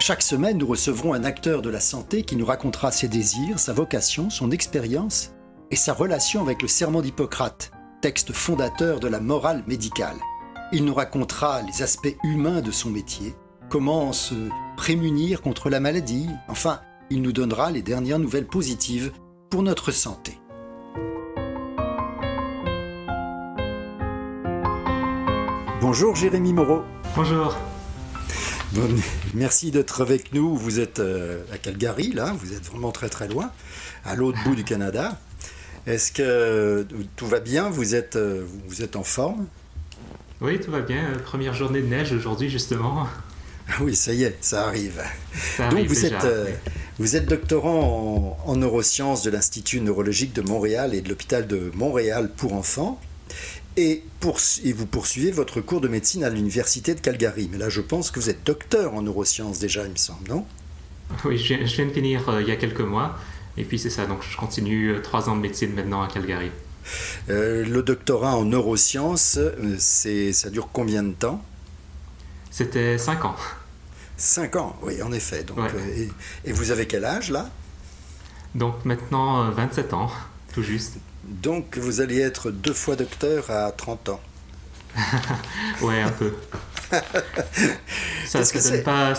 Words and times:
Chaque 0.00 0.22
semaine, 0.22 0.58
nous 0.58 0.66
recevrons 0.66 1.12
un 1.12 1.24
acteur 1.24 1.60
de 1.60 1.70
la 1.70 1.80
santé 1.80 2.22
qui 2.22 2.36
nous 2.36 2.46
racontera 2.46 2.92
ses 2.92 3.08
désirs, 3.08 3.58
sa 3.58 3.72
vocation, 3.72 4.30
son 4.30 4.52
expérience 4.52 5.32
et 5.70 5.76
sa 5.76 5.92
relation 5.92 6.40
avec 6.40 6.62
le 6.62 6.68
Serment 6.68 7.02
d'Hippocrate, 7.02 7.72
texte 8.00 8.32
fondateur 8.32 9.00
de 9.00 9.08
la 9.08 9.20
morale 9.20 9.64
médicale. 9.66 10.16
Il 10.72 10.84
nous 10.84 10.94
racontera 10.94 11.62
les 11.62 11.82
aspects 11.82 12.16
humains 12.22 12.62
de 12.62 12.70
son 12.70 12.90
métier, 12.90 13.34
comment 13.68 14.12
se 14.12 14.34
prémunir 14.76 15.42
contre 15.42 15.68
la 15.68 15.80
maladie, 15.80 16.28
enfin, 16.48 16.80
il 17.10 17.20
nous 17.20 17.32
donnera 17.32 17.70
les 17.72 17.82
dernières 17.82 18.20
nouvelles 18.20 18.46
positives 18.46 19.12
pour 19.50 19.62
notre 19.62 19.90
santé. 19.90 20.38
Bonjour 25.80 26.14
Jérémy 26.14 26.52
Moreau. 26.52 26.82
Bonjour. 27.16 27.56
merci 29.34 29.70
d'être 29.70 30.00
avec 30.00 30.32
nous. 30.32 30.56
Vous 30.56 30.80
êtes 30.80 30.98
euh, 30.98 31.42
à 31.52 31.58
Calgary, 31.58 32.12
là, 32.12 32.34
vous 32.38 32.52
êtes 32.52 32.64
vraiment 32.64 32.92
très 32.92 33.08
très 33.08 33.28
loin, 33.28 33.50
à 34.04 34.14
l'autre 34.14 34.38
bout 34.44 34.54
du 34.54 34.64
Canada. 34.64 35.18
Est-ce 35.86 36.12
que 36.12 36.86
tout 37.16 37.26
va 37.26 37.40
bien? 37.40 37.70
Vous 37.70 37.94
êtes, 37.94 38.16
euh, 38.16 38.44
vous 38.66 38.82
êtes 38.82 38.96
en 38.96 39.04
forme? 39.04 39.46
Oui, 40.40 40.60
tout 40.60 40.70
va 40.70 40.80
bien. 40.80 41.04
Euh, 41.04 41.18
première 41.18 41.54
journée 41.54 41.80
de 41.80 41.86
neige 41.86 42.12
aujourd'hui, 42.12 42.50
justement. 42.50 43.06
Ah 43.68 43.74
oui, 43.80 43.96
ça 43.96 44.12
y 44.12 44.24
est, 44.24 44.36
ça 44.40 44.66
arrive. 44.66 45.02
Donc 45.70 45.86
vous, 45.86 46.06
êtes, 46.06 46.26
vous 46.98 47.16
êtes 47.16 47.26
doctorant 47.26 48.38
en 48.46 48.56
neurosciences 48.56 49.22
de 49.22 49.30
l'Institut 49.30 49.80
neurologique 49.80 50.32
de 50.32 50.40
Montréal 50.40 50.94
et 50.94 51.02
de 51.02 51.08
l'hôpital 51.08 51.46
de 51.46 51.70
Montréal 51.74 52.30
pour 52.34 52.54
enfants 52.54 52.98
et, 53.78 54.02
vous 54.74 54.86
poursuivez 54.86 55.30
votre 55.30 55.60
cours 55.60 55.80
de 55.80 55.88
médecine 55.88 56.24
à 56.24 56.30
l'université 56.30 56.94
de 56.94 57.00
Calgary. 57.00 57.48
Mais 57.50 57.58
là, 57.58 57.68
je 57.68 57.80
pense 57.80 58.10
que 58.10 58.18
vous 58.18 58.28
êtes 58.28 58.44
docteur 58.44 58.94
en 58.94 59.02
neurosciences 59.02 59.60
déjà, 59.60 59.84
il 59.84 59.92
me 59.92 59.96
semble, 59.96 60.28
non? 60.28 60.44
Oui, 61.24 61.38
je 61.38 61.54
viens, 61.54 61.86
de 61.86 61.92
finir 61.92 62.28
euh, 62.28 62.42
il 62.42 62.48
y 62.48 62.50
a 62.50 62.56
quelques 62.56 62.80
mois. 62.80 63.16
Et 63.56 63.64
puis 63.64 63.78
c'est 63.78 63.90
ça, 63.90 64.06
donc 64.06 64.22
je 64.28 64.36
continue 64.36 64.90
euh, 64.90 65.00
trois 65.00 65.28
ans 65.28 65.36
de 65.36 65.40
médecine 65.40 65.72
maintenant 65.72 66.02
à 66.02 66.08
Calgary. 66.08 66.50
Euh, 67.30 67.64
le 67.64 67.82
doctorat 67.82 68.36
en 68.36 68.44
neurosciences, 68.44 69.38
c'est, 69.78 70.32
ça 70.32 70.50
dure 70.50 70.68
combien 70.72 71.02
de 71.02 71.12
temps? 71.12 71.42
C'était 72.50 72.98
cinq 72.98 73.24
ans. 73.24 73.36
Cinq 74.16 74.56
ans, 74.56 74.76
oui, 74.82 75.00
en 75.02 75.12
effet. 75.12 75.44
Donc, 75.44 75.58
et, 75.96 76.08
et, 76.44 76.52
vous 76.52 76.72
avez 76.72 76.86
quel 76.86 77.04
âge 77.04 77.30
là? 77.30 77.48
Donc 78.54 78.84
maintenant 78.84 79.50
27 79.50 79.92
ans, 79.92 80.10
tout 80.52 80.62
juste. 80.62 80.94
Donc 81.24 81.76
vous 81.78 82.00
allez 82.00 82.18
être 82.20 82.50
deux 82.50 82.72
fois 82.72 82.96
docteur 82.96 83.50
à 83.50 83.70
30 83.72 84.08
ans. 84.10 84.20
ouais, 85.82 86.00
un 86.00 86.10
peu. 86.10 86.32
ça 88.26 88.40
ne 88.40 88.70
donne 88.70 88.82
pas 88.82 89.12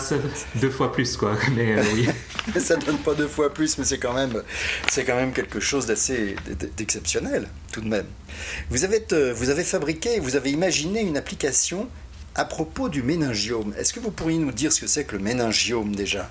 deux 0.56 0.70
fois 0.70 0.92
plus, 0.92 1.16
quoi. 1.16 1.36
Mais 1.56 1.78
euh, 1.78 1.84
oui. 1.94 2.08
ça 2.60 2.76
donne 2.76 2.98
pas 2.98 3.14
deux 3.14 3.28
fois 3.28 3.52
plus, 3.54 3.78
mais 3.78 3.84
c'est 3.84 3.98
quand 3.98 4.12
même, 4.12 4.42
c'est 4.88 5.04
quand 5.04 5.14
même 5.14 5.32
quelque 5.32 5.60
chose 5.60 5.86
d'assez 5.86 6.34
d'exceptionnel, 6.76 7.48
tout 7.72 7.80
de 7.80 7.88
même. 7.88 8.06
Vous 8.70 8.84
avez, 8.84 9.04
euh, 9.12 9.32
vous 9.32 9.50
avez 9.50 9.62
fabriqué, 9.62 10.18
vous 10.18 10.36
avez 10.36 10.50
imaginé 10.50 11.00
une 11.00 11.16
application 11.16 11.88
à 12.34 12.44
propos 12.44 12.88
du 12.88 13.02
méningiome. 13.02 13.72
Est-ce 13.78 13.92
que 13.92 14.00
vous 14.00 14.10
pourriez 14.10 14.38
nous 14.38 14.52
dire 14.52 14.72
ce 14.72 14.80
que 14.80 14.86
c'est 14.86 15.04
que 15.04 15.16
le 15.16 15.22
méningiome 15.22 15.94
déjà? 15.94 16.30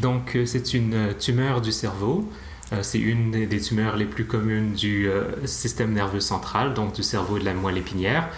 Donc, 0.00 0.36
euh, 0.36 0.46
c'est 0.46 0.74
une 0.74 1.14
tumeur 1.18 1.60
du 1.60 1.72
cerveau 1.72 2.30
euh, 2.30 2.49
c'est 2.82 2.98
une 2.98 3.30
des, 3.30 3.60
tumeurs 3.60 3.96
les 3.96 4.04
plus 4.04 4.24
communes 4.24 4.74
du 4.74 5.08
euh, 5.08 5.46
système 5.46 5.92
nerveux 5.92 6.20
central, 6.20 6.74
donc 6.74 6.94
du 6.94 7.02
cerveau 7.02 7.36
et 7.36 7.40
de 7.40 7.44
la 7.44 7.54
moelle 7.54 7.78
épinière. 7.78 8.28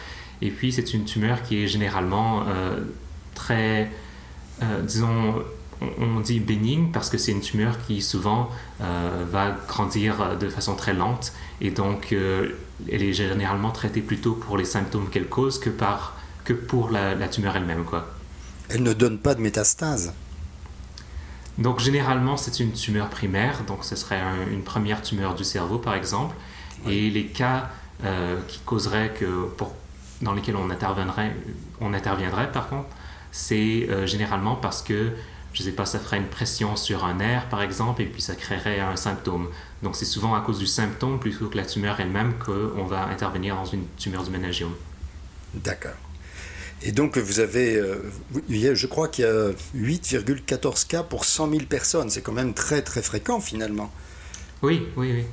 Et 0.41 0.51
puis, 0.51 0.73
c'est 0.73 0.95
une 0.95 1.05
tumeur 1.05 1.43
qui 1.43 1.63
est 1.63 1.69
généralement 1.69 2.45
euh, 2.49 2.81
très, 3.35 3.91
disons, 4.83 5.43
on, 5.99 6.21
dit 6.21 6.41
bénigne 6.41 6.91
parce 6.93 7.11
que 7.11 7.19
c'est 7.19 7.33
une 7.33 7.41
tumeur 7.41 7.77
qui 7.87 8.03
souvent 8.03 8.51
va 8.79 9.57
grandir 9.67 10.37
de 10.39 10.49
façon 10.49 10.77
très 10.77 10.95
lente 10.95 11.33
et 11.61 11.73
donc 11.73 12.13
elle 12.13 13.03
est 13.03 13.13
généralement 13.13 13.71
traitée 13.71 14.01
plutôt 14.01 14.35
pour 14.35 14.57
les 14.57 14.65
symptômes 14.65 15.09
qu'elle 15.11 15.29
cause 15.29 15.59
que, 15.59 15.71
par, 15.71 16.17
que 16.45 16.53
pour 16.53 16.91
la, 16.91 17.17
la 17.17 17.27
tumeur 17.27 17.57
elle-même. 17.57 17.85
Elle 18.69 18.85
ne 18.85 18.93
donne 18.93 19.19
pas 19.19 19.35
de 19.35 19.41
métastase 19.41 20.13
donc 21.59 21.81
généralement, 21.81 22.37
c'est 22.37 22.61
une 22.61 22.73
tumeur 22.73 23.09
primaire, 23.09 23.65
donc 23.67 23.85
ce 23.85 23.97
serait 23.97 24.21
une 24.51 24.63
première 24.63 25.03
tumeur 25.03 25.35
du 25.35 25.45
cerveau 25.45 25.79
par 25.79 25.95
exemple. 25.95 26.35
Et 26.87 27.11
les 27.11 27.27
cas 27.27 27.71
euh, 28.05 28.41
qui 28.49 28.59
causeraient 28.61 29.13
que, 29.13 29.47
pour, 29.57 29.75
dans 30.23 30.33
lesquels 30.33 30.57
on 30.57 30.71
interviendrait, 30.71 31.37
on 31.81 31.95
interviendrait 31.95 32.51
par 32.51 32.69
contre, 32.69 32.89
c'est 33.31 33.87
euh, 33.89 34.07
généralement 34.07 34.57
parce 34.57 34.83
que, 34.83 35.13
je 35.53 35.63
ne 35.63 35.69
sais 35.69 35.73
pas, 35.73 35.85
ça 35.85 35.99
ferait 35.99 36.17
une 36.17 36.27
pression 36.27 36.75
sur 36.75 37.05
un 37.05 37.15
nerf 37.15 37.47
par 37.49 37.63
exemple, 37.63 38.03
et 38.03 38.07
puis 38.07 38.23
ça 38.23 38.35
créerait 38.35 38.81
un 38.81 38.97
symptôme. 38.97 39.49
Donc 39.83 39.95
c'est 39.95 40.07
souvent 40.07 40.35
à 40.35 40.41
cause 40.41 40.59
du 40.59 40.67
symptôme 40.67 41.21
plutôt 41.21 41.49
que 41.49 41.57
la 41.57 41.67
tumeur 41.67 42.01
elle-même 42.01 42.35
qu'on 42.39 42.85
va 42.85 43.05
intervenir 43.05 43.55
dans 43.57 43.67
une 43.67 43.85
tumeur 43.99 44.25
du 44.25 44.31
méningiome. 44.31 44.75
D'accord. 45.55 45.93
Et 46.85 46.93
donc, 46.93 47.17
vous 47.17 47.41
avez, 47.41 47.77
euh, 47.77 47.97
je 48.49 48.87
crois 48.87 49.09
qu'il 49.09 49.25
y 49.25 49.29
a 49.29 49.53
8,14 49.75 50.87
cas 50.87 51.03
pour 51.03 51.25
100 51.25 51.51
000 51.51 51.63
personnes. 51.67 52.11
C'est 52.11 52.23
quand 52.23 52.33
même 52.33 52.55
très, 52.55 52.83
très 52.83 53.03
fréquent 53.03 53.41
finalement. 53.41 53.93
Oui, 54.63 54.87
oui, 54.97 55.13
oui. 55.13 55.25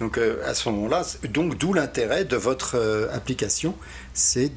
Donc, 0.00 0.18
euh, 0.18 0.42
à 0.44 0.54
ce 0.54 0.68
moment-là, 0.70 1.06
donc 1.30 1.56
d'où 1.56 1.72
l'intérêt 1.72 2.24
de 2.24 2.36
votre 2.36 2.76
euh, 2.76 3.08
application, 3.12 3.74
c'est 4.12 4.52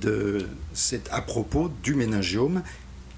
à 1.11 1.21
propos 1.21 1.71
du 1.83 1.95
méningiome. 1.95 2.61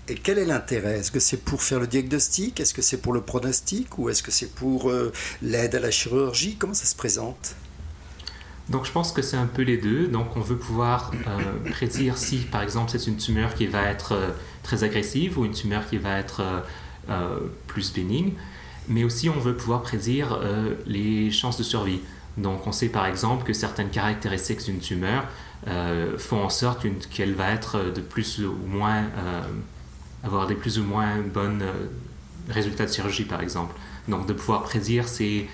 Et 0.07 0.15
quel 0.15 0.37
est 0.37 0.45
l'intérêt? 0.45 0.99
Est-ce 0.99 1.11
que 1.11 1.19
c'est 1.19 1.37
pour 1.37 1.61
faire 1.61 1.79
le 1.79 1.87
diagnostic? 1.87 2.59
Est-ce 2.59 2.73
que 2.73 2.81
c'est 2.81 2.97
pour 2.97 3.13
le 3.13 3.21
pronostic? 3.21 3.97
Ou 3.97 4.09
est-ce 4.09 4.23
que 4.23 4.31
c'est 4.31 4.51
pour 4.51 4.91
l'aide 5.43 5.75
à 5.75 5.79
la 5.79 5.91
chirurgie? 5.91 6.55
Comment 6.57 6.73
ça 6.73 6.85
se 6.85 6.95
présente? 6.95 7.55
Donc 8.69 8.85
je 8.85 8.91
pense 8.91 9.11
que 9.11 9.21
c'est 9.21 9.37
un 9.37 9.47
peu 9.47 9.63
les 9.63 9.77
deux. 9.77 10.07
Donc 10.07 10.37
on 10.37 10.41
veut 10.41 10.57
pouvoir 10.57 11.11
euh, 11.27 11.71
prédire 11.71 12.17
si 12.17 12.37
par 12.37 12.61
exemple 12.61 12.91
c'est 12.91 13.07
une 13.07 13.17
tumeur 13.17 13.55
qui 13.55 13.65
va 13.65 13.83
être 13.89 14.13
euh, 14.13 14.29
très 14.63 14.83
agressive 14.83 15.39
ou 15.39 15.45
une 15.45 15.53
tumeur 15.53 15.87
qui 15.87 15.97
va 15.97 16.19
être 16.19 16.43
euh, 17.09 17.39
plus 17.67 17.91
bénigne. 17.91 18.33
Mais 18.87 19.03
aussi 19.03 19.29
on 19.29 19.39
veut 19.39 19.55
pouvoir 19.55 19.81
prédire 19.81 20.39
les 20.87 21.29
chances 21.29 21.59
de 21.59 21.63
survie. 21.63 21.99
Donc 22.37 22.65
on 22.65 22.71
sait 22.71 22.89
par 22.89 23.05
exemple 23.05 23.43
que 23.43 23.53
certaines 23.53 23.89
caractéristiques 23.89 24.65
d'une 24.65 24.79
tumeur 24.79 25.25
font 26.17 26.43
en 26.43 26.49
sorte 26.49 26.87
qu'elle 27.11 27.35
va 27.35 27.51
être 27.51 27.93
de 27.93 28.01
plus 28.01 28.43
ou 28.43 28.55
moins 28.65 29.03
avoir 30.23 30.47
des 30.47 30.55
plus 30.55 30.79
ou 30.79 30.83
moins 30.83 31.17
bonnes 31.19 31.63
résultats 32.49 32.87
de 32.87 32.91
chirurgie 32.91 33.25
par 33.25 33.41
exemple. 33.41 33.75
Donc 34.07 34.25
de 34.25 34.33
pouvoir 34.33 34.63
prédire 34.63 35.07
ces, 35.07 35.47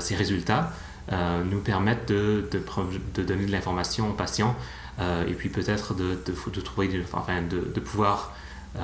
ces 0.00 0.14
résultats 0.14 0.70
euh, 1.12 1.44
nous 1.44 1.60
permettent 1.60 2.08
de, 2.08 2.48
de, 2.50 3.22
donner 3.22 3.46
de 3.46 3.52
l'information 3.52 4.10
aux 4.10 4.14
patients 4.14 4.56
euh, 4.98 5.24
et 5.28 5.34
puis 5.34 5.48
peut-être 5.48 5.94
de, 5.94 6.18
de, 6.26 6.60
trouver, 6.60 6.90
enfin, 7.12 7.42
de, 7.42 7.80
pouvoir 7.80 8.34
euh, 8.76 8.80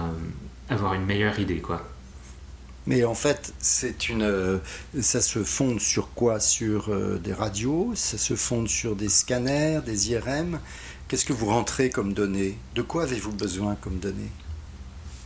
avoir 0.68 0.94
une 0.94 1.04
meilleure 1.04 1.40
idée, 1.40 1.58
quoi. 1.58 1.88
Mais 2.86 3.04
en 3.04 3.14
fait, 3.14 3.54
c'est 3.58 4.08
une, 4.08 4.60
ça 5.00 5.20
se 5.20 5.44
fonde 5.44 5.80
sur 5.80 6.10
quoi? 6.14 6.40
Sur 6.40 6.90
des 7.20 7.32
radios? 7.32 7.92
Ça 7.94 8.18
se 8.18 8.34
fonde 8.34 8.68
sur 8.68 8.96
des 8.96 9.08
scanners, 9.08 9.80
des 9.86 10.10
IRM 10.10 10.58
Qu'est-ce 11.06 11.24
que 11.24 11.32
vous 11.32 11.46
rentrez 11.46 11.90
comme 11.90 12.12
données? 12.12 12.58
De 12.74 12.82
quoi 12.82 13.04
avez-vous 13.04 13.32
besoin 13.32 13.76
comme 13.76 13.98
données? 13.98 14.32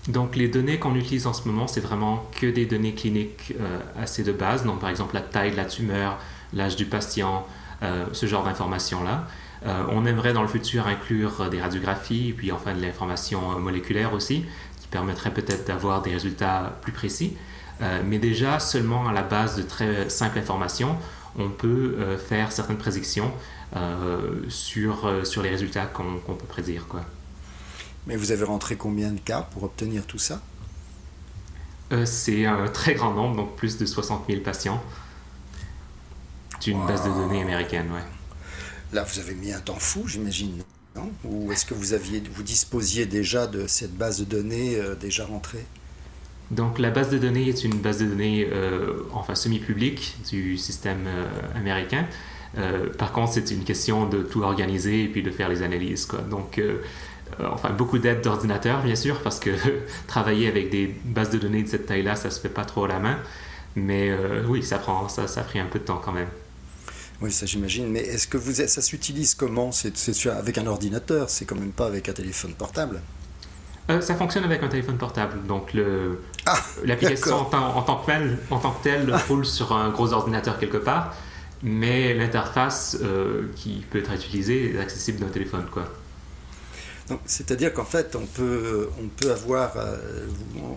Donc 0.08 0.36
les 0.36 0.48
données 0.48 0.78
qu'on 0.78 0.94
utilise 0.96 1.26
en 1.26 1.32
ce 1.32 1.48
moment, 1.48 1.66
c'est 1.66 1.80
vraiment 1.80 2.28
que 2.38 2.46
des 2.46 2.66
données 2.66 2.94
cliniques 2.94 3.54
assez 3.98 4.22
de 4.22 4.32
base, 4.32 4.64
donc 4.64 4.80
par 4.80 4.90
exemple 4.90 5.14
la 5.14 5.22
taille 5.22 5.52
de 5.52 5.56
la 5.56 5.64
tumeur, 5.64 6.18
l'âge 6.56 6.74
du 6.74 6.86
patient, 6.86 7.46
euh, 7.82 8.06
ce 8.12 8.26
genre 8.26 8.44
d'informations-là. 8.44 9.28
Euh, 9.66 9.84
on 9.90 10.06
aimerait 10.06 10.32
dans 10.32 10.42
le 10.42 10.48
futur 10.48 10.86
inclure 10.86 11.48
des 11.50 11.60
radiographies, 11.60 12.34
puis 12.36 12.50
enfin 12.50 12.74
de 12.74 12.80
l'information 12.80 13.58
moléculaire 13.58 14.12
aussi, 14.14 14.44
qui 14.80 14.88
permettrait 14.88 15.32
peut-être 15.32 15.66
d'avoir 15.66 16.02
des 16.02 16.12
résultats 16.12 16.78
plus 16.82 16.92
précis. 16.92 17.36
Euh, 17.82 18.02
mais 18.04 18.18
déjà, 18.18 18.58
seulement 18.58 19.06
à 19.08 19.12
la 19.12 19.22
base 19.22 19.56
de 19.56 19.62
très 19.62 20.08
simples 20.08 20.38
informations, 20.38 20.96
on 21.38 21.50
peut 21.50 22.16
faire 22.16 22.50
certaines 22.50 22.78
prédictions 22.78 23.30
sur, 24.48 25.26
sur 25.26 25.42
les 25.42 25.50
résultats 25.50 25.84
qu'on 25.84 26.34
peut 26.34 26.46
prédire. 26.46 26.86
Quoi. 26.88 27.02
Mais 28.06 28.16
vous 28.16 28.32
avez 28.32 28.44
rentré 28.44 28.76
combien 28.76 29.12
de 29.12 29.20
cas 29.20 29.42
pour 29.42 29.64
obtenir 29.64 30.06
tout 30.06 30.16
ça? 30.16 30.40
C'est 32.06 32.46
un 32.46 32.68
très 32.68 32.94
grand 32.94 33.12
nombre, 33.12 33.36
donc 33.36 33.54
plus 33.54 33.76
de 33.76 33.84
60 33.84 34.24
000 34.30 34.40
patients 34.40 34.82
d'une 36.60 36.84
base 36.86 37.04
de 37.04 37.10
données 37.10 37.42
américaine, 37.42 37.86
ouais. 37.92 38.04
Là, 38.92 39.02
vous 39.02 39.18
avez 39.18 39.34
mis 39.34 39.52
un 39.52 39.60
temps 39.60 39.78
fou, 39.78 40.06
j'imagine, 40.06 40.62
non? 40.94 41.10
Ou 41.24 41.52
est-ce 41.52 41.66
que 41.66 41.74
vous 41.74 41.92
aviez, 41.92 42.22
vous 42.32 42.42
disposiez 42.42 43.06
déjà 43.06 43.46
de 43.46 43.66
cette 43.66 43.96
base 43.96 44.20
de 44.20 44.24
données 44.24 44.80
déjà 45.00 45.26
rentrée? 45.26 45.66
Donc 46.50 46.78
la 46.78 46.90
base 46.90 47.10
de 47.10 47.18
données 47.18 47.48
est 47.48 47.64
une 47.64 47.78
base 47.78 47.98
de 47.98 48.06
données 48.06 48.48
euh, 48.52 49.02
enfin 49.12 49.34
semi-publique 49.34 50.16
du 50.30 50.56
système 50.56 51.06
euh, 51.06 51.26
américain. 51.56 52.06
Euh, 52.56 52.88
par 52.96 53.12
contre, 53.12 53.32
c'est 53.32 53.50
une 53.50 53.64
question 53.64 54.08
de 54.08 54.22
tout 54.22 54.42
organiser 54.42 55.04
et 55.04 55.08
puis 55.08 55.22
de 55.22 55.30
faire 55.30 55.48
les 55.48 55.62
analyses. 55.62 56.06
Quoi. 56.06 56.20
Donc, 56.20 56.60
enfin, 57.42 57.70
beaucoup 57.70 57.98
d'aide 57.98 58.22
d'ordinateur, 58.22 58.82
bien 58.82 58.94
sûr, 58.94 59.20
parce 59.22 59.40
que 59.40 59.50
travailler 60.06 60.48
avec 60.48 60.70
des 60.70 60.94
bases 61.04 61.30
de 61.30 61.38
données 61.38 61.64
de 61.64 61.68
cette 61.68 61.86
taille-là, 61.86 62.14
ça 62.14 62.30
se 62.30 62.40
fait 62.40 62.48
pas 62.48 62.64
trop 62.64 62.84
à 62.84 62.88
la 62.88 62.98
main. 62.98 63.18
Mais 63.74 64.10
oui, 64.48 64.62
ça 64.62 64.78
prend, 64.78 65.08
ça, 65.08 65.26
ça 65.26 65.40
a 65.40 65.44
pris 65.44 65.58
un 65.58 65.66
peu 65.66 65.78
de 65.78 65.84
temps 65.84 66.00
quand 66.02 66.12
même. 66.12 66.28
Oui, 67.20 67.32
ça 67.32 67.46
j'imagine. 67.46 67.88
Mais 67.88 68.00
est-ce 68.00 68.26
que 68.26 68.36
vous, 68.36 68.52
ça 68.52 68.82
s'utilise 68.82 69.34
comment? 69.34 69.72
C'est 69.72 70.26
avec 70.26 70.58
un 70.58 70.66
ordinateur, 70.66 71.30
c'est 71.30 71.44
quand 71.44 71.56
même 71.56 71.72
pas 71.72 71.86
avec 71.86 72.08
un 72.08 72.12
téléphone 72.12 72.52
portable? 72.52 73.00
Euh, 73.88 74.00
ça 74.00 74.16
fonctionne 74.16 74.44
avec 74.44 74.62
un 74.62 74.68
téléphone 74.68 74.98
portable. 74.98 75.46
Donc, 75.46 75.76
ah, 76.44 76.56
l'application 76.84 77.36
en, 77.36 77.82
tant 77.82 77.96
que 77.98 78.06
telle, 78.06 78.38
en 78.50 78.58
tant 78.58 78.72
que 78.72 78.82
telle 78.82 79.14
roule 79.28 79.46
sur 79.46 79.72
un 79.72 79.90
gros 79.90 80.12
ordinateur 80.12 80.58
quelque 80.58 80.76
part, 80.76 81.14
mais 81.62 82.12
l'interface 82.14 82.98
euh, 83.02 83.48
qui 83.54 83.84
peut 83.90 83.98
être 83.98 84.12
utilisée 84.12 84.74
est 84.74 84.78
accessible 84.78 85.20
d'un 85.20 85.28
téléphone. 85.28 85.66
Quoi. 85.72 85.84
C'est-à-dire 87.24 87.72
qu'en 87.72 87.84
fait, 87.84 88.16
on 88.16 88.26
peut, 88.26 88.88
on 89.00 89.06
peut 89.06 89.30
avoir, 89.30 89.76
euh, 89.76 89.96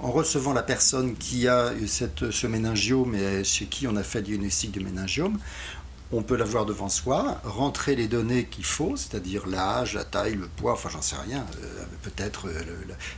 en 0.04 0.12
recevant 0.12 0.54
la 0.54 0.62
personne 0.62 1.16
qui 1.16 1.48
a 1.48 1.72
cette, 1.88 2.30
ce 2.30 2.46
méningiome 2.46 3.16
et 3.16 3.44
chez 3.44 3.66
qui 3.66 3.88
on 3.88 3.96
a 3.96 4.04
fait 4.04 4.20
le 4.20 4.26
diagnostic 4.26 4.72
du 4.72 4.80
méningiome, 4.82 5.40
on 6.12 6.24
peut 6.24 6.36
l'avoir 6.36 6.66
devant 6.66 6.90
soi, 6.90 7.40
rentrer 7.44 7.96
les 7.96 8.08
données 8.08 8.46
qu'il 8.46 8.66
faut, 8.66 8.96
c'est-à-dire 8.96 9.46
l'âge, 9.46 9.94
la 9.94 10.04
taille, 10.04 10.36
le 10.36 10.48
poids, 10.48 10.74
enfin 10.74 10.90
j'en 10.90 11.04
sais 11.04 11.16
rien, 11.16 11.46
euh, 11.62 11.84
peut-être 12.02 12.48
euh, 12.48 12.64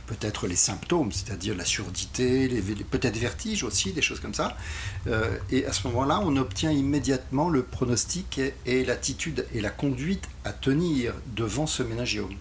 peut-être 0.06 0.46
les 0.46 0.56
symptômes, 0.56 1.10
c'est-à-dire 1.10 1.56
la 1.56 1.64
surdité, 1.64 2.48
les, 2.48 2.60
peut-être 2.60 3.16
vertige 3.16 3.64
aussi, 3.64 3.92
des 3.92 4.02
choses 4.02 4.20
comme 4.20 4.34
ça. 4.34 4.58
Euh, 5.06 5.38
et 5.50 5.64
à 5.64 5.72
ce 5.72 5.86
moment-là, 5.88 6.20
on 6.22 6.36
obtient 6.36 6.70
immédiatement 6.70 7.48
le 7.48 7.62
pronostic 7.62 8.40
et, 8.66 8.84
l'attitude 8.84 9.46
et 9.54 9.62
la 9.62 9.70
conduite 9.70 10.28
à 10.44 10.52
tenir 10.52 11.14
devant 11.34 11.66
ce 11.66 11.82
méningiome. 11.82 12.34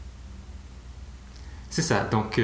C'est 1.69 1.81
ça. 1.81 2.03
Donc 2.03 2.42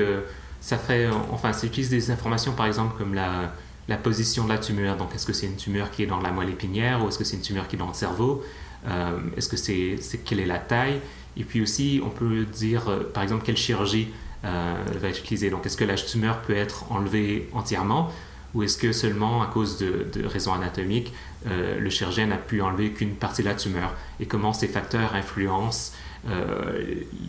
ça 0.62 0.78
fait, 0.78 1.10
enfin, 1.32 1.52
ça 1.52 1.68
utilise 1.68 1.90
des 1.90 2.12
informations 2.12 2.54
par 2.54 2.66
exemple 2.66 2.98
comme 2.98 3.14
la 3.14 3.52
la 3.88 3.98
position 3.98 4.44
de 4.44 4.50
la 4.50 4.58
tumeur. 4.58 4.98
Donc, 4.98 5.16
est-ce 5.16 5.26
que 5.26 5.34
c'est 5.34 5.46
une 5.46 5.56
tumeur 5.56 5.92
qui 5.92 6.04
est 6.04 6.08
dans 6.08 6.20
la 6.20 6.32
moelle 6.32 6.50
épinière 6.50 7.04
ou 7.04 7.08
est-ce 7.08 7.18
que 7.18 7.24
c'est 7.24 7.38
une 7.38 7.42
tumeur 7.42 7.68
qui 7.68 7.76
est 7.76 7.80
dans 7.80 7.88
le 7.88 7.94
cerveau? 7.94 8.44
Euh, 8.88 9.20
Est-ce 9.36 9.50
que 9.50 9.58
c'est, 9.58 9.98
quelle 10.24 10.40
est 10.40 10.46
la 10.46 10.60
taille? 10.60 11.00
Et 11.36 11.44
puis 11.44 11.62
aussi, 11.62 12.02
on 12.04 12.10
peut 12.10 12.46
dire, 12.46 12.90
euh, 12.90 13.12
par 13.14 13.24
exemple, 13.24 13.44
quelle 13.46 13.58
chirurgie 13.58 14.10
euh, 14.46 14.76
va 15.02 15.10
être 15.10 15.20
utilisée. 15.20 15.50
Donc, 15.50 15.66
est-ce 15.66 15.78
que 15.78 15.84
la 15.84 15.96
tumeur 15.96 16.42
peut 16.42 16.56
être 16.56 16.92
enlevée 16.92 17.50
entièrement 17.54 18.12
ou 18.54 18.64
est-ce 18.64 18.78
que 18.78 18.92
seulement 18.92 19.44
à 19.44 19.48
cause 19.48 19.78
de, 19.78 20.08
raisons 20.26 20.54
anatomiques, 20.54 21.14
le 21.46 21.90
chirurgien 21.90 22.28
n'a 22.28 22.38
pu 22.38 22.62
enlever 22.62 22.92
qu'une 22.92 23.14
partie 23.14 23.44
de 23.44 23.50
la 23.50 23.56
tumeur? 23.56 23.94
Et 24.22 24.26
comment 24.26 24.54
ces 24.54 24.70
facteurs 24.70 25.14
influencent 25.16 25.92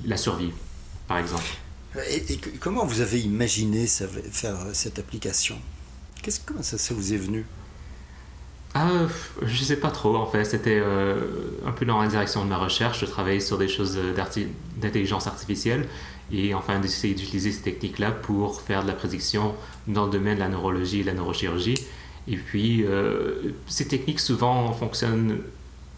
la 0.07 0.17
survie, 0.17 0.53
par 1.09 1.19
exemple? 1.19 1.45
Et, 2.09 2.33
et, 2.33 2.39
comment 2.61 2.87
vous 2.87 3.01
avez 3.01 3.21
imaginé 3.21 3.87
faire 3.87 4.57
cette 4.73 5.01
application? 5.01 5.57
Qu'est-ce, 6.23 6.41
comment 6.45 6.63
ça, 6.63 6.95
vous 6.95 7.13
est 7.13 7.17
venu? 7.17 7.45
Ah, 8.75 9.07
je 9.43 9.65
sais 9.65 9.77
pas 9.77 9.91
trop 9.91 10.15
en 10.17 10.27
fait. 10.27 10.45
C'était 10.45 10.81
euh, 10.83 11.17
un 11.67 11.73
peu 11.73 11.87
dans 11.87 12.01
la 12.01 12.09
direction 12.09 12.45
de 12.45 12.51
ma 12.51 12.59
recherche. 12.59 13.01
Je 13.01 13.07
travaillais 13.07 13.41
sur 13.41 13.59
des 13.59 13.69
choses 13.69 13.99
d'intelligence 14.77 15.27
artificielle 15.27 15.87
et 16.31 16.55
enfin 16.55 16.79
d'essayer 16.79 17.15
d'utiliser 17.15 17.53
ces 17.53 17.63
techniques-là 17.63 18.11
pour 18.11 18.61
faire 18.61 18.83
de 18.83 18.89
la 18.89 18.95
prédiction 18.95 19.55
dans 19.87 20.05
le 20.07 20.13
domaine 20.13 20.35
de 20.35 20.41
la 20.41 20.49
neurologie 20.49 21.01
et 21.01 21.03
de 21.03 21.07
la 21.07 21.15
neurochirurgie. 21.15 21.79
Et 22.29 22.37
puis, 22.37 22.85
euh, 22.85 23.55
ces 23.67 23.89
techniques 23.89 24.21
souvent 24.21 24.73
fonctionnent 24.75 25.39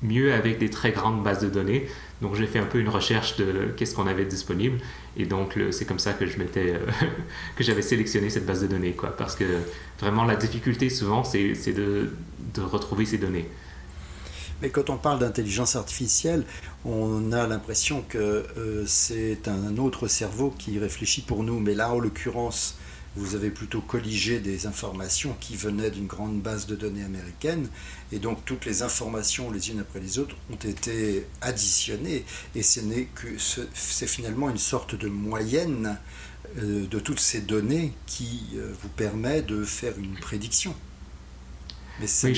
mieux 0.02 0.32
avec 0.32 0.58
des 0.58 0.70
très 0.70 0.92
grandes 0.92 1.22
bases 1.22 1.40
de 1.40 1.48
données. 1.48 1.86
Donc 2.22 2.34
j'ai 2.34 2.46
fait 2.46 2.58
un 2.58 2.66
peu 2.66 2.78
une 2.78 2.88
recherche 2.88 3.36
de 3.36 3.72
qu'est-ce 3.76 3.94
qu'on 3.94 4.06
avait 4.06 4.24
disponible 4.24 4.78
et 5.16 5.24
donc 5.24 5.58
c'est 5.70 5.86
comme 5.86 5.98
ça 5.98 6.12
que 6.12 6.26
je 6.26 6.38
m'étais 6.38 6.74
euh, 6.74 6.78
que 7.56 7.64
j'avais 7.64 7.82
sélectionné 7.82 8.28
cette 8.28 8.44
base 8.44 8.60
de 8.60 8.66
données 8.66 8.92
quoi 8.92 9.16
parce 9.16 9.34
que 9.34 9.44
vraiment 9.98 10.24
la 10.24 10.36
difficulté 10.36 10.90
souvent 10.90 11.24
c'est 11.24 11.72
de, 11.72 12.10
retrouver 12.58 13.06
ces 13.06 13.18
données. 13.18 13.46
Mais 14.60 14.68
quand 14.68 14.90
on 14.90 14.98
parle 14.98 15.20
d'intelligence 15.20 15.74
artificielle, 15.74 16.44
on 16.84 17.32
a 17.32 17.46
l'impression 17.46 18.04
que 18.06 18.18
euh, 18.18 18.84
c'est 18.86 19.48
un 19.48 19.78
autre 19.78 20.06
cerveau 20.06 20.54
qui 20.58 20.78
réfléchit 20.78 21.22
pour 21.22 21.42
nous. 21.42 21.58
Mais 21.60 21.72
là, 21.72 21.90
en 21.90 21.98
l'occurrence, 21.98 22.76
vous 23.16 23.34
avez 23.34 23.50
plutôt 23.50 23.80
colligé 23.80 24.38
des 24.38 24.66
informations 24.66 25.36
qui 25.40 25.56
venaient 25.56 25.90
d'une 25.90 26.06
grande 26.06 26.40
base 26.40 26.66
de 26.66 26.76
données 26.76 27.02
américaine, 27.02 27.68
et 28.12 28.18
donc 28.18 28.44
toutes 28.44 28.66
les 28.66 28.82
informations 28.82 29.50
les 29.50 29.70
unes 29.70 29.80
après 29.80 30.00
les 30.00 30.18
autres 30.18 30.36
ont 30.50 30.56
été 30.56 31.26
additionnées, 31.40 32.24
et 32.54 32.62
ce 32.62 32.80
n'est 32.80 33.08
que 33.14 33.26
c'est 33.74 34.06
finalement 34.06 34.48
une 34.48 34.58
sorte 34.58 34.94
de 34.94 35.08
moyenne 35.08 35.98
euh, 36.58 36.86
de 36.86 36.98
toutes 36.98 37.20
ces 37.20 37.40
données 37.40 37.92
qui 38.06 38.42
euh, 38.54 38.72
vous 38.82 38.88
permet 38.88 39.42
de 39.42 39.64
faire 39.64 39.98
une 39.98 40.14
prédiction. 40.14 40.74
Mais 42.00 42.06
c'est 42.06 42.32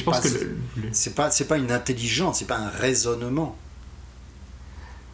c'est 0.93 1.15
pas 1.15 1.31
pas 1.31 1.57
une 1.59 1.71
intelligence, 1.71 2.41
c'est 2.41 2.47
pas 2.47 2.59
un 2.59 2.69
raisonnement. 2.69 3.57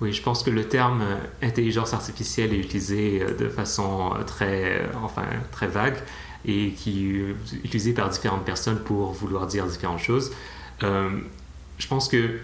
Oui, 0.00 0.12
je 0.12 0.22
pense 0.22 0.44
que 0.44 0.50
le 0.50 0.68
terme 0.68 1.02
euh, 1.02 1.16
intelligence 1.42 1.92
artificielle 1.92 2.54
est 2.54 2.58
utilisé 2.58 3.20
euh, 3.20 3.34
de 3.34 3.48
façon 3.48 4.12
euh, 4.14 4.22
très, 4.22 4.88
enfin, 5.02 5.24
très 5.50 5.66
vague 5.66 5.96
et 6.44 6.70
qui 6.70 7.16
est 7.16 7.56
utilisé 7.64 7.92
par 7.92 8.08
différentes 8.08 8.44
personnes 8.44 8.78
pour 8.78 9.12
vouloir 9.12 9.48
dire 9.48 9.66
différentes 9.66 9.98
choses. 9.98 10.32
je 10.80 11.86
pense 11.88 12.06
que 12.08 12.38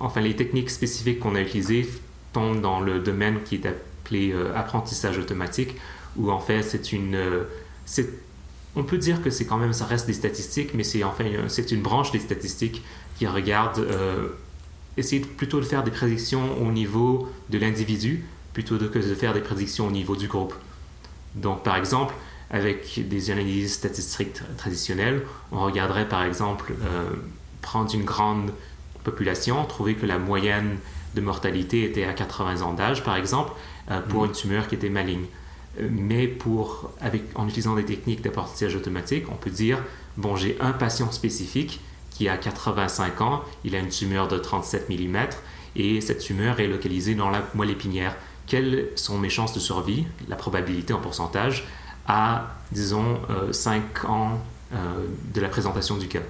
enfin, 0.00 0.22
les 0.22 0.34
techniques 0.34 0.70
spécifiques 0.70 1.20
qu'on 1.20 1.34
a 1.34 1.42
utilisées 1.42 1.86
tombent 2.32 2.62
dans 2.62 2.80
le 2.80 2.98
domaine 2.98 3.42
qui 3.44 3.56
est 3.56 3.66
appelé 3.66 4.34
apprentissage 4.54 5.18
automatique, 5.18 5.76
où 6.16 6.30
en 6.30 6.40
fait 6.40 6.62
c'est 6.62 6.92
une... 6.92 7.18
on 8.74 8.84
peut 8.84 8.96
dire 8.96 9.22
que 9.22 9.28
c'est 9.28 9.44
quand 9.44 9.58
même, 9.58 9.74
ça 9.74 9.84
reste 9.84 10.06
des 10.06 10.14
statistiques, 10.14 10.72
mais 10.72 10.82
c'est 10.82 11.04
enfin, 11.04 11.26
c'est 11.48 11.70
une 11.70 11.82
branche 11.82 12.12
des 12.12 12.20
statistiques 12.20 12.82
qui 13.18 13.26
regarde 13.26 13.86
essayer 14.96 15.20
plutôt 15.20 15.60
de 15.60 15.64
faire 15.64 15.84
des 15.84 15.90
prédictions 15.90 16.60
au 16.60 16.70
niveau 16.70 17.28
de 17.50 17.58
l'individu 17.58 18.24
plutôt 18.52 18.78
que 18.78 18.98
de 18.98 19.14
faire 19.14 19.34
des 19.34 19.40
prédictions 19.40 19.86
au 19.86 19.90
niveau 19.90 20.16
du 20.16 20.28
groupe. 20.28 20.54
Donc, 21.34 21.62
par 21.62 21.76
exemple, 21.76 22.14
avec 22.50 23.06
des 23.06 23.30
analyses 23.30 23.74
statistiques 23.74 24.40
traditionnelles, 24.56 25.22
on 25.52 25.60
regarderait 25.60 26.08
par 26.08 26.22
exemple 26.22 26.72
euh, 26.72 27.10
prendre 27.60 27.94
une 27.94 28.04
grande 28.04 28.52
population, 29.04 29.64
trouver 29.64 29.94
que 29.94 30.06
la 30.06 30.18
moyenne 30.18 30.78
de 31.14 31.20
mortalité 31.20 31.84
était 31.84 32.04
à 32.04 32.12
80 32.12 32.62
ans 32.62 32.72
d'âge, 32.72 33.04
par 33.04 33.16
exemple, 33.16 33.52
euh, 33.90 34.00
pour 34.00 34.22
mm. 34.22 34.26
une 34.26 34.32
tumeur 34.32 34.68
qui 34.68 34.74
était 34.76 34.88
maligne. 34.88 35.26
Euh, 35.80 35.88
mais 35.90 36.26
pour, 36.26 36.90
avec, 37.00 37.22
en 37.34 37.46
utilisant 37.46 37.74
des 37.74 37.84
techniques 37.84 38.22
d'apprentissage 38.22 38.74
automatique, 38.74 39.24
on 39.30 39.36
peut 39.36 39.50
dire, 39.50 39.82
bon, 40.16 40.36
j'ai 40.36 40.56
un 40.60 40.72
patient 40.72 41.10
spécifique 41.12 41.80
qui 42.16 42.30
a 42.30 42.38
85 42.38 43.20
ans, 43.20 43.42
il 43.64 43.74
a 43.76 43.78
une 43.78 43.90
tumeur 43.90 44.26
de 44.26 44.38
37 44.38 44.88
mm 44.88 45.16
et 45.76 46.00
cette 46.00 46.20
tumeur 46.20 46.60
est 46.60 46.66
localisée 46.66 47.14
dans 47.14 47.28
la 47.28 47.42
moelle 47.54 47.70
épinière. 47.70 48.16
Quelles 48.46 48.88
sont 48.94 49.18
mes 49.18 49.28
chances 49.28 49.52
de 49.52 49.60
survie, 49.60 50.06
la 50.26 50.36
probabilité 50.36 50.94
en 50.94 50.98
pourcentage, 50.98 51.66
à, 52.08 52.56
disons, 52.72 53.20
5 53.50 53.82
euh, 53.82 54.08
ans 54.08 54.40
euh, 54.72 54.76
de 55.34 55.40
la 55.42 55.48
présentation 55.48 55.98
du 55.98 56.08
cas. 56.08 56.22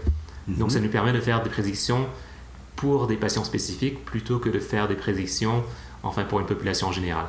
Mhm. 0.49 0.57
Donc 0.57 0.73
ça 0.73 0.81
nous 0.81 0.89
permet 0.89 1.13
de 1.13 1.21
faire 1.21 1.41
des 1.45 1.51
prédictions 1.51 2.09
pour 2.75 3.07
des 3.07 3.17
patients 3.17 3.45
spécifiques 3.45 4.05
plutôt 4.05 4.41
que 4.41 4.49
de 4.49 4.59
faire 4.59 4.89
des 4.89 4.97
prédictions 4.97 5.63
enfin 6.03 6.25
pour 6.25 6.41
une 6.41 6.47
population 6.47 6.91
générale. 6.91 7.27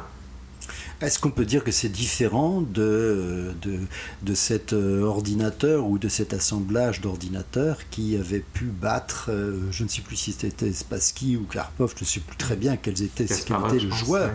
Est-ce 0.99 1.19
qu'on 1.19 1.29
peut 1.29 1.45
dire 1.45 1.63
que 1.63 1.71
c'est 1.71 1.89
différent 1.89 2.61
de, 2.61 3.53
de, 3.61 3.79
de, 4.23 4.33
cet 4.33 4.73
euh, 4.73 5.03
ordinateur 5.03 5.85
ou 5.85 5.99
de 5.99 6.09
cet 6.09 6.33
assemblage 6.33 7.01
d'ordinateurs 7.01 7.77
qui 7.91 8.17
avait 8.17 8.39
pu 8.39 8.65
battre, 8.65 9.27
euh, 9.29 9.59
je 9.69 9.83
ne 9.83 9.89
sais 9.89 10.01
plus 10.01 10.15
si 10.15 10.31
c'était 10.31 10.73
Spassky 10.73 11.37
ou 11.37 11.43
Karpov, 11.43 11.93
je 11.95 12.03
ne 12.03 12.07
sais 12.07 12.19
plus 12.19 12.35
très 12.35 12.55
bien 12.55 12.77
quels 12.77 13.03
étaient, 13.03 13.27
quel 13.27 13.57
était 13.67 13.85
le 13.85 13.91
joueur. 13.91 14.31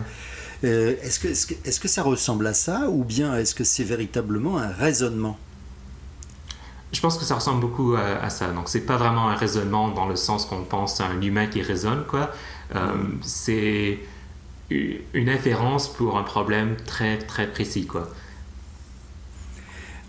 Euh, 0.63 0.95
est-ce 1.01 1.19
que, 1.19 1.27
est 1.27 1.69
-ce 1.69 1.79
que, 1.81 1.89
ça 1.89 2.01
ressemble 2.01 2.47
à 2.47 2.53
ça 2.53 2.89
ou 2.89 3.03
bien 3.03 3.35
est-ce 3.35 3.53
que 3.53 3.65
c'est 3.65 3.83
véritablement 3.83 4.57
un 4.57 4.69
raisonnement? 4.69 5.37
Je 6.93 7.01
pense 7.01 7.17
que 7.17 7.25
ça 7.25 7.35
ressemble 7.35 7.59
beaucoup 7.59 7.95
à, 7.95 8.29
ça. 8.29 8.51
Donc, 8.53 8.69
c'est 8.69 8.85
pas 8.85 8.97
vraiment 8.97 9.27
un 9.27 9.35
raisonnement 9.35 9.89
dans 9.89 10.07
le 10.07 10.15
sens 10.15 10.45
qu'on 10.45 10.63
pense 10.63 11.01
à 11.01 11.07
un 11.07 11.21
humain 11.21 11.47
qui 11.47 11.61
raisonne, 11.61 12.05
quoi. 12.05 12.31
c'est 13.23 13.99
une 14.69 15.29
inférence 15.29 15.91
pour 15.93 16.17
un 16.17 16.23
problème 16.23 16.75
très 16.85 17.17
très 17.17 17.51
précis 17.51 17.85
quoi. 17.85 18.09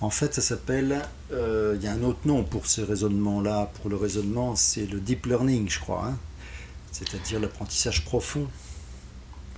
En 0.04 0.10
fait, 0.10 0.34
ça 0.34 0.42
s'appelle. 0.42 1.00
Euh, 1.32 1.76
il 1.78 1.82
y 1.82 1.86
a 1.86 1.92
un 1.92 2.02
autre 2.02 2.20
nom 2.26 2.42
pour 2.44 2.66
ce 2.66 2.82
raisonnement-là. 2.82 3.70
Pour 3.80 3.88
le 3.88 3.96
raisonnement, 3.96 4.54
c'est 4.54 4.84
le 4.84 5.00
deep 5.00 5.24
learning, 5.24 5.70
je 5.70 5.80
crois. 5.80 6.08
Hein. 6.08 6.16
C'est-à-dire 6.92 7.40
l'apprentissage 7.40 8.04
profond. 8.04 8.46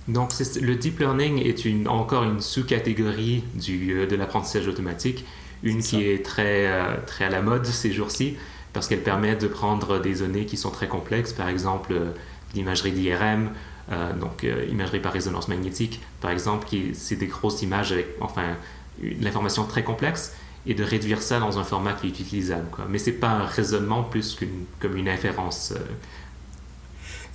Donc, 0.07 0.31
le 0.39 0.75
deep 0.75 0.99
learning 0.99 1.39
est 1.45 1.65
une, 1.65 1.89
encore 1.89 2.23
une 2.23 2.39
sous-catégorie 2.39 3.43
euh, 3.67 4.07
de 4.07 4.15
l'apprentissage 4.15 4.69
automatique, 4.69 5.25
une 5.63 5.81
qui 5.81 6.05
est 6.05 6.23
très, 6.23 6.67
euh, 6.67 6.95
très 7.05 7.25
à 7.25 7.29
la 7.29 7.41
mode 7.41 7.65
ces 7.65 7.91
jours-ci, 7.91 8.37
parce 8.71 8.87
qu'elle 8.87 9.03
permet 9.03 9.35
de 9.35 9.47
prendre 9.47 9.99
des 9.99 10.15
données 10.15 10.45
qui 10.45 10.55
sont 10.55 10.71
très 10.71 10.87
complexes, 10.87 11.33
par 11.33 11.49
exemple 11.49 11.93
l'imagerie 12.55 12.93
d'IRM, 12.93 13.49
donc 14.19 14.45
imagerie 14.69 14.99
par 14.99 15.13
résonance 15.13 15.47
magnétique, 15.47 16.01
par 16.19 16.31
exemple, 16.31 16.67
qui 16.67 16.93
c'est 16.93 17.15
des 17.15 17.27
grosses 17.27 17.61
images 17.61 17.93
avec, 17.93 18.07
enfin, 18.19 18.57
l'information 19.01 19.65
très 19.65 19.83
complexe 19.83 20.33
et 20.67 20.73
de 20.73 20.83
réduire 20.83 21.21
ça 21.21 21.39
dans 21.39 21.57
un 21.57 21.63
format 21.63 21.93
qui 21.93 22.07
est 22.07 22.19
utilisable. 22.19 22.65
Mais 22.89 22.99
ce 22.99 23.09
n'est 23.09 23.15
pas 23.15 23.29
un 23.29 23.45
raisonnement 23.45 24.03
plus 24.03 24.35
qu'une 24.35 24.65
comme 24.79 24.97
une 24.97 25.09
inférence. 25.09 25.73
Euh. 25.75 25.79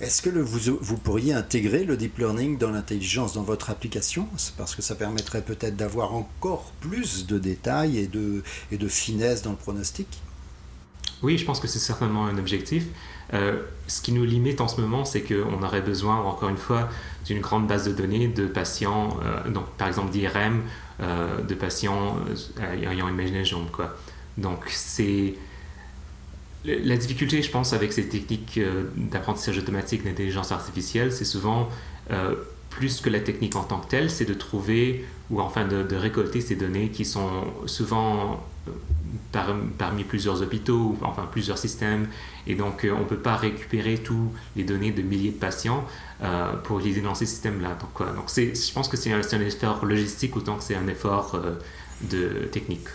Est-ce 0.01 0.21
que 0.21 0.29
vous, 0.29 0.77
vous, 0.79 0.97
pourriez 0.97 1.33
intégrer 1.33 1.83
le 1.83 1.97
deep 1.97 2.17
learning 2.17 2.57
dans 2.57 2.71
l'intelligence 2.71 3.33
dans 3.33 3.43
votre 3.43 3.69
application? 3.69 4.27
Parce 4.57 4.75
que 4.75 4.81
ça 4.81 4.95
permettrait 4.95 5.41
peut-être 5.41 5.75
d'avoir 5.75 6.13
encore 6.13 6.71
plus 6.81 7.25
de 7.25 7.39
détails 7.39 7.97
et 7.97 8.07
de, 8.07 8.43
et 8.71 8.77
de 8.77 8.87
finesse 8.87 9.41
dans 9.41 9.51
le 9.51 9.57
pronostic? 9.57 10.07
Oui, 11.23 11.37
je 11.37 11.45
pense 11.45 11.61
que 11.61 11.67
c'est 11.67 11.79
certainement 11.79 12.25
un 12.25 12.37
objectif. 12.37 12.85
Euh, 13.33 13.61
ce 13.87 14.01
qui 14.01 14.11
nous 14.11 14.25
limite 14.25 14.59
en 14.59 14.67
ce 14.67 14.79
moment, 14.79 15.05
c'est 15.05 15.21
qu'on 15.21 15.63
aurait 15.63 15.81
besoin, 15.81 16.17
encore 16.17 16.49
une 16.49 16.57
fois, 16.57 16.89
d'une 17.25 17.39
grande 17.39 17.65
base 17.65 17.87
de 17.87 17.93
données 17.93 18.27
de 18.27 18.45
patients, 18.45 19.17
euh, 19.23 19.49
donc 19.49 19.65
par 19.77 19.87
exemple 19.87 20.11
d'IRM 20.11 20.61
euh, 21.01 21.41
de 21.41 21.55
patients 21.55 22.17
ayant 22.73 23.07
une 23.07 23.15
imagination. 23.15 23.65
Quoi. 23.71 23.95
Donc, 24.37 24.65
c'est. 24.67 25.35
La 26.65 26.95
difficulté, 26.95 27.41
je 27.41 27.51
pense, 27.51 27.73
avec 27.73 27.91
ces 27.91 28.07
techniques 28.07 28.57
d'apprentissage 28.95 29.57
automatique 29.57 30.05
d'intelligence 30.05 30.53
artificielle, 30.53 31.11
c'est 31.11 31.25
souvent 31.25 31.67
plus 32.69 33.01
que 33.01 33.09
la 33.09 33.19
technique 33.19 33.57
en 33.57 33.63
tant 33.63 33.79
que 33.79 33.87
telle, 33.87 34.09
c'est 34.09 34.23
de 34.23 34.33
trouver 34.33 35.05
ou 35.29 35.41
enfin 35.41 35.67
de, 35.67 35.95
récolter 35.95 36.39
ces 36.39 36.55
données 36.55 36.87
qui 36.89 37.03
sont 37.03 37.29
souvent 37.65 38.41
parmi 39.77 40.03
plusieurs 40.03 40.41
hôpitaux, 40.41 40.97
enfin 41.01 41.27
plusieurs 41.31 41.57
systèmes, 41.57 42.07
et 42.47 42.55
donc 42.55 42.87
on 42.89 42.99
ne 42.99 43.05
peut 43.05 43.17
pas 43.17 43.35
récupérer 43.35 43.97
toutes 43.97 44.31
les 44.55 44.63
données 44.63 44.91
de 44.91 45.01
milliers 45.01 45.31
de 45.31 45.37
patients. 45.37 45.85
Euh, 46.23 46.53
pour 46.63 46.79
utiliser 46.79 47.01
dans 47.01 47.15
ces 47.15 47.25
systèmes-là. 47.25 47.77
Donc, 47.81 48.29
je 48.37 48.73
pense 48.73 48.87
que 48.87 48.95
c'est 48.95 49.11
un, 49.11 49.19
un, 49.19 49.41
effort 49.41 49.83
logistique 49.83 50.37
autant 50.37 50.55
que 50.55 50.63
c'est 50.63 50.75
un 50.75 50.87
effort 50.87 51.35
euh, 51.35 51.55
de 52.03 52.45
technique. 52.45 52.87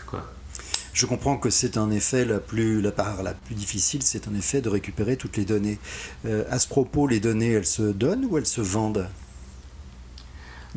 Je 0.94 1.04
comprends 1.04 1.37
que 1.37 1.50
c'est 1.50 1.76
en 1.76 1.90
effet 1.90 2.25
la, 2.25 2.38
plus, 2.38 2.80
la 2.80 2.90
part 2.90 3.22
la 3.22 3.34
plus 3.34 3.54
difficile, 3.54 4.02
c'est 4.02 4.28
en 4.28 4.34
effet 4.34 4.62
de 4.62 4.70
récupérer 4.70 5.18
toutes 5.18 5.37
les 5.37 5.44
données. 5.44 5.78
Euh, 6.25 6.44
à 6.48 6.58
ce 6.58 6.68
propos, 6.68 7.06
les 7.06 7.20
données, 7.20 7.52
elles 7.52 7.66
se 7.66 7.82
donnent 7.82 8.25
ou 8.25 8.38
elles 8.38 8.46
se 8.46 8.62
vendent? 8.62 9.06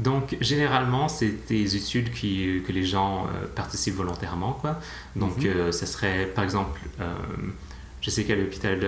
Donc, 0.02 0.36
généralement, 0.42 1.08
c'est 1.08 1.48
des 1.48 1.76
études 1.76 2.12
qui, 2.12 2.62
que 2.66 2.72
les 2.72 2.84
gens 2.84 3.28
participent 3.56 3.96
volontairement. 3.96 4.54
Quoi. 4.54 4.80
Donc, 5.16 5.38
mm 5.38 5.72
ça 5.72 5.86
serait, 5.86 6.26
par 6.26 6.44
exemple, 6.44 6.80
je 8.02 8.10
sais 8.10 8.24
qu'à 8.24 8.36
l'hôpital, 8.36 8.80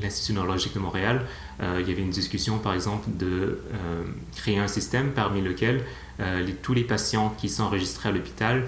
l'Institut 0.00 0.32
neurologique 0.32 0.74
de 0.74 0.78
Montréal, 0.78 1.26
euh, 1.60 1.78
il 1.80 1.88
y 1.88 1.92
avait 1.92 2.02
une 2.02 2.10
discussion, 2.10 2.58
par 2.58 2.74
exemple, 2.74 3.08
de 3.14 3.60
euh, 3.72 4.04
créer 4.34 4.58
un 4.58 4.68
système 4.68 5.12
parmi 5.12 5.40
lequel 5.40 5.84
euh, 6.20 6.46
tous 6.62 6.74
les 6.74 6.84
patients 6.84 7.34
qui 7.38 7.52
enregistrés 7.60 8.08
à 8.10 8.12
l'hôpital 8.12 8.64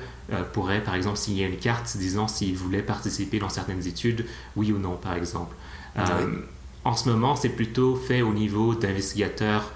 pourraient, 0.53 0.85
par 0.85 0.95
exemple, 0.95 1.17
signer 1.17 1.47
une 1.47 1.57
carte 1.57 1.97
disant 1.97 2.29
s'ils 2.29 2.55
voulaient 2.55 2.83
participer 2.83 3.39
dans 3.39 3.49
certaines 3.49 3.87
études, 3.87 4.27
oui 4.57 4.73
ou 4.73 4.79
non, 4.79 4.97
par 4.97 5.15
exemple. 5.15 5.57
Ah 5.97 6.21
en 6.85 6.95
ce 6.95 7.09
moment, 7.09 7.35
c'est 7.35 7.49
plutôt 7.49 7.97
fait 7.97 8.21
au 8.21 8.35
niveau 8.35 8.75
d'investigateurs, 8.75 9.73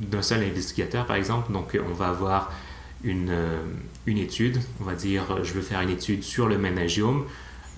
d'un 0.00 0.22
seul 0.22 0.42
investigateur, 0.42 1.06
par 1.06 1.16
exemple. 1.16 1.52
Donc, 1.52 1.78
on 1.88 1.94
va 1.94 2.08
avoir 2.08 2.52
une, 3.04 3.36
une 4.06 4.18
étude, 4.18 4.58
on 4.80 4.84
va 4.84 4.94
dire, 4.94 5.44
je 5.44 5.52
veux 5.52 5.62
faire 5.62 5.80
une 5.80 5.90
étude 5.90 6.22
sur 6.22 6.48
le 6.48 6.58
ménagiome 6.58 7.24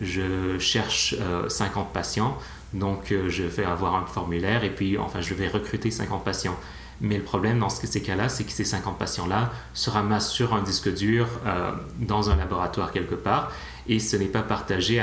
je 0.01 0.59
cherche 0.59 1.15
50 1.49 1.87
euh, 1.87 1.93
patients, 1.93 2.39
donc 2.73 3.13
euh, 3.13 3.29
je 3.29 3.43
vais 3.43 3.65
avoir 3.65 3.95
un 3.95 4.07
formulaire 4.07 4.65
et 4.65 4.71
puis 4.71 4.99
enfin 4.99 5.21
je 5.21 5.35
vais 5.35 5.49
recruter 5.49 5.91
50 5.91 6.25
patients. 6.25 6.57
Mais 7.03 7.17
le 7.17 7.23
problème 7.23 7.59
dans 7.59 7.71
ces 7.71 8.03
cas-là, 8.03 8.29
c'est 8.29 8.45
que 8.45 8.53
ces 8.53 8.65
50 8.65 8.99
patients-là 8.99 9.51
se 9.73 9.89
ramassent 9.89 10.31
sur 10.31 10.55
un 10.55 10.63
disque 10.63 10.93
dur 10.93 11.29
euh, 11.47 11.73
dans 11.99 12.29
un 12.29 12.37
laboratoire 12.37 12.93
quelque 12.93 13.15
part 13.15 13.53
et 13.89 13.99
ce 13.99 14.17
n'est 14.17 14.27
pas 14.27 14.43
partagé 14.43 15.03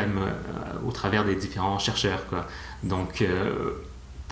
au 0.88 0.91
travers 0.91 1.25
des 1.25 1.36
différents 1.36 1.79
chercheurs. 1.79 2.21
Donc, 2.83 3.24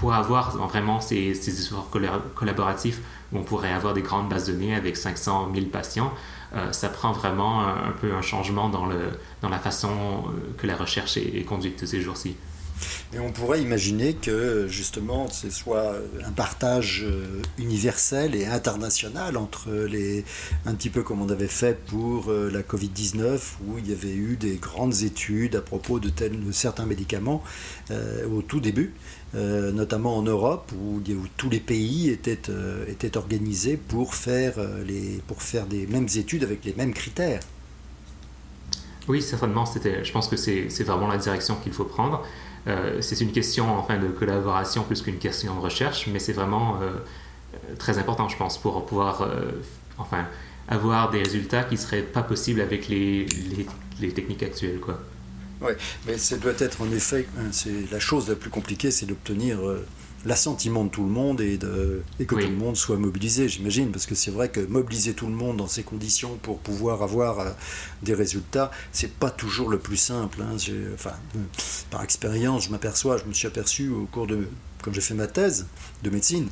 pour 0.05 0.13
avoir 0.13 0.55
vraiment 0.67 1.01
ces, 1.01 1.31
efforts 1.31 1.89
collaboratifs 2.35 3.01
où 3.33 3.39
on 3.39 3.41
pourrait 3.41 3.71
avoir 3.71 3.95
des 3.95 4.03
grandes 4.03 4.29
bases 4.29 4.45
de 4.45 4.53
données 4.53 4.75
avec 4.75 4.97
500 4.97 5.49
000 5.51 5.65
patients, 5.65 6.13
euh, 6.53 6.71
ça 6.73 6.89
prend 6.89 7.11
vraiment 7.11 7.61
un, 7.61 7.91
peu 7.99 8.13
un 8.13 8.21
changement 8.21 8.69
dans, 8.69 8.85
la 8.85 9.57
façon 9.57 9.89
euh, 9.89 10.53
que 10.59 10.67
la 10.67 10.75
recherche 10.75 11.17
est, 11.17 11.43
conduite 11.43 11.87
ces 11.87 12.01
jours-ci. 12.01 12.35
Et 13.15 13.19
on 13.19 13.31
pourrait 13.31 13.63
imaginer 13.63 14.13
que 14.13 14.67
justement 14.67 15.27
ce 15.27 15.49
soit 15.49 15.93
un 16.23 16.31
partage 16.31 17.03
euh, 17.03 17.41
universel 17.57 18.35
et 18.35 18.45
international 18.45 19.37
entre 19.37 19.71
les, 19.71 20.23
un 20.67 20.75
petit 20.75 20.91
peu 20.91 21.01
comme 21.01 21.19
on 21.19 21.29
avait 21.29 21.47
fait 21.47 21.83
pour 21.87 22.31
la 22.31 22.61
Covid-19 22.61 23.39
où 23.65 23.79
il 23.79 23.89
y 23.89 23.93
avait 23.93 24.13
eu 24.13 24.37
des 24.37 24.57
grandes 24.57 25.01
études 25.01 25.55
à 25.55 25.61
propos 25.61 25.99
de 25.99 26.11
certains 26.51 26.85
médicaments 26.85 27.41
au 27.89 28.41
tout 28.43 28.59
début 28.59 28.93
euh, 29.35 29.73
notamment 29.73 30.17
en 30.17 30.21
Europe, 30.21 30.71
où, 30.79 31.01
tous 31.35 31.49
les 31.49 31.59
pays 31.59 32.09
étaient, 32.09 32.49
euh, 32.49 32.85
étaient 32.87 33.17
organisés 33.17 33.75
pour 33.75 34.15
faire, 34.15 34.53
euh, 34.57 34.81
les, 34.85 35.21
pour 35.27 35.41
faire 35.41 35.65
des 35.65 35.87
mêmes 35.87 36.07
études 36.15 36.43
avec 36.43 36.63
les 36.63 36.73
mêmes 36.73 36.93
critères. 36.93 37.41
Oui, 39.09 39.21
certainement. 39.21 39.65
Je 39.65 40.11
pense 40.11 40.29
que 40.29 40.37
c'est 40.37 40.83
vraiment 40.83 41.07
la 41.07 41.17
direction 41.17 41.55
qu'il 41.55 41.73
faut 41.73 41.83
prendre. 41.83 42.23
c'est 43.01 43.21
une 43.21 43.31
question 43.31 43.77
enfin, 43.77 43.99
de 43.99 44.07
collaboration 44.07 44.81
plus 44.83 45.03
qu'une 45.03 45.19
question 45.19 45.53
de 45.53 45.59
recherche, 45.59 46.07
mais 46.07 46.17
c'est 46.17 46.33
vraiment 46.33 46.79
très 47.77 47.99
important, 47.99 48.27
je 48.29 48.35
pense, 48.35 48.57
pour 48.57 48.83
pouvoir 48.83 49.29
enfin, 49.99 50.25
avoir 50.67 51.11
des 51.11 51.21
résultats 51.21 51.63
qui 51.65 51.75
ne 51.75 51.79
seraient 51.79 52.01
pas 52.01 52.23
possibles 52.23 52.61
avec 52.61 52.87
les, 52.87 53.27
les, 53.27 53.67
les 54.01 54.11
techniques 54.11 54.41
actuelles. 54.41 54.79
Quoi. 54.79 54.99
Oui, 55.61 55.71
mais 56.05 56.17
ça 56.17 56.37
doit 56.37 56.53
être 56.59 56.81
en 56.81 56.91
effet, 56.91 57.27
hein, 57.37 57.49
c'est 57.51 57.89
la 57.91 57.99
chose 57.99 58.29
la 58.29 58.35
plus 58.35 58.49
compliquée, 58.49 58.91
c'est 58.91 59.05
d'obtenir 59.05 59.65
euh, 59.65 59.85
l'assentiment 60.25 60.83
de 60.83 60.89
tout 60.89 61.03
le 61.03 61.09
monde 61.09 61.39
et, 61.39 61.57
de, 61.57 62.01
et 62.19 62.25
que 62.25 62.35
tout 62.35 62.41
le 62.41 62.55
monde 62.55 62.75
soit 62.75 62.97
mobilisé, 62.97 63.47
j'imagine, 63.47 63.91
parce 63.91 64.05
que 64.05 64.15
c'est 64.15 64.31
vrai 64.31 64.49
que 64.49 64.59
mobiliser 64.59 65.13
tout 65.13 65.27
le 65.27 65.33
monde 65.33 65.57
dans 65.57 65.67
ces 65.67 65.83
conditions 65.83 66.37
pour 66.41 66.59
pouvoir 66.59 67.03
avoir 67.03 67.39
euh, 67.39 67.51
des 68.03 68.13
résultats, 68.13 68.71
c'est 68.91 69.13
pas 69.13 69.29
toujours 69.29 69.69
le 69.69 69.79
plus 69.79 69.97
simple. 69.97 70.41
Hein. 70.41 70.57
Enfin, 70.93 71.13
par 71.89 72.03
expérience, 72.03 72.65
je 72.65 72.71
m'aperçois, 72.71 73.17
je 73.17 73.25
me 73.25 73.33
suis 73.33 73.47
aperçu 73.47 73.89
au 73.89 74.05
cours 74.05 74.27
de 74.27 74.47
quand 74.85 74.93
j'ai 74.93 75.01
fait 75.01 75.15
ma 75.15 75.25
thèse 75.25 75.65
de 76.03 76.11
médecine, 76.11 76.47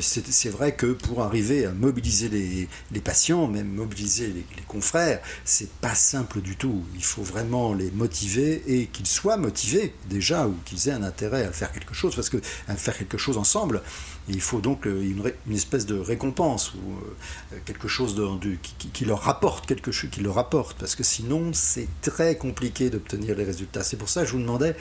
c'est 0.00 0.50
vrai 0.50 0.74
que 0.74 0.86
pour 0.86 1.22
arriver 1.22 1.66
à 1.66 1.70
mobiliser 1.70 2.28
les, 2.28 3.00
patients, 3.00 3.46
même 3.46 3.68
mobiliser 3.68 4.26
les, 4.26 4.44
confrères, 4.66 5.20
c'est 5.44 5.70
pas 5.70 5.94
simple 5.94 6.40
du 6.40 6.56
tout. 6.56 6.82
Il 6.96 7.04
faut 7.04 7.22
vraiment 7.22 7.74
les 7.74 7.92
motiver 7.92 8.64
et 8.66 8.86
qu'ils 8.86 9.06
soient 9.06 9.36
motivés 9.36 9.94
déjà 10.10 10.48
ou 10.48 10.56
qu'ils 10.64 10.88
aient 10.88 10.92
un 10.92 11.04
intérêt 11.04 11.44
à 11.44 11.52
faire 11.52 11.70
quelque 11.70 11.94
chose, 11.94 12.16
parce 12.16 12.28
que 12.28 12.38
à 12.66 12.74
faire 12.74 12.98
quelque 12.98 13.18
chose 13.18 13.38
ensemble, 13.38 13.80
il 14.28 14.40
faut 14.40 14.60
donc 14.60 14.88
euh, 14.88 15.32
une, 15.46 15.54
espèce 15.54 15.86
de 15.86 15.96
récompense 15.96 16.74
ou 16.74 16.78
euh, 16.78 17.58
quelque 17.64 17.86
chose 17.86 18.16
de, 18.16 18.56
qui, 18.92 19.04
leur 19.04 19.20
rapporte 19.20 19.66
quelque 19.66 19.92
chose, 19.92 20.10
qui 20.10 20.22
leur 20.22 20.34
rapporte, 20.34 20.76
parce 20.78 20.96
que 20.96 21.04
sinon 21.04 21.52
c'est 21.52 21.88
très 22.02 22.36
compliqué 22.36 22.90
d'obtenir 22.90 23.36
les 23.36 23.44
résultats. 23.44 23.84
C'est 23.84 23.96
pour 23.96 24.08
ça 24.08 24.22
que 24.22 24.26
je 24.26 24.32
vous 24.32 24.40
demandais 24.40 24.74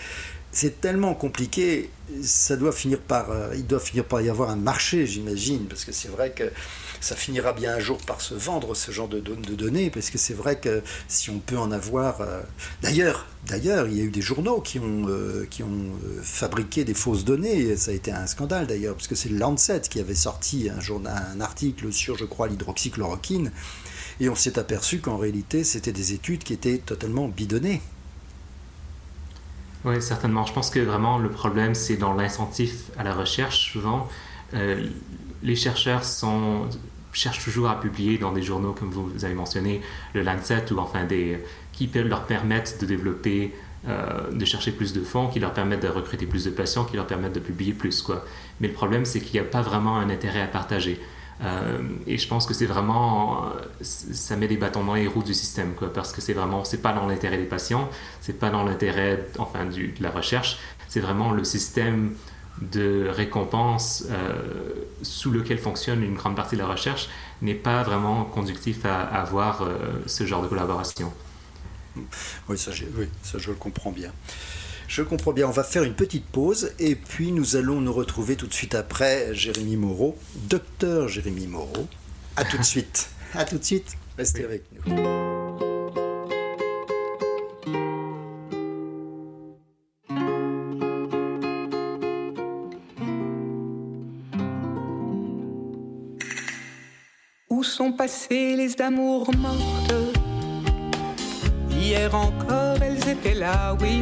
c'est 0.55 0.79
tellement 0.79 1.13
compliqué, 1.15 1.89
ça 2.21 2.55
doit 2.55 2.71
finir 2.71 2.99
par, 3.01 3.29
euh, 3.29 3.53
il 3.55 3.67
doit 3.67 3.81
finir 3.81 4.05
par 4.05 4.21
y 4.21 4.29
avoir 4.29 4.49
un 4.49 4.55
marché, 4.55 5.05
j'imagine, 5.05 5.65
parce 5.65 5.83
que 5.83 5.91
c'est 5.91 6.07
vrai 6.07 6.31
que 6.31 6.49
ça 7.01 7.13
finira 7.13 7.51
bien 7.51 7.75
un 7.75 7.79
jour 7.79 7.97
par 7.97 8.21
se 8.21 8.33
vendre 8.35 8.73
ce 8.73 8.89
genre 8.91 9.09
de, 9.09 9.19
données, 9.19 9.89
parce 9.89 10.09
que 10.09 10.17
c'est 10.17 10.33
vrai 10.33 10.57
que 10.57 10.81
si 11.09 11.29
on 11.29 11.39
peut 11.39 11.57
en 11.57 11.71
avoir, 11.71 12.21
euh, 12.21 12.41
d'ailleurs, 12.81 13.27
d'ailleurs, 13.47 13.87
il 13.87 13.97
y 13.97 13.99
a 13.99 14.05
eu 14.05 14.09
des 14.09 14.21
journaux 14.21 14.61
qui 14.61 14.79
ont, 14.79 15.07
euh, 15.09 15.45
fabriqué 16.23 16.85
des 16.85 16.93
fausses 16.93 17.25
données, 17.25 17.75
ça 17.75 17.91
a 17.91 17.93
été 17.93 18.13
un 18.13 18.25
scandale 18.25 18.65
d'ailleurs, 18.65 18.95
parce 18.95 19.09
que 19.09 19.15
c'est 19.15 19.29
le 19.29 19.37
Lancet 19.37 19.81
qui 19.81 19.99
avait 19.99 20.15
sorti 20.15 20.69
un, 20.69 21.05
un 21.05 21.41
article 21.41 21.91
sur, 21.91 22.17
je 22.17 22.23
crois, 22.23 22.47
l'hydroxychloroquine, 22.47 23.51
et 24.21 24.29
on 24.29 24.35
s'est 24.35 24.57
aperçu 24.57 24.99
qu'en 24.99 25.17
réalité, 25.17 25.65
c'était 25.65 25.91
des 25.91 26.13
études 26.13 26.45
qui 26.45 26.53
étaient 26.53 26.77
totalement 26.77 27.27
bidonnées. 27.27 27.81
Oui, 29.85 30.01
certainement. 30.01 30.45
Je 30.47 30.53
pense 30.53 30.71
que 30.71 30.79
vraiment 30.79 31.19
le 31.19 31.29
problème, 31.29 31.75
c'est 31.75 31.95
dans 31.95 32.13
l'incentif 32.13 32.89
à 32.97 33.03
la 33.03 33.13
recherche. 33.13 33.71
Souvent, 33.71 34.09
euh, 34.55 34.87
les 35.43 35.55
chercheurs 35.55 36.01
cherchent 37.13 37.43
toujours 37.43 37.69
à 37.69 37.79
publier 37.79 38.17
dans 38.17 38.31
des 38.31 38.41
journaux 38.41 38.73
comme 38.73 38.89
vous 38.89 39.23
avez 39.23 39.35
mentionné, 39.35 39.81
le 40.15 40.23
Lancet, 40.23 40.73
ou 40.73 40.79
enfin 40.79 41.05
des, 41.05 41.37
qui 41.71 41.87
leur 41.93 42.25
permettent 42.25 42.81
de 42.81 42.87
développer, 42.87 43.53
euh, 43.87 44.31
de 44.31 44.43
chercher 44.43 44.71
plus 44.71 44.91
de 44.91 45.01
fonds, 45.01 45.27
qui 45.27 45.39
leur 45.39 45.53
permettent 45.53 45.83
de 45.83 45.87
recruter 45.87 46.25
plus 46.25 46.45
de 46.45 46.49
patients, 46.49 46.85
qui 46.85 46.95
leur 46.95 47.05
permettent 47.05 47.35
de 47.35 47.39
publier 47.39 47.73
plus. 47.73 48.03
Mais 48.59 48.67
le 48.67 48.73
problème, 48.73 49.05
c'est 49.05 49.19
qu'il 49.21 49.39
n'y 49.39 49.47
a 49.47 49.49
pas 49.49 49.61
vraiment 49.61 49.97
un 49.97 50.09
intérêt 50.09 50.41
à 50.41 50.47
partager. 50.47 50.99
Euh, 51.41 51.79
et 52.07 52.17
je 52.17 52.27
pense 52.27 52.45
que 52.45 52.53
c'est 52.53 52.65
vraiment, 52.65 53.49
ça 53.81 54.35
met 54.37 54.47
des 54.47 54.57
bâtons 54.57 54.83
dans 54.83 54.95
les 54.95 55.07
roues 55.07 55.23
du 55.23 55.33
système, 55.33 55.73
parce 55.93 56.13
que 56.13 56.21
c'est 56.21 56.33
vraiment, 56.33 56.63
c'est 56.63 56.81
pas 56.81 56.93
dans 56.93 57.07
l'intérêt 57.07 57.37
des 57.37 57.45
patients, 57.45 57.89
c'est 58.21 58.39
pas 58.39 58.49
dans 58.49 58.63
l'intérêt, 58.63 59.27
enfin, 59.37 59.65
de 59.65 59.91
la 60.01 60.11
recherche, 60.11 60.59
c'est 60.87 61.01
vraiment 61.01 61.31
le 61.31 61.43
système 61.43 62.15
de 62.61 63.07
récompense 63.09 64.05
euh, 64.09 64.85
sous 65.01 65.31
lequel 65.31 65.57
fonctionne 65.57 66.03
une 66.03 66.15
grande 66.15 66.35
partie 66.35 66.55
de 66.55 66.61
la 66.61 66.67
recherche 66.67 67.09
n'est 67.41 67.53
pas 67.53 67.83
vraiment 67.83 68.23
conductif 68.23 68.85
à, 68.85 69.01
avoir 69.01 69.61
euh, 69.61 69.77
ce 70.05 70.25
genre 70.25 70.41
de 70.41 70.47
collaboration. 70.47 71.11
Oui 72.49 72.57
ça, 72.57 72.71
oui, 72.97 73.07
ça 73.23 73.37
je 73.37 73.49
le 73.49 73.55
comprends 73.55 73.91
bien. 73.91 74.11
Je 74.87 75.01
comprends 75.01 75.33
bien. 75.33 75.47
On 75.47 75.51
va 75.51 75.63
faire 75.63 75.83
une 75.83 75.93
petite 75.93 76.25
pause 76.25 76.71
et 76.79 76.95
puis 76.95 77.31
nous 77.31 77.55
allons 77.55 77.81
nous 77.81 77.93
retrouver 77.93 78.35
tout 78.35 78.47
de 78.47 78.53
suite 78.53 78.75
après 78.75 79.33
Jérémy 79.33 79.77
Moreau, 79.77 80.17
docteur 80.47 81.07
Jérémy 81.07 81.47
Moreau. 81.47 81.87
À 82.35 82.45
tout 82.45 82.57
de 82.57 82.63
suite. 82.63 83.09
À 83.33 83.43
tout 83.43 83.57
de 83.57 83.63
suite. 83.65 83.97
Restez 84.17 84.45
avec 84.45 84.63
nous. 84.71 84.95
Où 97.49 97.61
sont 97.61 97.91
passées 97.91 98.55
les 98.55 98.81
amours 98.81 99.35
mortes? 99.35 99.93
Hier 101.71 102.15
encore, 102.15 102.81
elles 102.81 103.09
étaient 103.09 103.33
là, 103.33 103.75
oui 103.81 104.01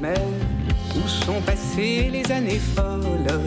mais 0.00 0.14
où 0.96 1.08
sont 1.08 1.40
passées 1.42 2.10
les 2.10 2.30
années 2.32 2.60
folles 2.74 3.40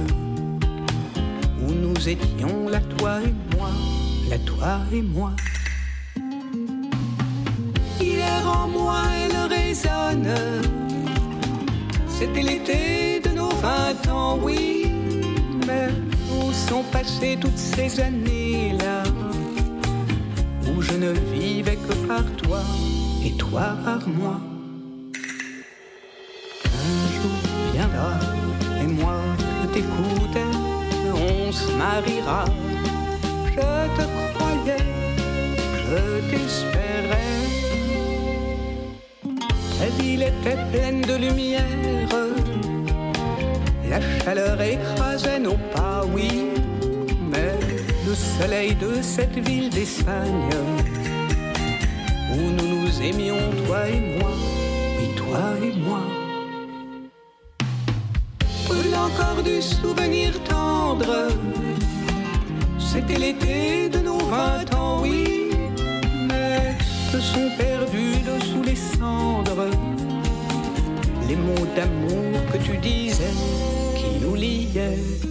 Où 1.61 1.71
nous 1.71 2.09
étions, 2.09 2.67
la 2.69 2.79
toi 2.79 3.19
et 3.23 3.55
moi, 3.55 3.69
la 4.29 4.37
toi 4.39 4.79
et 4.93 5.01
moi. 5.01 5.31
Hier 7.99 8.43
en 8.45 8.67
moi 8.67 9.03
elle 9.23 9.37
résonne. 9.49 10.33
C'était 12.07 12.41
l'été 12.41 13.19
de 13.19 13.29
nos 13.29 13.49
vingt 13.49 14.07
ans, 14.11 14.39
oui. 14.41 14.87
Mais 15.67 15.89
où 16.33 16.51
sont 16.51 16.83
passées 16.91 17.37
toutes 17.39 17.57
ces 17.57 17.99
années-là? 17.99 19.03
Où 20.67 20.81
je 20.81 20.93
ne 20.93 21.11
vivais 21.33 21.77
que 21.77 21.93
par 22.07 22.25
toi 22.37 22.61
et 23.23 23.31
toi 23.37 23.75
par 23.85 24.07
moi 24.07 24.39
t'écoutais, 29.73 30.57
on 31.13 31.51
se 31.51 31.71
mariera. 31.73 32.45
Je 33.45 33.71
te 33.97 34.05
croyais, 34.35 34.85
je 35.85 36.01
t'espérais. 36.29 37.41
La 39.79 39.89
ville 39.97 40.23
était 40.23 40.59
pleine 40.71 41.01
de 41.01 41.15
lumière, 41.15 42.09
la 43.89 43.99
chaleur 44.23 44.61
écrasait 44.61 45.39
nos 45.39 45.57
pas, 45.73 46.03
oui, 46.13 46.49
mais 47.31 47.53
le 48.05 48.13
soleil 48.13 48.75
de 48.75 49.01
cette 49.01 49.37
ville 49.47 49.69
d'Espagne, 49.69 50.49
où 52.33 52.41
nous 52.57 52.67
nous 52.81 53.01
aimions, 53.01 53.49
toi 53.65 53.87
et 53.89 54.19
moi, 54.19 54.31
oui, 54.97 55.07
toi 55.15 55.43
et 55.61 55.75
moi 55.79 56.10
du 59.43 59.61
souvenir 59.61 60.31
tendre. 60.43 61.27
C'était 62.77 63.17
l'été 63.17 63.89
de 63.89 63.99
nos 63.99 64.17
vingt 64.17 64.73
ans, 64.75 64.99
oui, 65.01 65.49
mais 66.27 66.77
se 67.11 67.19
sont 67.19 67.49
perdus 67.57 68.17
dessous 68.25 68.63
les 68.63 68.75
cendres. 68.75 69.69
Les 71.27 71.35
mots 71.35 71.67
d'amour 71.75 72.39
que 72.51 72.57
tu 72.57 72.77
disais 72.77 73.33
qui 73.95 74.25
nous 74.25 74.35
liaient. 74.35 75.30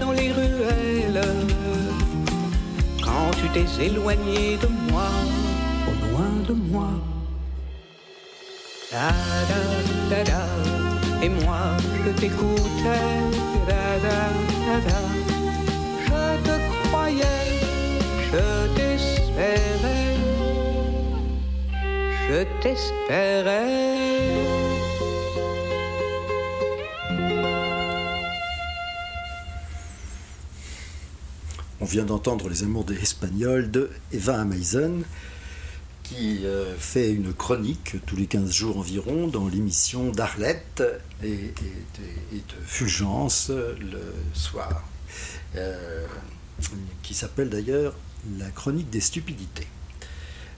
dans 0.00 0.12
les 0.12 0.32
ruelles. 0.32 1.22
Quand 3.04 3.30
tu 3.38 3.48
t'es 3.54 3.84
éloigné 3.86 4.56
de 4.56 4.68
moi, 4.90 5.10
au 5.88 5.94
loin 6.06 6.32
de 6.48 6.54
moi. 6.54 6.90
Da 8.90 9.10
et 11.22 11.28
moi 11.28 11.62
je 12.04 12.10
t'écoutais. 12.20 13.20
Da, 13.68 13.80
je 16.06 16.22
te 16.46 16.56
croyais, 16.88 17.46
je 18.32 18.44
t'espérais, 18.76 20.16
je 22.28 22.38
t'espérais. 22.62 24.19
Vient 31.90 32.04
d'entendre 32.04 32.48
Les 32.48 32.62
Amours 32.62 32.84
des 32.84 32.94
Espagnols 32.94 33.68
de 33.68 33.90
Eva 34.12 34.40
Amaisen, 34.40 35.02
qui 36.04 36.46
euh, 36.46 36.76
fait 36.78 37.10
une 37.10 37.34
chronique 37.34 37.96
tous 38.06 38.14
les 38.14 38.26
15 38.26 38.52
jours 38.52 38.78
environ 38.78 39.26
dans 39.26 39.48
l'émission 39.48 40.12
d'Arlette 40.12 40.84
et, 41.24 41.52
de, 41.52 42.64
Fulgence 42.64 43.50
le 43.50 44.14
soir, 44.34 44.84
euh, 45.56 46.06
qui 47.02 47.12
s'appelle 47.12 47.50
d'ailleurs 47.50 47.94
La 48.38 48.50
chronique 48.50 48.90
des 48.90 49.00
stupidités. 49.00 49.66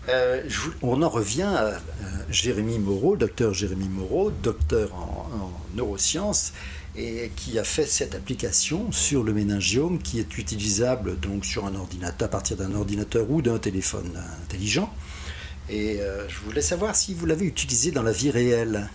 Euh, 0.08 0.42
on 0.82 1.00
en 1.02 1.08
revient 1.08 1.42
à, 1.42 1.80
Jérémy 2.28 2.78
Moreau, 2.78 3.16
docteur 3.16 3.54
Jérémy 3.54 3.88
Moreau, 3.88 4.30
docteur 4.30 4.94
en, 4.94 5.52
neurosciences, 5.74 6.52
et 6.96 7.30
qui 7.36 7.58
a 7.58 7.64
fait 7.64 7.86
cette 7.86 8.14
application 8.14 8.90
sur 8.92 9.22
le 9.22 9.32
méningiome 9.32 9.98
qui 9.98 10.18
est 10.18 10.36
utilisable 10.38 11.18
donc 11.20 11.44
sur 11.44 11.64
un 11.66 11.74
ordinateur, 11.74 12.26
à 12.26 12.30
partir 12.30 12.56
d'un 12.56 12.74
ordinateur 12.74 13.30
ou 13.30 13.42
d'un 13.42 13.58
téléphone 13.58 14.20
intelligent. 14.44 14.92
Et 15.68 16.00
euh, 16.00 16.28
je 16.28 16.40
voulais 16.40 16.60
savoir 16.60 16.96
si 16.96 17.14
vous 17.14 17.24
l'avez 17.24 17.46
utilisé 17.46 17.92
dans 17.92 18.02
la 18.02 18.12
vie 18.12 18.30
réelle. 18.30 18.90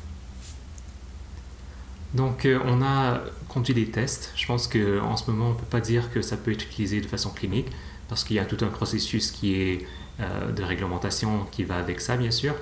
Donc 2.13 2.45
euh, 2.45 2.59
on 2.65 2.81
a 2.81 3.21
conduit 3.47 3.73
des 3.73 3.89
tests. 3.89 4.31
Je 4.35 4.45
pense 4.45 4.67
qu'en 4.67 5.17
ce 5.17 5.31
moment 5.31 5.47
on 5.47 5.53
ne 5.53 5.59
peut 5.59 5.65
pas 5.69 5.81
dire 5.81 6.11
que 6.11 6.21
ça 6.21 6.37
peut 6.37 6.51
être 6.51 6.63
utilisé 6.63 7.01
de 7.01 7.07
façon 7.07 7.29
clinique 7.29 7.67
parce 8.09 8.23
qu'il 8.23 8.35
y 8.35 8.39
a 8.39 8.45
tout 8.45 8.57
un 8.61 8.69
processus 8.69 9.31
qui 9.31 9.55
est 9.55 9.81
euh, 9.81 9.85
de 10.19 10.63
réglementation 10.63 11.45
qui 11.51 11.63
va 11.63 11.77
avec 11.77 12.01
ça, 12.01 12.17
bien 12.17 12.31
sûr. 12.31 12.55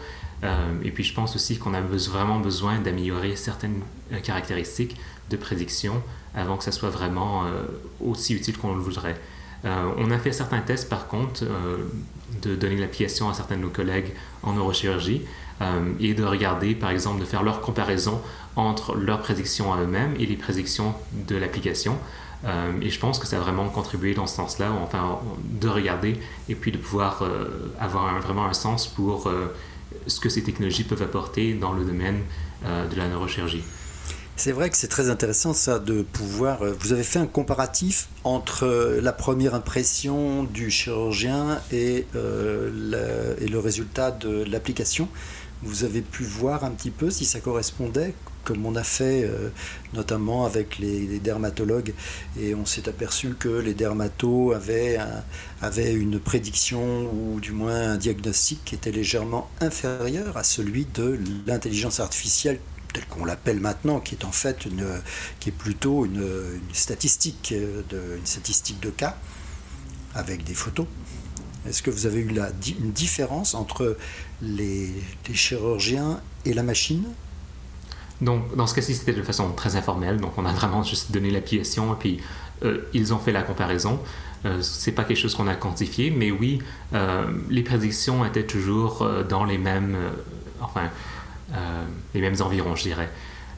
Euh, 0.43 0.73
et 0.83 0.91
puis, 0.91 1.03
je 1.03 1.13
pense 1.13 1.35
aussi 1.35 1.57
qu'on 1.57 1.73
a 1.73 1.81
vraiment 1.81 2.39
besoin 2.39 2.79
d'améliorer 2.79 3.35
certaines 3.35 3.81
euh, 4.11 4.19
caractéristiques 4.19 4.97
de 5.29 5.37
prédiction 5.37 6.01
avant 6.35 6.57
que 6.57 6.63
ça 6.63 6.71
soit 6.71 6.89
vraiment 6.89 7.45
aussi 8.01 8.33
utile 8.35 8.57
qu'on 8.57 8.75
le 8.75 8.81
voudrait. 8.81 9.15
on 9.63 10.11
a 10.11 10.19
fait 10.19 10.33
certains 10.33 10.59
tests, 10.59 10.89
par 10.89 11.07
contre, 11.07 11.45
de 12.41 12.55
donner 12.57 12.75
l'application 12.75 13.29
à 13.29 13.33
certains 13.33 13.55
de 13.55 13.61
nos 13.61 13.69
collègues 13.69 14.11
en 14.43 14.51
neurochirurgie 14.51 15.21
et 16.01 16.13
de 16.13 16.23
regarder, 16.25 16.75
par 16.75 16.89
exemple, 16.89 17.21
de 17.21 17.25
faire 17.25 17.41
leur 17.41 17.61
comparaison 17.61 18.21
entre 18.57 18.95
leurs 18.95 19.21
prédictions 19.21 19.73
à 19.73 19.77
eux-mêmes 19.77 20.13
et 20.19 20.25
les 20.25 20.35
prédictions 20.35 20.93
de 21.13 21.37
l'application. 21.37 21.97
Euh, 22.43 22.71
et 22.81 22.89
je 22.89 22.99
pense 22.99 23.19
que 23.19 23.27
ça 23.27 23.37
a 23.37 23.39
vraiment 23.39 23.69
contribué 23.69 24.13
dans 24.13 24.27
ce 24.27 24.35
sens-là, 24.35 24.71
enfin, 24.83 25.19
de 25.59 25.67
regarder 25.67 26.19
et 26.49 26.55
puis 26.55 26.71
de 26.71 26.77
pouvoir 26.77 27.21
euh, 27.21 27.71
avoir 27.79 28.19
vraiment 28.21 28.45
un 28.45 28.53
sens 28.53 28.87
pour 28.87 29.27
euh, 29.27 29.53
ce 30.07 30.19
que 30.19 30.29
ces 30.29 30.43
technologies 30.43 30.83
peuvent 30.83 31.01
apporter 31.01 31.53
dans 31.53 31.73
le 31.73 31.83
domaine 31.83 32.21
de 32.63 32.95
la 32.95 33.07
neurochirurgie. 33.07 33.63
C'est 34.37 34.51
vrai 34.51 34.71
que 34.71 34.75
c'est 34.75 34.87
très 34.87 35.09
intéressant 35.09 35.53
ça 35.53 35.77
de 35.77 36.01
pouvoir. 36.01 36.59
Vous 36.79 36.93
avez 36.93 37.03
fait 37.03 37.19
un 37.19 37.27
comparatif 37.27 38.07
entre 38.23 38.97
la 39.01 39.13
première 39.13 39.53
impression 39.53 40.43
du 40.43 40.71
chirurgien 40.71 41.61
et, 41.71 42.07
et 42.15 43.47
le 43.47 43.59
résultat 43.59 44.09
de 44.09 44.43
l'application. 44.43 45.07
Vous 45.61 45.83
avez 45.83 46.01
pu 46.01 46.23
voir 46.23 46.63
un 46.63 46.71
petit 46.71 46.89
peu 46.89 47.11
si 47.11 47.23
ça 47.23 47.39
correspondait 47.39 48.15
comme 48.45 48.65
on 48.65 48.75
a 48.75 48.83
fait 48.83 49.25
euh, 49.25 49.49
notamment 49.93 50.45
avec 50.45 50.77
les, 50.77 51.19
dermatologues, 51.19 51.93
et 52.39 52.55
on 52.55 52.65
s'est 52.65 52.87
aperçu 52.87 53.35
que 53.37 53.49
les 53.49 53.73
dermatos 53.73 54.53
avaient, 54.53 55.93
une 55.93 56.19
prédiction 56.19 57.11
ou 57.11 57.39
du 57.41 57.51
moins 57.51 57.91
un 57.91 57.97
diagnostic 57.97 58.63
qui 58.63 58.75
était 58.75 58.91
légèrement 58.91 59.49
inférieur 59.59 60.37
à 60.37 60.43
celui 60.43 60.85
de 60.93 61.19
l'intelligence 61.47 61.99
artificielle 61.99 62.59
telle 62.93 63.05
qu'on 63.07 63.25
l'appelle 63.25 63.59
maintenant, 63.59 63.99
qui 63.99 64.15
est 64.15 64.23
en 64.23 64.31
fait 64.31 64.65
une, 64.65 64.85
qui 65.41 65.49
est 65.49 65.57
plutôt 65.57 66.05
une, 66.05 66.23
statistique 66.71 67.53
euh, 67.53 67.81
de, 67.89 68.17
une 68.17 68.25
statistique 68.25 68.79
de 68.79 68.89
cas 68.89 69.17
avec 70.13 70.45
des 70.45 70.53
photos. 70.53 70.85
Est-ce 71.67 71.81
que 71.81 71.89
vous 71.89 72.05
avez 72.05 72.19
eu 72.19 72.29
la, 72.29 72.51
une 72.79 72.91
différence 72.91 73.55
entre 73.55 73.97
les 74.41 74.93
chirurgiens 75.33 76.21
et 76.45 76.53
la 76.53 76.63
machine? 76.63 77.05
Donc, 78.21 78.55
dans 78.55 78.67
ce 78.67 78.75
cas-ci, 78.75 78.95
c'était 78.95 79.13
de 79.13 79.21
façon 79.21 79.51
très 79.51 79.75
informelle. 79.75 80.17
Donc, 80.17 80.37
on 80.37 80.45
a 80.45 80.51
vraiment 80.51 80.83
juste 80.83 81.11
donné 81.11 81.31
l'application 81.31 81.93
et 81.93 81.97
puis 81.97 82.19
euh, 82.63 82.81
ils 82.93 83.13
ont 83.13 83.19
fait 83.19 83.31
la 83.31 83.41
comparaison. 83.41 83.99
Euh, 84.45 84.61
c'est 84.61 84.91
pas 84.91 85.03
quelque 85.03 85.17
chose 85.17 85.35
qu'on 85.35 85.47
a 85.47 85.55
quantifié, 85.55 86.11
mais 86.11 86.31
oui, 86.31 86.59
euh, 86.93 87.25
les 87.49 87.63
prédictions 87.63 88.25
étaient 88.25 88.45
toujours 88.45 89.01
euh, 89.01 89.23
dans 89.23 89.43
les 89.43 89.57
mêmes, 89.57 89.97
enfin, 90.61 90.89
les 92.13 92.21
mêmes 92.21 92.35
environs, 92.41 92.75
je 92.75 92.83
dirais. 92.83 93.09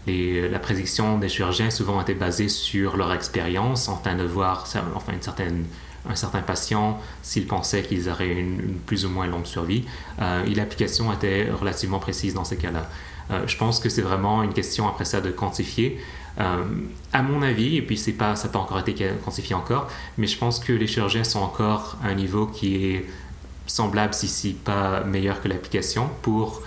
Les, 0.06 0.48
la 0.50 0.60
prédiction 0.60 1.18
des 1.18 1.30
chirurgiens 1.30 1.72
souvent 1.72 2.00
était 2.02 2.14
basée 2.14 2.48
sur 2.48 2.96
leur 2.96 3.12
expérience, 3.12 3.90
en 3.90 3.98
train 3.98 4.16
de 4.16 4.24
voir, 4.24 4.64
enfin, 4.96 5.12
un 6.10 6.16
certain 6.16 6.42
patient 6.42 7.02
s'ils 7.24 7.48
pensaient 7.48 7.82
qu'ils 7.82 8.08
auraient 8.08 8.30
une, 8.30 8.76
plus 8.86 9.06
ou 9.06 9.10
moins 9.10 9.26
longue 9.28 9.46
survie. 9.46 9.86
et 10.46 10.54
l'application 10.54 11.12
était 11.12 11.50
relativement 11.50 12.00
précise 12.00 12.34
dans 12.34 12.46
ces 12.46 12.58
cas-là. 12.58 12.90
Euh, 13.32 13.44
je 13.48 13.58
pense 13.58 13.80
que 13.80 13.90
c'est 13.90 14.02
vraiment 14.02 14.44
une 14.44 14.54
question 14.54 14.88
après 14.88 15.06
ça 15.06 15.22
de 15.22 15.32
quantifier. 15.32 16.00
Euh, 16.40 16.64
à 17.14 17.24
mon 17.24 17.42
avis, 17.42 17.78
et 17.78 17.82
puis 17.82 17.98
pas, 18.14 18.36
ça 18.36 18.48
n'a 18.48 18.54
pas 18.54 18.60
encore 18.60 18.80
été 18.80 19.10
quantifié 19.26 19.56
encore, 19.56 19.88
mais 20.18 20.28
je 20.28 20.38
pense 20.38 20.60
que 20.60 20.72
les 20.72 20.88
chirurgiens 20.88 21.24
sont 21.24 21.40
encore 21.40 21.98
à 22.04 22.08
un 22.08 22.14
niveau 22.14 22.46
qui 22.46 22.86
est 22.86 23.06
semblable, 23.66 24.14
si, 24.14 24.28
si 24.28 24.54
pas 24.54 25.04
meilleur 25.04 25.42
que 25.42 25.48
l'application, 25.48 26.10
pour 26.22 26.62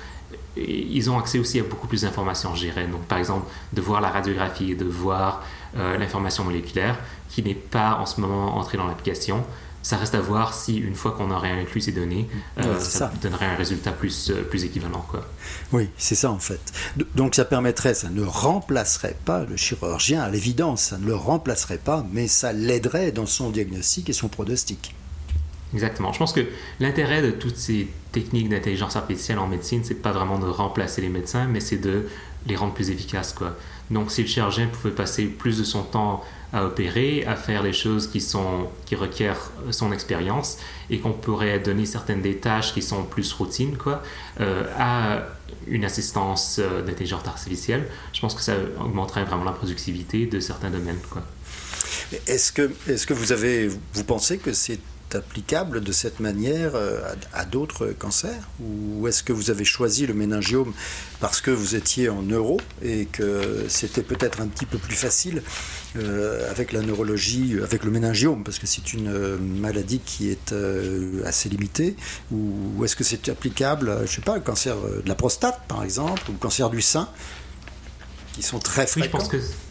ils 0.56 1.10
ont 1.10 1.18
accès 1.18 1.38
aussi 1.38 1.60
à 1.60 1.62
beaucoup 1.62 1.86
plus 1.86 2.02
d'informations, 2.02 2.54
je. 2.54 2.66
Donc, 2.66 3.02
par 3.02 3.18
exemple, 3.18 3.46
de 3.72 3.80
voir 3.80 4.00
la 4.00 4.10
radiographie, 4.10 4.74
de 4.74 4.84
voir 4.84 5.42
euh, 5.76 5.96
l'information 5.96 6.44
moléculaire, 6.44 6.96
qui 7.28 7.42
n'est 7.42 7.54
pas 7.54 7.98
en 8.00 8.06
ce 8.06 8.20
moment 8.20 8.56
entrée 8.56 8.76
dans 8.76 8.86
l'application 8.86 9.44
ça 9.82 9.96
reste 9.96 10.14
à 10.14 10.20
voir 10.20 10.54
si 10.54 10.76
une 10.76 10.94
fois 10.94 11.12
qu'on 11.12 11.30
aurait 11.30 11.50
inclus 11.50 11.80
ces 11.80 11.92
données, 11.92 12.28
euh, 12.58 12.78
ça, 12.78 13.10
donnerait 13.22 13.46
un 13.46 13.54
résultat 13.54 13.92
plus, 13.92 14.30
euh, 14.30 14.42
plus 14.42 14.64
équivalent. 14.64 15.04
Quoi. 15.08 15.26
Oui, 15.72 15.88
c'est 15.96 16.14
ça 16.14 16.30
en 16.30 16.38
fait. 16.38 16.60
Donc 17.14 17.34
ça 17.34 17.44
permettrait, 17.44 17.94
ça 17.94 18.10
ne 18.10 18.22
remplacerait 18.22 19.16
pas 19.24 19.44
le 19.44 19.56
chirurgien, 19.56 20.22
à 20.22 20.28
l'évidence, 20.28 20.82
ça 20.82 20.98
ne 20.98 21.06
le 21.06 21.14
remplacerait 21.14 21.78
pas, 21.78 22.04
mais 22.12 22.28
ça 22.28 22.52
l'aiderait 22.52 23.12
dans 23.12 23.26
son 23.26 23.50
diagnostic 23.50 24.10
et 24.10 24.12
son 24.12 24.28
pronostic. 24.28 24.94
Exactement. 25.72 26.12
Je 26.12 26.18
pense 26.18 26.32
que 26.32 26.46
l'intérêt 26.80 27.22
de 27.22 27.30
toutes 27.30 27.56
ces 27.56 27.88
techniques 28.12 28.48
d'intelligence 28.48 28.96
artificielle 28.96 29.38
en 29.38 29.46
médecine, 29.46 29.82
c'est 29.84 29.94
pas 29.94 30.12
vraiment 30.12 30.38
de 30.38 30.46
remplacer 30.46 31.00
les 31.00 31.08
médecins, 31.08 31.46
mais 31.46 31.60
c'est 31.60 31.76
de 31.76 32.06
les 32.46 32.56
rendre 32.56 32.74
plus 32.74 32.90
efficaces. 32.90 33.32
Quoi. 33.32 33.56
Donc 33.90 34.10
si 34.10 34.22
le 34.22 34.28
chirurgien 34.28 34.66
pouvait 34.66 34.94
passer 34.94 35.26
plus 35.26 35.58
de 35.58 35.64
son 35.64 35.82
temps 35.82 36.22
à 36.52 36.64
opérer, 36.64 37.24
à 37.26 37.36
faire 37.36 37.62
des 37.62 37.72
choses 37.72 38.08
qui, 38.08 38.20
sont, 38.20 38.68
qui 38.86 38.96
requièrent 38.96 39.50
son 39.70 39.92
expérience 39.92 40.58
et 40.90 40.98
qu'on 40.98 41.12
pourrait 41.12 41.60
donner 41.60 41.86
certaines 41.86 42.22
des 42.22 42.36
tâches 42.36 42.74
qui 42.74 42.82
sont 42.82 43.04
plus 43.04 43.32
routines 43.32 43.76
quoi, 43.76 44.02
euh, 44.40 44.64
à 44.78 45.26
une 45.68 45.84
assistance 45.84 46.58
euh, 46.58 46.82
d'intelligence 46.82 47.26
artificielle, 47.26 47.88
je 48.12 48.20
pense 48.20 48.34
que 48.34 48.42
ça 48.42 48.54
augmenterait 48.80 49.24
vraiment 49.24 49.44
la 49.44 49.52
productivité 49.52 50.26
de 50.26 50.40
certains 50.40 50.70
domaines. 50.70 50.98
Est-ce 52.26 52.52
que, 52.52 52.70
est 52.88 53.06
que 53.06 53.14
vous, 53.14 53.32
avez, 53.32 53.68
vous 53.68 54.04
pensez 54.04 54.38
que 54.38 54.52
c'est 54.52 54.80
applicable 55.14 55.80
de 55.80 55.92
cette 55.92 56.20
manière 56.20 56.72
euh, 56.74 57.00
à, 57.32 57.44
d'autres 57.44 57.88
cancers? 57.88 58.48
Ou 58.60 59.06
est-ce 59.08 59.22
que 59.22 59.32
vous 59.32 59.50
avez 59.50 59.64
choisi 59.64 60.06
le 60.06 60.14
méningiome 60.14 60.72
parce 61.20 61.40
que 61.40 61.50
vous 61.50 61.74
étiez 61.74 62.08
en 62.08 62.22
neuro 62.22 62.60
et 62.82 63.06
que 63.06 63.66
c'était 63.68 64.02
peut-être 64.02 64.40
un 64.40 64.46
petit 64.46 64.66
peu 64.66 64.78
plus 64.78 64.94
facile 64.94 65.42
euh, 65.96 66.50
avec 66.50 66.72
la 66.72 66.80
neurologie, 66.80 67.56
avec 67.62 67.84
le 67.84 67.90
méningiome, 67.90 68.42
parce 68.44 68.58
que 68.58 68.66
c'est 68.66 68.92
une 68.92 69.08
euh, 69.08 69.36
maladie 69.38 70.00
qui 70.00 70.30
est 70.30 70.54
assez 71.24 71.48
limitée. 71.48 71.96
Ou 72.30 72.84
est-ce 72.84 72.96
que 72.96 73.04
c'est 73.04 73.28
applicable, 73.28 73.98
je 74.06 74.16
sais 74.16 74.22
pas, 74.22 74.36
au 74.36 74.40
cancer 74.40 74.76
de 74.76 75.08
la 75.08 75.14
prostate 75.14 75.60
par 75.68 75.84
exemple, 75.84 76.22
ou 76.28 76.32
le 76.32 76.38
cancer 76.38 76.70
du 76.70 76.80
sein, 76.80 77.08
qui 78.32 78.42
sont 78.42 78.58
très 78.58 78.86
fréquents 78.86 79.18
je 79.18 79.24
pense 79.24 79.28
que 79.28 79.69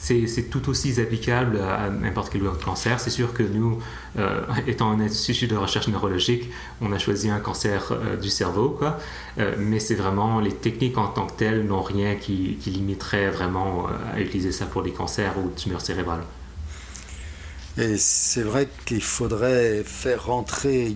c'est 0.00 0.50
tout 0.50 0.68
aussi 0.70 0.98
applicable 1.00 1.60
à 1.60 1.90
n'importe 1.90 2.30
quel 2.32 2.46
autre 2.46 2.64
cancer. 2.64 2.98
C'est 2.98 3.10
sûr 3.10 3.34
que 3.34 3.42
nous, 3.42 3.78
euh, 4.18 4.40
étant 4.66 4.90
un 4.90 5.00
institut 5.00 5.46
de 5.46 5.56
recherche 5.56 5.88
neurologique, 5.88 6.50
on 6.80 6.92
a 6.92 6.98
choisi 6.98 7.28
un 7.28 7.38
cancer 7.38 7.92
euh, 7.92 8.16
du 8.16 8.30
cerveau, 8.30 8.70
quoi. 8.70 8.98
Euh, 9.38 9.54
mais 9.58 9.78
c'est 9.78 9.94
vraiment 9.94 10.40
les 10.40 10.52
techniques 10.52 10.96
en 10.96 11.08
tant 11.08 11.26
que 11.26 11.34
telles 11.34 11.66
n'ont 11.66 11.82
rien 11.82 12.14
qui, 12.14 12.58
limiterait 12.66 13.30
vraiment 13.30 13.88
à 14.14 14.20
utiliser 14.20 14.52
ça 14.52 14.64
pour 14.64 14.82
les 14.82 14.92
cancers 14.92 15.36
ou 15.38 15.50
tumeurs 15.56 15.80
cérébrales. 15.80 16.22
Et 17.76 17.96
c'est 17.98 18.42
vrai 18.42 18.68
qu'il 18.86 19.02
faudrait 19.02 19.82
faire 19.84 20.26
rentrer, 20.26 20.94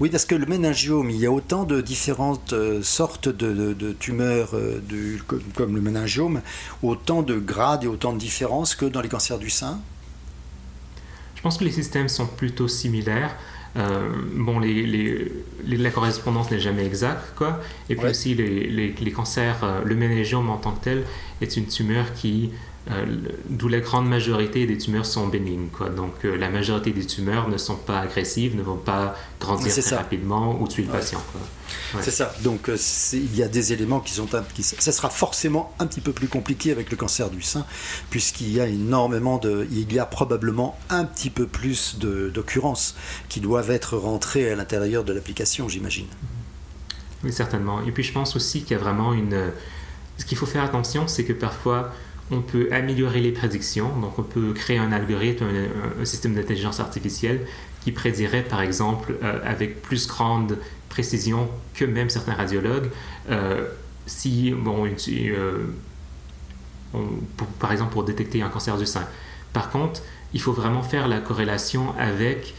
oui, 0.00 0.10
parce 0.10 0.24
que 0.24 0.34
le 0.34 0.46
méningiome, 0.46 1.10
il 1.10 1.16
y 1.16 1.26
a 1.26 1.32
autant 1.32 1.64
de 1.64 1.80
différentes 1.80 2.52
euh, 2.52 2.82
sortes 2.82 3.28
de, 3.28 3.92
tumeurs 3.98 4.50
euh, 4.54 4.80
comme, 5.54 5.74
le 5.74 5.80
méningiome, 5.80 6.40
autant 6.82 7.22
de 7.22 7.38
grades 7.38 7.84
et 7.84 7.86
autant 7.86 8.12
de 8.12 8.18
différences 8.18 8.74
que 8.74 8.86
dans 8.86 9.00
les 9.00 9.08
cancers 9.08 9.38
du 9.38 9.50
sein? 9.50 9.80
Je 11.34 11.42
pense 11.42 11.58
que 11.58 11.64
les 11.64 11.70
systèmes 11.70 12.08
sont 12.08 12.26
plutôt 12.26 12.68
similaires. 12.68 13.36
Euh, 13.76 14.08
bon, 14.34 14.58
les, 14.58 15.30
la 15.64 15.90
correspondance 15.90 16.50
n'est 16.50 16.58
jamais 16.58 16.84
exacte, 16.84 17.34
quoi. 17.36 17.60
Et 17.88 17.94
puis 17.94 18.08
aussi, 18.08 18.34
les, 18.34 19.12
cancers, 19.12 19.82
le 19.84 19.94
méningiome 19.94 20.50
en 20.50 20.56
tant 20.56 20.72
que 20.72 20.82
tel 20.84 21.04
est 21.40 21.56
une 21.56 21.66
tumeur 21.66 22.12
qui 22.14 22.50
euh, 22.90 23.04
d'où 23.50 23.68
la 23.68 23.80
grande 23.80 24.08
majorité 24.08 24.66
des 24.66 24.78
tumeurs 24.78 25.04
sont 25.04 25.28
bénignes. 25.28 25.68
Quoi. 25.68 25.90
Donc 25.90 26.24
euh, 26.24 26.36
la 26.36 26.48
majorité 26.48 26.90
des 26.90 27.04
tumeurs 27.04 27.48
ne 27.48 27.58
sont 27.58 27.76
pas 27.76 28.00
agressives, 28.00 28.56
ne 28.56 28.62
vont 28.62 28.76
pas 28.76 29.14
grandir 29.38 29.70
très 29.70 29.96
rapidement 29.96 30.58
ou 30.60 30.66
tuer 30.66 30.84
le 30.84 30.92
patient. 30.92 31.22
C'est 32.00 32.10
ça. 32.10 32.34
Donc 32.42 32.70
euh, 32.70 32.78
il 33.12 33.36
y 33.36 33.42
a 33.42 33.48
des 33.48 33.74
éléments 33.74 34.00
qui 34.00 34.12
sont... 34.12 34.26
Qui, 34.54 34.62
ça 34.62 34.92
sera 34.92 35.10
forcément 35.10 35.74
un 35.78 35.86
petit 35.86 36.00
peu 36.00 36.12
plus 36.12 36.28
compliqué 36.28 36.72
avec 36.72 36.90
le 36.90 36.96
cancer 36.96 37.28
du 37.28 37.42
sein, 37.42 37.66
puisqu'il 38.08 38.50
y 38.50 38.60
a 38.60 38.66
énormément 38.66 39.36
de... 39.36 39.66
Il 39.70 39.92
y 39.92 39.98
a 39.98 40.06
probablement 40.06 40.78
un 40.88 41.04
petit 41.04 41.30
peu 41.30 41.46
plus 41.46 41.98
d'occurrences 41.98 42.94
qui 43.28 43.40
doivent 43.40 43.70
être 43.70 43.98
rentrées 43.98 44.50
à 44.50 44.56
l'intérieur 44.56 45.04
de 45.04 45.12
l'application, 45.12 45.68
j'imagine. 45.68 46.06
Oui, 47.22 47.32
certainement. 47.34 47.82
Et 47.82 47.92
puis 47.92 48.02
je 48.02 48.12
pense 48.12 48.34
aussi 48.34 48.62
qu'il 48.62 48.78
y 48.78 48.80
a 48.80 48.82
vraiment 48.82 49.12
une... 49.12 49.50
Ce 50.16 50.24
qu'il 50.24 50.38
faut 50.38 50.46
faire 50.46 50.64
attention, 50.64 51.06
c'est 51.06 51.24
que 51.24 51.32
parfois 51.32 51.92
on 52.30 52.40
peut 52.40 52.68
améliorer 52.72 53.20
les 53.20 53.32
prédictions. 53.32 53.88
Donc, 54.00 54.18
on 54.18 54.22
peut 54.22 54.52
créer 54.52 54.78
un 54.78 54.92
algorithme, 54.92 55.46
un, 56.00 56.04
système 56.04 56.34
d'intelligence 56.34 56.80
artificielle 56.80 57.40
qui 57.82 57.92
prédirait, 57.92 58.42
par 58.42 58.60
exemple, 58.60 59.14
euh, 59.22 59.40
avec 59.44 59.82
plus 59.82 60.06
grande 60.06 60.58
précision 60.88 61.48
que 61.74 61.84
même 61.84 62.10
certains 62.10 62.34
radiologues, 62.34 62.90
euh, 63.30 63.66
si, 64.06 64.52
euh, 64.52 65.66
par 67.58 67.72
exemple, 67.72 67.92
pour 67.92 68.04
détecter 68.04 68.42
un 68.42 68.48
cancer 68.48 68.76
du 68.76 68.86
sein. 68.86 69.06
Par 69.52 69.70
contre, 69.70 70.02
il 70.32 70.40
faut 70.40 70.52
vraiment 70.52 70.82
faire 70.82 71.08
la 71.08 71.20
corrélation 71.20 71.94
avec 71.98 72.54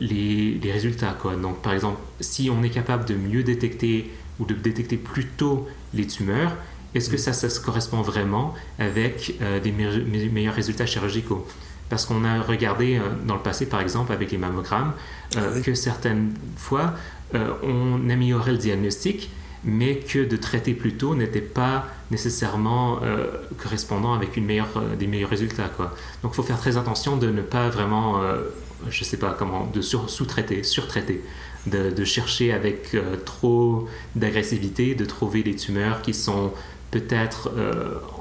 les, 0.00 0.58
résultats. 0.64 1.16
Donc, 1.40 1.62
par 1.62 1.72
exemple, 1.72 2.00
si 2.20 2.50
on 2.50 2.62
est 2.62 2.70
capable 2.70 3.04
de 3.04 3.14
mieux 3.14 3.42
détecter 3.42 4.10
ou 4.40 4.44
de 4.44 4.54
détecter 4.54 4.96
plus 4.96 5.26
tôt 5.26 5.68
les 5.94 6.06
tumeurs, 6.06 6.56
est-ce 6.94 7.10
que 7.10 7.16
ça, 7.16 7.32
ça 7.32 7.50
se 7.50 7.60
correspond 7.60 8.02
vraiment 8.02 8.54
avec 8.78 9.34
des 9.62 9.72
meilleurs 9.72 10.54
résultats 10.54 10.86
chirurgicaux? 10.86 11.46
Parce 11.90 12.06
qu'on 12.06 12.24
a 12.24 12.40
regardé 12.42 13.00
dans 13.26 13.34
le 13.34 13.40
passé, 13.40 13.66
par 13.66 13.80
exemple, 13.80 14.12
avec 14.12 14.30
les 14.30 14.38
mammogrammes, 14.38 14.92
ah 15.36 15.40
que 15.64 15.74
certaines 15.74 16.34
fois, 16.56 16.94
on 17.34 18.08
améliorait 18.08 18.52
le 18.52 18.58
diagnostic, 18.58 19.30
mais 19.64 19.96
que 19.96 20.24
de 20.24 20.36
traiter 20.36 20.74
plus 20.74 20.94
tôt 20.94 21.14
n'était 21.14 21.40
pas 21.40 21.86
nécessairement 22.10 23.00
euh, 23.02 23.26
correspondant 23.62 24.14
avec 24.14 24.36
une 24.36 24.44
meilleure, 24.44 24.76
euh, 24.76 24.96
des 24.96 25.06
meilleurs 25.06 25.30
résultats. 25.30 25.68
Quoi. 25.68 25.94
Donc 26.22 26.32
il 26.32 26.36
faut 26.36 26.42
faire 26.42 26.58
très 26.58 26.76
attention 26.76 27.16
de 27.16 27.30
ne 27.30 27.42
pas 27.42 27.68
vraiment, 27.68 28.22
euh, 28.22 28.42
je 28.88 29.00
ne 29.00 29.04
sais 29.04 29.16
pas 29.16 29.34
comment, 29.38 29.66
de 29.72 29.80
sous-traiter, 29.80 30.62
surtraiter, 30.62 31.22
de, 31.66 31.90
de, 31.90 32.04
chercher 32.04 32.52
avec 32.52 32.96
trop 33.24 33.88
d'agressivité, 34.14 34.94
de 34.94 35.04
trouver 35.04 35.42
des 35.42 35.56
tumeurs 35.56 36.02
qui 36.02 36.14
sont 36.14 36.52
peut-être 36.90 37.52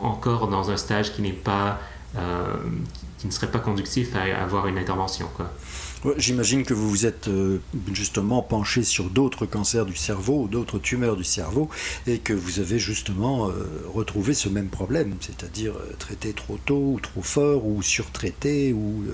encore 0.01 0.47
dans 0.47 0.71
un 0.71 0.77
stage 0.77 1.13
qui 1.13 1.21
n'est 1.21 1.32
pas, 1.32 1.80
qui 3.17 3.27
ne 3.27 3.32
serait 3.32 3.51
pas 3.51 3.60
conductif 3.60 4.15
à 4.15 4.41
avoir 4.41 4.67
une 4.67 4.77
intervention. 4.77 5.27
J'imagine 6.17 6.63
que 6.63 6.73
vous 6.73 6.89
vous 6.89 7.06
êtes 7.06 7.27
euh, 7.27 7.60
justement 7.91 8.43
penché 8.43 8.84
sur 8.84 9.10
d'autres 9.10 9.45
cancers 9.45 9.86
du 9.86 9.95
cerveau, 9.95 10.47
d'autres 10.47 10.77
tumeurs 10.77 11.15
du 11.15 11.23
cerveau, 11.23 11.69
et 12.06 12.19
que 12.19 12.34
vous 12.34 12.60
avez 12.60 12.77
justement 12.77 13.49
euh, 13.49 13.67
retrouvé 13.93 14.34
ce 14.34 14.47
même 14.47 14.67
problème, 14.67 15.15
c'est-à-dire 15.19 15.73
euh, 15.73 15.95
traiter 15.97 16.34
trop 16.34 16.60
tôt 16.63 16.93
ou 16.93 16.99
trop 16.99 17.23
fort 17.23 17.65
ou 17.65 17.82
surtraiter. 17.82 18.73
Ou 18.73 19.06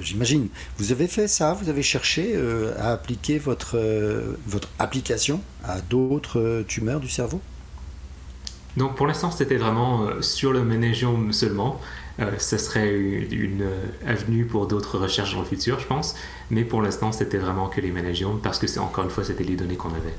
j'imagine. 0.00 0.48
Vous 0.78 0.92
avez 0.92 1.06
fait 1.06 1.28
ça, 1.28 1.54
vous 1.54 1.68
avez 1.68 1.82
cherché 1.82 2.36
à 2.78 2.92
appliquer 2.92 3.38
votre 3.38 3.78
votre 4.46 4.68
application 4.78 5.40
à 5.64 5.80
d'autres 5.80 6.64
tumeurs 6.66 7.00
du 7.00 7.08
cerveau? 7.08 7.40
Donc 8.76 8.96
pour 8.96 9.06
l'instant, 9.06 9.30
c'était 9.30 9.56
vraiment 9.56 10.06
sur 10.20 10.52
le 10.52 10.64
ménégium 10.64 11.32
seulement. 11.32 11.80
Euh, 12.20 12.30
ce 12.38 12.58
serait 12.58 12.94
une, 12.94 13.66
avenue 14.06 14.44
pour 14.44 14.66
d'autres 14.66 14.98
recherches 14.98 15.34
dans 15.34 15.40
le 15.40 15.46
futur, 15.46 15.80
je 15.80 15.86
pense. 15.86 16.14
Mais 16.50 16.64
pour 16.64 16.82
l'instant, 16.82 17.12
c'était 17.12 17.38
vraiment 17.38 17.68
que 17.68 17.80
les 17.80 17.90
managiomes 17.90 18.40
parce 18.42 18.58
que, 18.58 18.78
encore 18.78 19.04
une 19.04 19.10
fois, 19.10 19.24
c'était 19.24 19.44
les 19.44 19.56
données 19.56 19.76
qu'on 19.76 19.90
avait. 19.90 20.14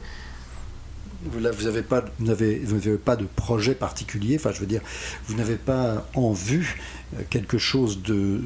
vous 1.26 1.40
n'avez 1.40 1.84
pas, 1.84 3.16
de 3.16 3.26
projet 3.36 3.76
particulier, 3.76 4.38
enfin 4.38 4.52
je 4.52 4.60
veux 4.60 4.66
dire, 4.66 4.82
vous 5.28 5.36
n'avez 5.36 5.56
pas 5.56 6.08
en 6.16 6.34
vue 6.34 6.82
euh, 7.16 7.22
quelque 7.30 7.58
chose 7.58 8.02
de, 8.02 8.42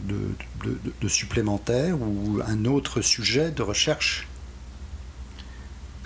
supplémentaire 1.07 1.95
ou 2.01 2.39
un 2.45 2.65
autre 2.65 3.01
sujet 3.01 3.51
de 3.51 3.61
recherche? 3.61 4.27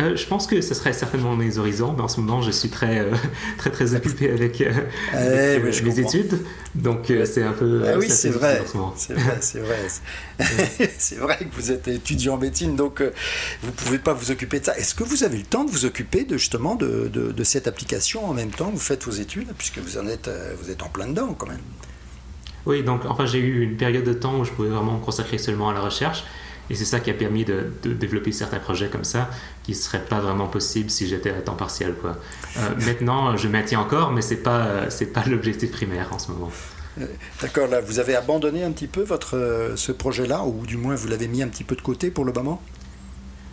Euh, 0.01 0.15
je 0.15 0.25
pense 0.25 0.47
que 0.47 0.61
ce 0.61 0.73
serait 0.73 0.93
certainement 0.93 1.35
mes 1.35 1.57
horizons, 1.57 1.93
mais 1.93 2.01
en 2.01 2.07
ce 2.07 2.19
moment, 2.19 2.41
je 2.41 2.51
suis 2.51 2.69
très, 2.69 2.99
euh, 2.99 3.11
très, 3.57 3.69
très 3.69 3.95
occupé 3.95 4.31
avec, 4.31 4.61
euh, 4.61 4.71
eh, 5.13 5.83
mes 5.83 5.99
études. 5.99 6.39
Donc, 6.75 7.11
c'est 7.25 7.43
un 7.43 7.51
peu. 7.51 7.83
Ah 7.87 7.97
oui, 7.97 8.09
c'est 8.09 8.29
vrai. 8.29 8.61
C'est 8.95 9.13
vrai, 9.13 9.37
c'est 9.41 9.59
vrai. 9.59 9.79
c'est 10.97 11.17
vrai 11.17 11.37
que 11.37 11.55
vous 11.55 11.71
êtes 11.71 11.87
étudiant 11.87 12.35
en 12.35 12.37
médecine, 12.37 12.75
donc 12.75 13.01
vous 13.01 13.67
ne 13.67 13.73
pouvez 13.73 13.99
pas 13.99 14.13
vous 14.13 14.31
occuper 14.31 14.59
de 14.59 14.65
ça. 14.65 14.77
Est-ce 14.77 14.95
que 14.95 15.03
vous 15.03 15.23
avez 15.23 15.37
le 15.37 15.43
temps 15.43 15.63
de 15.63 15.71
vous 15.71 15.85
occuper 15.85 16.23
de, 16.23 16.37
justement 16.37 16.75
de, 16.75 17.09
de, 17.11 17.31
de 17.31 17.43
cette 17.43 17.67
application 17.67 18.25
en 18.25 18.33
même 18.33 18.51
temps 18.51 18.67
que 18.67 18.75
vous 18.75 18.79
faites 18.79 19.03
vos 19.03 19.11
études, 19.11 19.49
puisque 19.57 19.79
vous, 19.79 19.97
en 19.97 20.07
êtes, 20.07 20.29
vous 20.61 20.71
êtes 20.71 20.81
en 20.83 20.89
plein 20.89 21.07
dedans 21.07 21.35
quand 21.37 21.47
même? 21.47 21.59
Oui, 22.65 22.83
donc 22.83 23.05
enfin, 23.05 23.25
j'ai 23.25 23.39
eu 23.39 23.63
une 23.63 23.77
période 23.77 24.03
de 24.03 24.13
temps 24.13 24.39
où 24.39 24.45
je 24.45 24.51
pouvais 24.51 24.69
vraiment 24.69 24.93
me 24.93 25.03
consacrer 25.03 25.37
seulement 25.37 25.69
à 25.69 25.73
la 25.73 25.81
recherche. 25.81 26.23
Et 26.71 26.75
c'est 26.75 26.85
ça 26.85 27.01
qui 27.01 27.09
a 27.09 27.13
permis 27.13 27.43
de, 27.43 27.69
développer 27.83 28.31
certains 28.31 28.59
projets 28.59 28.87
comme 28.87 29.03
ça 29.03 29.29
qui 29.63 29.71
ne 29.71 29.75
seraient 29.75 30.05
pas 30.05 30.21
vraiment 30.21 30.47
possibles 30.47 30.89
si 30.89 31.05
j'étais 31.05 31.29
à 31.29 31.41
temps 31.41 31.55
partiel. 31.55 31.95
Quoi. 31.95 32.15
Euh, 32.57 32.69
maintenant, 32.85 33.35
je 33.35 33.49
maintiens 33.49 33.81
encore, 33.81 34.13
mais 34.13 34.21
ce 34.21 34.35
n'est 34.35 34.39
pas, 34.39 34.89
c'est 34.89 35.07
pas 35.07 35.25
l'objectif 35.27 35.69
primaire 35.69 36.07
en 36.13 36.17
ce 36.17 36.31
moment. 36.31 36.49
Euh, 37.01 37.05
d'accord, 37.41 37.67
là, 37.67 37.81
vous 37.81 37.99
avez 37.99 38.15
abandonné 38.15 38.63
un 38.63 38.71
petit 38.71 38.87
peu 38.87 39.01
votre, 39.01 39.35
euh, 39.35 39.75
ce 39.75 39.91
projet-là, 39.91 40.43
ou 40.45 40.65
du 40.65 40.77
moins 40.77 40.95
vous 40.95 41.09
l'avez 41.09 41.27
mis 41.27 41.43
un 41.43 41.49
petit 41.49 41.65
peu 41.65 41.75
de 41.75 41.81
côté 41.81 42.09
pour 42.09 42.23
le 42.23 42.31
moment? 42.31 42.61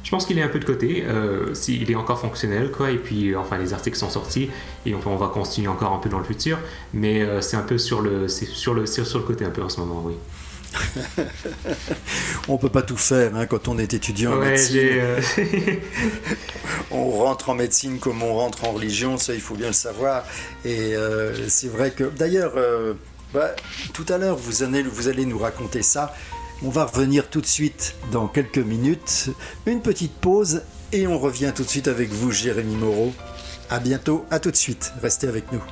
Je 0.04 0.10
pense 0.10 0.24
qu'il 0.24 0.38
est 0.38 0.42
un 0.42 0.48
peu 0.48 0.60
de 0.60 0.64
côté, 0.64 1.04
euh, 1.06 1.54
s'il 1.54 1.90
est 1.90 1.96
encore 1.96 2.20
fonctionnel, 2.20 2.70
quoi, 2.70 2.92
et 2.92 2.98
puis 2.98 3.34
enfin 3.34 3.58
les 3.58 3.74
articles 3.74 3.96
sont 3.96 4.10
sortis, 4.10 4.48
et 4.86 4.94
on, 4.94 5.00
on 5.04 5.16
va 5.16 5.26
continuer 5.26 5.66
encore 5.66 5.92
un 5.92 5.98
peu 5.98 6.08
dans 6.08 6.18
le 6.18 6.24
futur, 6.24 6.56
mais 6.94 7.26
c'est 7.42 7.56
un 7.56 7.62
peu 7.62 7.78
sur 7.78 8.00
le, 8.00 8.28
sur, 8.28 8.74
le, 8.74 8.86
sur 8.86 9.18
le 9.18 9.24
côté 9.24 9.44
un 9.44 9.50
peu 9.50 9.62
en 9.62 9.68
ce 9.68 9.80
moment, 9.80 10.02
oui. 10.06 10.14
On 12.48 12.58
peut 12.58 12.68
pas 12.68 12.82
tout 12.82 12.96
faire 12.96 13.34
hein, 13.36 13.46
quand 13.46 13.68
on 13.68 13.78
est 13.78 13.94
étudiant 13.94 14.32
en 14.32 14.36
médecine. 14.36 14.78
Euh, 14.82 15.20
on 16.90 17.10
rentre 17.10 17.50
en 17.50 17.54
médecine 17.54 17.98
comme 17.98 18.22
on 18.22 18.34
rentre 18.34 18.64
en 18.64 18.72
religion, 18.72 19.18
ça 19.18 19.34
il 19.34 19.40
faut 19.40 19.54
bien 19.54 19.68
le 19.68 19.72
savoir. 19.72 20.24
Et 20.64 20.94
euh, 20.96 21.48
c'est 21.48 21.68
vrai 21.68 21.90
que, 21.90 22.04
d'ailleurs, 22.04 22.52
euh, 22.56 22.94
bah, 23.32 23.54
tout 23.92 24.06
à 24.08 24.18
l'heure 24.18 24.36
vous 24.36 24.62
allez, 24.62 24.82
vous 24.82 25.08
allez 25.08 25.26
nous 25.26 25.38
raconter 25.38 25.82
ça. 25.82 26.14
On 26.62 26.70
va 26.70 26.86
revenir 26.86 27.30
tout 27.30 27.40
de 27.40 27.46
suite 27.46 27.94
dans 28.10 28.26
quelques 28.26 28.58
minutes. 28.58 29.28
Une 29.66 29.80
petite 29.80 30.14
pause 30.14 30.62
et 30.92 31.06
on 31.06 31.18
revient 31.18 31.52
tout 31.54 31.62
de 31.62 31.68
suite 31.68 31.86
avec 31.86 32.10
vous, 32.10 32.32
Jérémy 32.32 32.74
Moreau. 32.74 33.12
À 33.70 33.78
bientôt, 33.78 34.24
à 34.30 34.40
tout 34.40 34.50
de 34.50 34.56
suite. 34.56 34.92
Restez 35.02 35.28
avec 35.28 35.52
nous. 35.52 35.62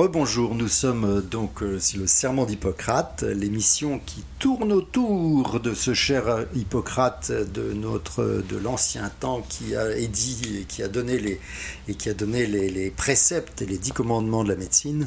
Rebonjour. 0.00 0.54
Nous 0.54 0.68
sommes 0.68 1.04
euh, 1.04 1.20
donc 1.20 1.62
euh, 1.62 1.78
sur 1.78 2.00
le 2.00 2.06
serment 2.06 2.46
d'Hippocrate, 2.46 3.22
l'émission 3.22 4.00
qui 4.06 4.24
tourne 4.38 4.72
autour 4.72 5.60
de 5.60 5.74
ce 5.74 5.92
cher 5.92 6.46
Hippocrate 6.54 7.30
de 7.30 7.74
notre 7.74 8.42
de 8.48 8.56
l'ancien 8.56 9.10
temps 9.20 9.42
qui 9.46 9.76
a 9.76 9.94
édit 9.94 10.60
et 10.62 10.64
qui 10.64 10.82
a 10.82 10.88
donné 10.88 11.18
les 11.18 11.38
et 11.86 11.94
qui 11.94 12.08
a 12.08 12.14
donné 12.14 12.46
les, 12.46 12.90
préceptes 12.90 13.60
et 13.60 13.66
les 13.66 13.76
dix 13.76 13.92
commandements 13.92 14.42
de 14.42 14.48
la 14.48 14.56
médecine. 14.56 15.06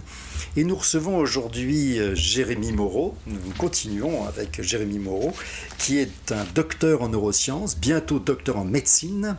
Et 0.58 0.64
nous 0.64 0.76
recevons 0.76 1.18
aujourd'hui 1.18 2.00
euh, 2.00 2.14
Jérémy 2.14 2.72
Moreau. 2.72 3.16
Nous 3.26 3.40
continuons 3.58 4.28
avec 4.28 4.62
Jérémy 4.62 5.00
Moreau, 5.00 5.34
qui 5.80 5.98
est 5.98 6.32
un 6.32 6.46
docteur 6.54 7.02
en 7.02 7.10
neurosciences, 7.10 7.78
bientôt 7.80 8.20
docteur 8.20 8.58
en 8.58 8.66
médecine 8.66 9.38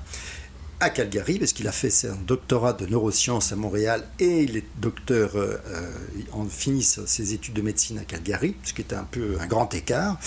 à 0.81 0.91
Calgary, 0.91 1.39
parce 1.39 1.53
qu'il 1.53 1.69
a 1.69 1.73
fait 1.73 1.93
un 2.07 2.17
doctorat 2.27 2.73
de 2.73 2.87
neurosciences 2.87 3.53
à 3.53 3.57
Montréal 3.57 4.05
et 4.19 4.43
il 4.43 4.57
est 4.57 4.65
docteur 4.81 5.37
euh, 5.37 5.57
euh, 5.69 5.91
en 6.33 6.45
finit 6.47 6.83
ses 6.83 7.33
études 7.33 7.55
de 7.55 7.63
médecine 7.63 7.99
à 7.99 8.05
Calgary, 8.05 8.57
ce 8.65 8.73
qui 8.73 8.83
est 8.83 8.93
un 8.93 9.05
peu 9.05 9.37
un 9.41 9.47
grand 9.47 9.73
écart. 9.75 10.19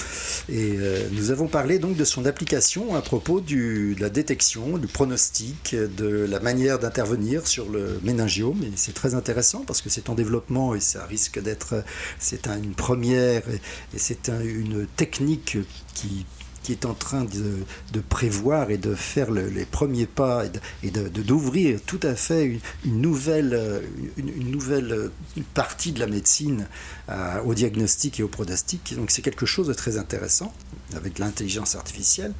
Et 0.49 0.75
euh, 0.77 1.07
nous 1.11 1.31
avons 1.31 1.47
parlé 1.47 1.79
donc 1.79 1.95
de 1.95 2.05
son 2.05 2.25
application 2.25 2.95
à 2.95 3.01
propos 3.01 3.41
de 3.41 3.95
la 3.99 4.09
détection, 4.09 4.77
du 4.77 4.87
pronostic, 4.87 5.75
de 5.75 6.25
la 6.29 6.39
manière 6.39 6.79
d'intervenir 6.79 7.47
sur 7.47 7.69
le 7.69 7.99
méningiome. 8.03 8.63
Et 8.63 8.71
c'est 8.75 8.93
très 8.93 9.15
intéressant 9.15 9.63
parce 9.65 9.81
que 9.81 9.89
c'est 9.89 10.09
en 10.09 10.15
développement 10.15 10.75
et 10.75 10.79
ça 10.79 11.05
risque 11.05 11.41
d'être, 11.41 11.83
c'est 12.19 12.47
une 12.47 12.73
première 12.73 13.43
et 13.49 13.97
c'est 13.97 14.29
une 14.29 14.87
technique 14.95 15.57
qui 15.93 16.25
qui 16.67 16.73
est 16.73 16.85
en 16.85 16.93
train 16.93 17.23
de, 17.23 18.01
prévoir 18.09 18.71
et 18.71 18.77
de 18.77 18.93
faire 18.93 19.31
les 19.31 19.63
premiers 19.63 20.05
pas 20.05 20.43
et 20.83 20.91
d'ouvrir 20.91 21.79
tout 21.85 21.99
à 22.03 22.13
fait 22.13 22.59
une, 22.83 22.99
nouvelle, 22.99 23.81
une, 24.17 24.51
nouvelle 24.51 25.09
partie 25.53 25.93
de 25.93 26.01
la 26.01 26.07
médecine 26.07 26.67
euh, 27.07 27.41
au 27.45 27.53
diagnostic 27.53 28.19
et 28.19 28.23
au 28.23 28.27
pronostic. 28.27 28.95
Donc 28.97 29.11
c'est 29.11 29.21
quelque 29.21 29.45
chose 29.45 29.69
de 29.69 29.73
très 29.73 29.97
intéressant 29.97 30.53
avec 30.93 31.19
l'intelligence 31.19 31.75
artificielle. 31.75 32.33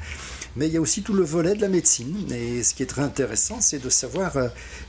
Mais 0.58 0.66
il 0.66 0.74
y 0.74 0.78
a 0.78 0.82
aussi 0.82 1.04
tout 1.04 1.14
le 1.14 1.24
volet 1.24 1.54
de 1.54 1.62
la 1.62 1.68
médecine. 1.68 2.26
Et 2.32 2.64
ce 2.64 2.74
qui 2.74 2.82
est 2.82 2.88
très 2.88 3.04
intéressant, 3.04 3.62
c'est 3.62 3.78
de 3.78 3.90
savoir, 3.90 4.38
euh, 4.38 4.48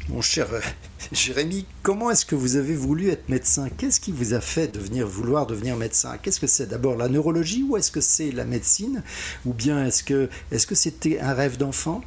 mon 0.09 0.22
cher 0.22 0.46
euh, 0.50 0.61
Jérémy, 1.12 1.66
comment 1.83 2.11
est-ce 2.11 2.24
que 2.24 2.35
vous 2.35 2.57
avez 2.57 2.74
voulu 2.74 3.11
être 3.11 3.28
médecin? 3.28 3.68
Qu'est-ce 3.68 4.00
qui 4.00 4.11
vous 4.11 4.33
a 4.33 4.40
fait 4.40 4.68
devenir, 4.68 5.07
vouloir 5.07 5.46
devenir 5.46 5.76
médecin? 5.76 6.16
Qu'est-ce 6.22 6.40
que 6.40 6.46
c'est? 6.46 6.68
D'abord 6.68 6.96
la 6.96 7.11
neurologie 7.11 7.66
ou 7.68 7.76
est-ce 7.76 7.90
que 7.90 8.00
c'est 8.00 8.31
la 8.31 8.46
médecine? 8.46 9.02
Ou 9.44 9.52
bien 9.52 9.85
est-ce 9.85 10.02
que 10.02 10.31
est-ce 10.50 10.66
que 10.66 10.74
c'était 10.74 11.20
un 11.20 11.35
rêve 11.35 11.59
d'enfant? 11.59 12.00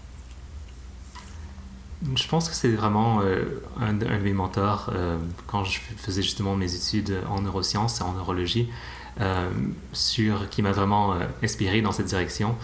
Je 2.16 2.28
pense 2.28 2.50
que 2.50 2.56
c'est 2.56 2.72
vraiment 2.72 3.22
euh, 3.22 3.62
un, 3.80 3.94
de 3.94 4.08
mes 4.08 4.34
mentors 4.34 4.92
quand 5.46 5.64
je 5.66 5.78
faisais 5.98 6.24
justement 6.24 6.56
mes 6.56 6.74
études 6.74 7.16
en 7.30 7.42
neurosciences 7.42 8.00
et 8.00 8.04
en 8.04 8.14
neurologie, 8.14 8.70
sur, 9.94 10.50
qui 10.50 10.64
m'a 10.64 10.72
vraiment 10.72 11.16
inspiré 11.44 11.84
dans 11.84 11.92
cette 11.92 12.08
direction. 12.08 12.56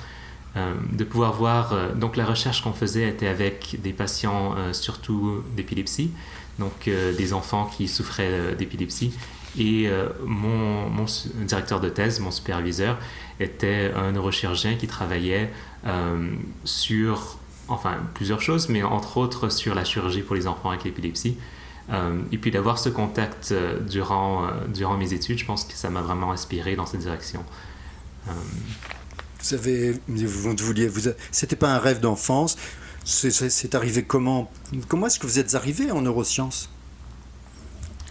Euh, 0.58 0.74
de 0.92 1.04
pouvoir 1.04 1.34
voir, 1.34 1.74
euh, 1.74 1.94
donc 1.94 2.16
la 2.16 2.26
recherche 2.26 2.64
qu'on 2.64 2.74
faisait 2.74 3.08
était 3.08 3.28
avec 3.28 3.78
des 3.84 3.94
patients 3.94 4.56
euh, 4.58 4.74
surtout 4.74 5.44
d'épilepsie, 5.56 6.12
donc 6.58 6.90
des 6.90 7.34
enfants 7.34 7.66
qui 7.66 7.88
souffraient 7.88 8.56
d'épilepsie, 8.58 9.14
Et 9.60 9.88
mon, 10.26 11.06
directeur 11.46 11.80
de 11.80 11.88
thèse, 11.88 12.20
mon 12.20 12.32
superviseur, 12.32 12.98
était 13.40 13.92
un 13.96 14.14
neurochirurgien 14.14 14.74
qui 14.74 14.88
travaillait 14.88 15.52
sur, 16.64 17.38
enfin, 17.68 17.98
plusieurs 18.16 18.42
choses, 18.42 18.70
mais 18.70 18.82
entre 18.82 19.18
autres 19.18 19.50
sur 19.50 19.76
la 19.76 19.84
chirurgie 19.84 20.24
pour 20.24 20.36
les 20.36 20.48
enfants 20.48 20.72
avec 20.72 20.84
l'épilepsie. 20.84 21.38
et 22.32 22.38
puis 22.40 22.50
d'avoir 22.50 22.80
ce 22.80 22.90
contact 22.90 23.54
durant, 23.88 24.48
durant 24.74 24.98
mes 24.98 25.14
études, 25.14 25.38
je 25.38 25.46
pense 25.46 25.64
que 25.64 25.74
ça 25.74 25.92
m'a 25.92 26.02
vraiment 26.02 26.32
inspiré 26.32 26.76
dans 26.76 26.88
cette 26.88 27.02
direction. 27.02 27.46
Vous 29.48 29.54
avez, 29.54 29.94
vous 30.08 30.56
vouliez, 30.58 30.88
vous, 30.90 31.10
c'était 31.32 31.56
pas 31.56 31.74
un 31.74 31.80
rêve 31.80 32.02
d'enfance. 32.02 32.58
C'est 33.06 33.76
arrivé 33.76 34.04
comment 34.04 34.52
Comment 34.90 35.08
est-ce 35.08 35.20
que 35.20 35.28
vous 35.28 35.40
êtes 35.40 35.56
arrivé 35.56 35.90
en 35.92 36.02
neurosciences? 36.02 36.70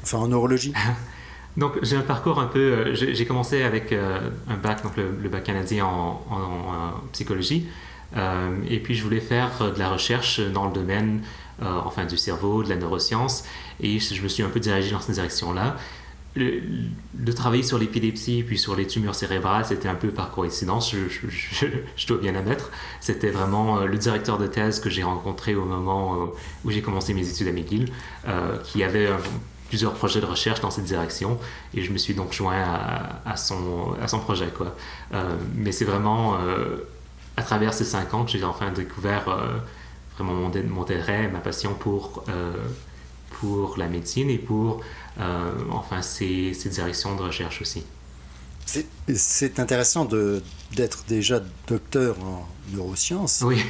Enfin, 0.03 0.18
en 0.18 0.29
neurologie? 0.29 0.72
Donc, 1.59 1.79
j'ai 1.83 1.96
un 1.96 2.03
parcours 2.03 2.38
un 2.38 2.46
peu. 2.46 2.59
Euh, 2.59 2.94
j'ai 2.94 3.27
commencé 3.27 3.62
avec 3.62 3.92
euh, 3.92 4.31
un 4.49 4.57
bac, 4.57 4.83
donc 4.83 4.96
le, 4.96 5.29
bac 5.29 5.44
canadien 5.44 5.87
en, 5.87 6.20
psychologie. 7.12 7.66
Euh, 8.16 8.57
et 8.68 8.79
puis, 8.79 8.94
je 8.94 9.03
voulais 9.03 9.20
faire 9.20 9.72
de 9.75 9.79
la 9.79 9.90
recherche 9.90 10.40
dans 10.40 10.66
le 10.66 10.72
domaine 10.72 11.22
enfin, 11.61 12.05
du 12.05 12.16
cerveau, 12.16 12.62
de 12.62 12.68
la 12.68 12.77
neuroscience. 12.77 13.44
Et 13.81 13.99
je 13.99 14.22
me 14.22 14.29
suis 14.29 14.42
un 14.42 14.49
peu 14.49 14.61
dirigé 14.61 14.90
dans 14.90 15.01
cette 15.01 15.14
direction-là 15.14 15.77
de 16.37 17.33
travailler 17.33 17.62
sur 17.62 17.79
l'épilepsie 17.79 18.44
puis 18.46 18.59
sur 18.59 18.77
les 18.77 18.87
tumeurs 18.87 19.14
cérébrales, 19.14 19.64
c'était 19.64 19.88
un 19.88 19.94
peu 19.94 20.09
par 20.09 20.31
coïncidence, 20.31 20.94
je, 20.94 22.07
dois 22.07 22.18
bien 22.18 22.35
admettre. 22.35 22.70
C'était 23.01 23.31
vraiment 23.31 23.79
euh, 23.79 23.87
le 23.87 23.96
directeur 23.96 24.38
de 24.38 24.46
thèse 24.46 24.81
que 24.81 24.90
j'ai 24.90 25.03
rencontré 25.03 25.55
au 25.55 25.64
moment 25.64 26.14
euh, 26.14 26.27
où 26.64 26.70
j'ai 26.70 26.83
commencé 26.83 27.14
mes 27.14 27.29
études 27.29 27.49
à 27.49 27.53
McGill, 27.53 27.90
euh, 28.29 28.59
qui 28.59 28.83
avait 28.83 29.09
plusieurs 29.68 29.94
projets 29.94 30.20
de 30.20 30.27
recherche 30.27 30.61
dans 30.61 30.70
cette 30.70 30.85
direction, 30.85 31.38
et 31.75 31.83
je 31.83 31.90
me 31.90 31.99
suis 31.99 32.14
donc 32.14 32.33
joint 32.33 32.62
à, 33.25 33.37
son, 33.37 33.96
projet. 34.20 34.49
Mais 35.57 35.72
c'est 35.72 35.85
vraiment 35.85 36.37
à 37.37 37.42
travers 37.42 37.75
ces 37.75 37.85
cinq 37.85 38.14
ans 38.14 38.25
que 38.25 38.31
j'ai 38.31 38.44
enfin 38.44 38.70
découvert 38.70 39.25
vraiment 40.14 40.35
mon, 40.35 40.83
intérêt, 40.83 41.29
ma 41.29 41.40
passion 41.40 41.75
pour, 41.75 42.22
la 43.77 43.88
médecine 43.88 44.31
et 44.31 44.38
pour 44.38 44.83
enfin 45.70 46.02
ces, 46.02 46.55
ces, 46.55 46.68
directions 46.68 47.16
de 47.16 47.22
recherche 47.22 47.62
aussi. 47.62 47.85
C'est 49.14 49.61
intéressant 49.61 50.09
d'être 50.72 51.05
déjà 51.09 51.40
docteur 51.68 52.18
en 52.20 52.46
neurosciences 52.72 53.42
oui. 53.44 53.62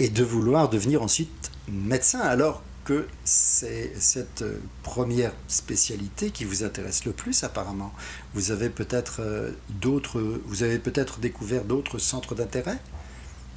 et 0.00 0.08
de 0.08 0.22
vouloir 0.22 0.68
devenir 0.68 1.02
ensuite 1.02 1.50
médecin 1.68 2.20
alors 2.20 2.62
que 2.84 3.06
c'est 3.24 3.92
cette 3.98 4.44
première 4.82 5.32
spécialité 5.46 6.30
qui 6.30 6.44
vous 6.44 6.64
intéresse 6.64 7.04
le 7.04 7.12
plus 7.12 7.44
apparemment. 7.44 7.92
Vous 8.32 8.50
avez 8.50 8.70
peut-être 8.70 9.20
euh, 9.20 9.50
d'autres, 9.68 10.22
vous 10.46 10.62
avez 10.62 10.78
peut-être 10.78 11.18
découvert 11.18 11.64
d'autres 11.64 11.98
centres 11.98 12.34
d'intérêt 12.34 12.78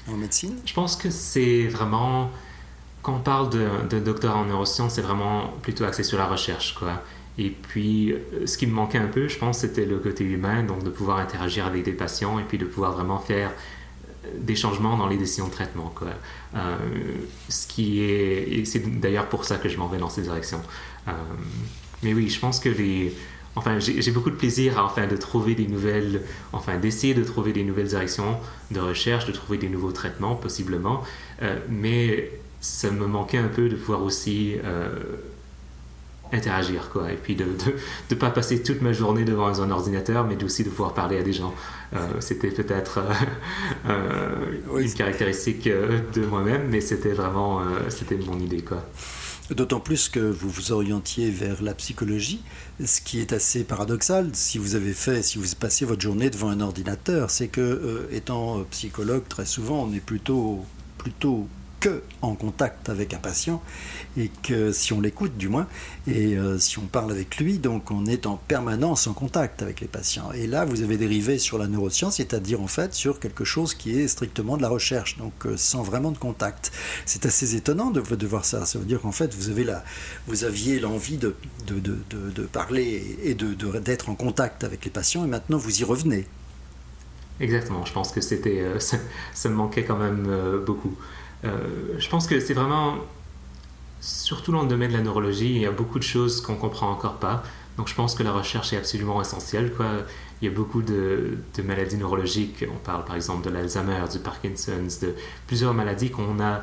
en 0.09 0.17
médecine? 0.17 0.57
Je 0.65 0.73
pense 0.73 0.97
que 0.97 1.09
c'est 1.09 1.67
vraiment 1.67 2.29
quand 3.01 3.15
on 3.15 3.19
parle 3.19 3.49
de, 3.49 3.67
de 3.89 3.99
docteur 3.99 4.35
en 4.35 4.45
neurosciences, 4.45 4.95
c'est 4.95 5.01
vraiment 5.01 5.47
plutôt 5.61 5.85
axé 5.85 6.03
sur 6.03 6.17
la 6.17 6.27
recherche, 6.27 6.75
quoi. 6.75 7.01
Et 7.37 7.49
puis, 7.49 8.11
euh, 8.11 8.45
ce 8.45 8.57
qui 8.57 8.67
me 8.67 8.73
manquait 8.73 8.97
un 8.97 9.07
peu, 9.07 9.27
je 9.27 9.37
pense, 9.37 9.59
c'était 9.59 9.85
le 9.85 9.97
côté 9.99 10.23
humain, 10.23 10.63
donc 10.63 10.83
de 10.83 10.89
pouvoir 10.89 11.19
interagir 11.19 11.65
avec 11.65 11.83
des 11.83 11.93
patients 11.93 12.39
et 12.39 12.43
puis 12.43 12.57
de 12.57 12.65
pouvoir 12.65 12.93
vraiment 12.93 13.19
faire 13.19 13.51
euh, 14.25 14.29
des 14.37 14.55
changements 14.55 14.97
dans 14.97 15.07
les 15.07 15.17
décisions 15.17 15.47
de 15.47 15.51
traitement. 15.51 15.93
Euh, 16.55 16.77
ce 17.47 17.67
qui 17.67 18.01
est, 18.03 18.65
c'est 18.65 18.99
d'ailleurs 18.99 19.29
pour 19.29 19.45
ça 19.45 19.57
que 19.57 19.69
je 19.69 19.77
m'en 19.77 19.87
vais 19.87 19.97
dans 19.97 20.09
ces 20.09 20.23
directions. 20.23 20.61
mais 22.03 22.13
oui, 22.13 22.29
je 22.29 22.39
pense 22.39 22.59
que 22.59 22.69
les, 22.69 23.13
enfin, 23.55 23.79
j'ai 23.79 24.11
beaucoup 24.11 24.29
de 24.29 24.35
plaisir 24.35 24.77
à 24.77 24.85
enfin 24.85 25.07
de 25.07 25.15
trouver 25.15 25.55
des 25.55 25.67
nouvelles, 25.67 26.23
enfin 26.51 26.77
d'essayer 26.77 27.13
de 27.13 27.23
trouver 27.23 27.53
des 27.53 27.63
nouvelles 27.63 27.87
directions 27.87 28.37
de 28.71 28.79
recherche, 28.79 29.25
de 29.25 29.31
trouver 29.31 29.57
des 29.57 29.69
nouveaux 29.69 29.93
traitements 29.93 30.35
possiblement. 30.35 31.03
mais 31.69 32.31
ça 32.59 32.91
me 32.91 33.07
manquait 33.07 33.39
un 33.39 33.47
peu 33.47 33.69
de 33.69 33.75
pouvoir 33.75 34.03
aussi 34.03 34.57
interagir, 36.33 36.89
quoi. 36.89 37.11
Et 37.11 37.15
puis 37.15 37.35
de 37.35 37.45
ne 37.45 38.15
pas 38.15 38.29
passer 38.29 38.61
toute 38.61 38.81
ma 38.81 38.93
journée 38.93 39.25
devant 39.25 39.47
un 39.47 39.71
ordinateur, 39.71 40.25
mais 40.25 40.41
aussi 40.43 40.63
de 40.63 40.69
pouvoir 40.69 40.93
parler 40.93 41.17
à 41.17 41.23
des 41.23 41.33
gens. 41.33 41.53
Euh, 41.93 42.07
c'était 42.19 42.51
peut-être 42.51 42.99
euh, 42.99 43.89
euh, 43.89 44.79
une 44.79 44.93
caractéristique 44.93 45.67
de 45.67 46.25
moi-même, 46.25 46.69
mais 46.69 46.81
c'était 46.81 47.13
vraiment 47.13 47.61
c'était 47.89 48.17
mon 48.17 48.39
idée, 48.39 48.61
quoi. 48.61 48.83
D'autant 49.49 49.81
plus 49.81 50.07
que 50.07 50.19
vous 50.19 50.49
vous 50.49 50.71
orientiez 50.71 51.29
vers 51.29 51.61
la 51.61 51.73
psychologie, 51.73 52.41
ce 52.85 53.01
qui 53.01 53.19
est 53.19 53.33
assez 53.33 53.65
paradoxal 53.65 54.29
si 54.31 54.57
vous 54.57 54.75
avez 54.75 54.93
fait, 54.93 55.21
si 55.21 55.37
vous 55.37 55.45
passez 55.59 55.83
votre 55.83 56.01
journée 56.01 56.29
devant 56.29 56.49
un 56.49 56.61
ordinateur, 56.61 57.29
c'est 57.29 57.49
que 57.49 58.07
étant 58.13 58.63
psychologue, 58.71 59.23
très 59.27 59.45
souvent, 59.45 59.83
on 59.83 59.93
est 59.93 59.99
plutôt 59.99 60.63
plutôt 60.97 61.49
que 61.81 62.03
en 62.21 62.35
contact 62.35 62.89
avec 62.89 63.13
un 63.15 63.17
patient 63.17 63.61
et 64.15 64.29
que 64.43 64.71
si 64.71 64.93
on 64.93 65.01
l'écoute 65.01 65.35
du 65.35 65.49
moins 65.49 65.67
et 66.07 66.37
euh, 66.37 66.59
si 66.59 66.77
on 66.77 66.85
parle 66.85 67.11
avec 67.11 67.37
lui, 67.37 67.57
donc 67.57 67.89
on 67.89 68.05
est 68.05 68.27
en 68.27 68.37
permanence 68.37 69.07
en 69.07 69.13
contact 69.13 69.63
avec 69.63 69.81
les 69.81 69.87
patients. 69.87 70.31
Et 70.31 70.45
là, 70.45 70.63
vous 70.63 70.83
avez 70.83 70.95
dérivé 70.95 71.39
sur 71.39 71.57
la 71.57 71.67
neuroscience, 71.67 72.17
c'est-à-dire 72.17 72.61
en 72.61 72.67
fait 72.67 72.93
sur 72.93 73.19
quelque 73.19 73.43
chose 73.43 73.73
qui 73.73 73.99
est 73.99 74.07
strictement 74.07 74.57
de 74.57 74.61
la 74.61 74.69
recherche, 74.69 75.17
donc 75.17 75.33
euh, 75.45 75.57
sans 75.57 75.81
vraiment 75.81 76.11
de 76.11 76.19
contact. 76.19 76.71
C'est 77.05 77.25
assez 77.25 77.55
étonnant 77.55 77.89
de, 77.89 77.99
de, 78.01 78.27
voir 78.27 78.45
ça. 78.45 78.65
Ça 78.65 78.77
veut 78.77 78.85
dire 78.85 79.01
qu'en 79.01 79.11
fait, 79.11 79.33
vous, 79.33 79.49
avez 79.49 79.63
la, 79.63 79.83
vous 80.27 80.43
aviez 80.43 80.79
l'envie 80.79 81.17
de, 81.17 81.35
de, 81.65 81.79
de, 81.79 82.43
parler 82.43 83.17
et 83.23 83.33
d'être 83.33 84.09
en 84.09 84.15
contact 84.15 84.63
avec 84.63 84.85
les 84.85 84.91
patients 84.91 85.25
et 85.25 85.27
maintenant 85.27 85.57
vous 85.57 85.81
y 85.81 85.83
revenez. 85.83 86.27
Exactement, 87.39 87.83
je 87.85 87.93
pense 87.93 88.11
que 88.11 88.21
c'était, 88.21 88.59
euh, 88.59 88.79
ça, 88.79 88.99
me 89.49 89.55
manquait 89.55 89.83
quand 89.83 89.97
même 89.97 90.29
beaucoup. 90.63 90.95
Euh, 91.43 91.97
je 91.97 92.09
pense 92.09 92.27
que 92.27 92.39
c'est 92.39 92.53
vraiment, 92.53 92.95
surtout 93.99 94.51
dans 94.51 94.63
le 94.63 94.67
domaine 94.67 94.91
de 94.91 94.97
la 94.97 95.03
neurologie, 95.03 95.55
il 95.55 95.61
y 95.61 95.65
a 95.65 95.71
beaucoup 95.71 95.99
de 95.99 96.03
choses 96.03 96.41
qu'on 96.41 96.55
comprend 96.55 96.91
encore 96.91 97.15
pas. 97.15 97.43
Donc 97.77 97.87
je 97.87 97.95
pense 97.95 98.15
que 98.15 98.23
la 98.23 98.31
recherche 98.31 98.73
est 98.73 98.77
absolument 98.77 99.21
essentielle. 99.21 99.71
Il 100.41 100.45
y 100.45 100.51
a 100.51 100.53
beaucoup 100.53 100.81
de, 100.81 101.37
maladies 101.63 101.97
neurologiques. 101.97 102.65
On 102.71 102.77
parle 102.77 103.05
par 103.05 103.15
exemple 103.15 103.45
de 103.45 103.53
l'Alzheimer, 103.53 104.03
du 104.11 104.19
Parkinson's, 104.19 104.99
de 104.99 105.15
plusieurs 105.47 105.73
maladies 105.73 106.11
qu'on 106.11 106.39
a 106.39 106.61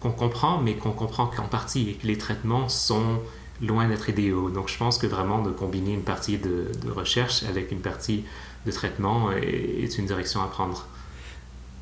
qu'on 0.00 0.12
comprend, 0.12 0.58
mais 0.62 0.76
qu'on 0.76 0.92
comprend 0.92 1.26
qu'en 1.26 1.46
partie 1.46 1.90
et 1.90 1.94
que 1.94 2.06
les 2.06 2.16
traitements 2.16 2.70
sont 2.70 3.20
loin 3.60 3.86
d'être 3.86 4.08
idéaux. 4.08 4.48
Donc 4.48 4.68
je 4.68 4.78
pense 4.78 4.96
que 4.96 5.06
vraiment 5.06 5.42
de 5.42 5.50
combiner 5.50 5.92
une 5.92 6.02
partie 6.02 6.38
de, 6.38 6.70
recherche 6.88 7.42
avec 7.42 7.70
une 7.70 7.80
partie 7.80 8.24
de 8.64 8.72
traitement 8.72 9.30
est 9.32 9.98
une 9.98 10.06
direction 10.06 10.42
à 10.42 10.46
prendre. 10.46 10.86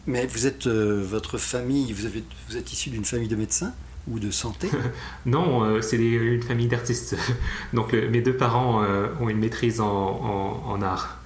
Mais 0.08 0.26
vous 0.26 0.46
êtes, 0.46 0.66
euh, 0.66 1.04
votre 1.04 1.36
famille, 1.36 1.92
vous, 1.92 2.06
avez, 2.06 2.24
vous 2.48 2.56
êtes 2.56 2.72
issu 2.72 2.88
d'une 2.88 3.04
famille 3.04 3.28
de 3.28 3.36
médecins 3.36 3.74
ou 4.10 4.18
de 4.18 4.30
santé? 4.30 4.70
Non, 5.26 5.62
euh, 5.62 5.82
c'est 5.82 5.98
une 5.98 6.42
famille 6.42 6.66
d'artistes. 6.66 7.14
Donc 7.74 7.92
mes 7.92 8.22
deux 8.22 8.34
parents 8.34 8.82
euh, 8.82 9.08
ont 9.20 9.28
une 9.28 9.36
maîtrise 9.36 9.82
en, 9.82 10.62
en, 10.66 10.80
art. 10.80 11.20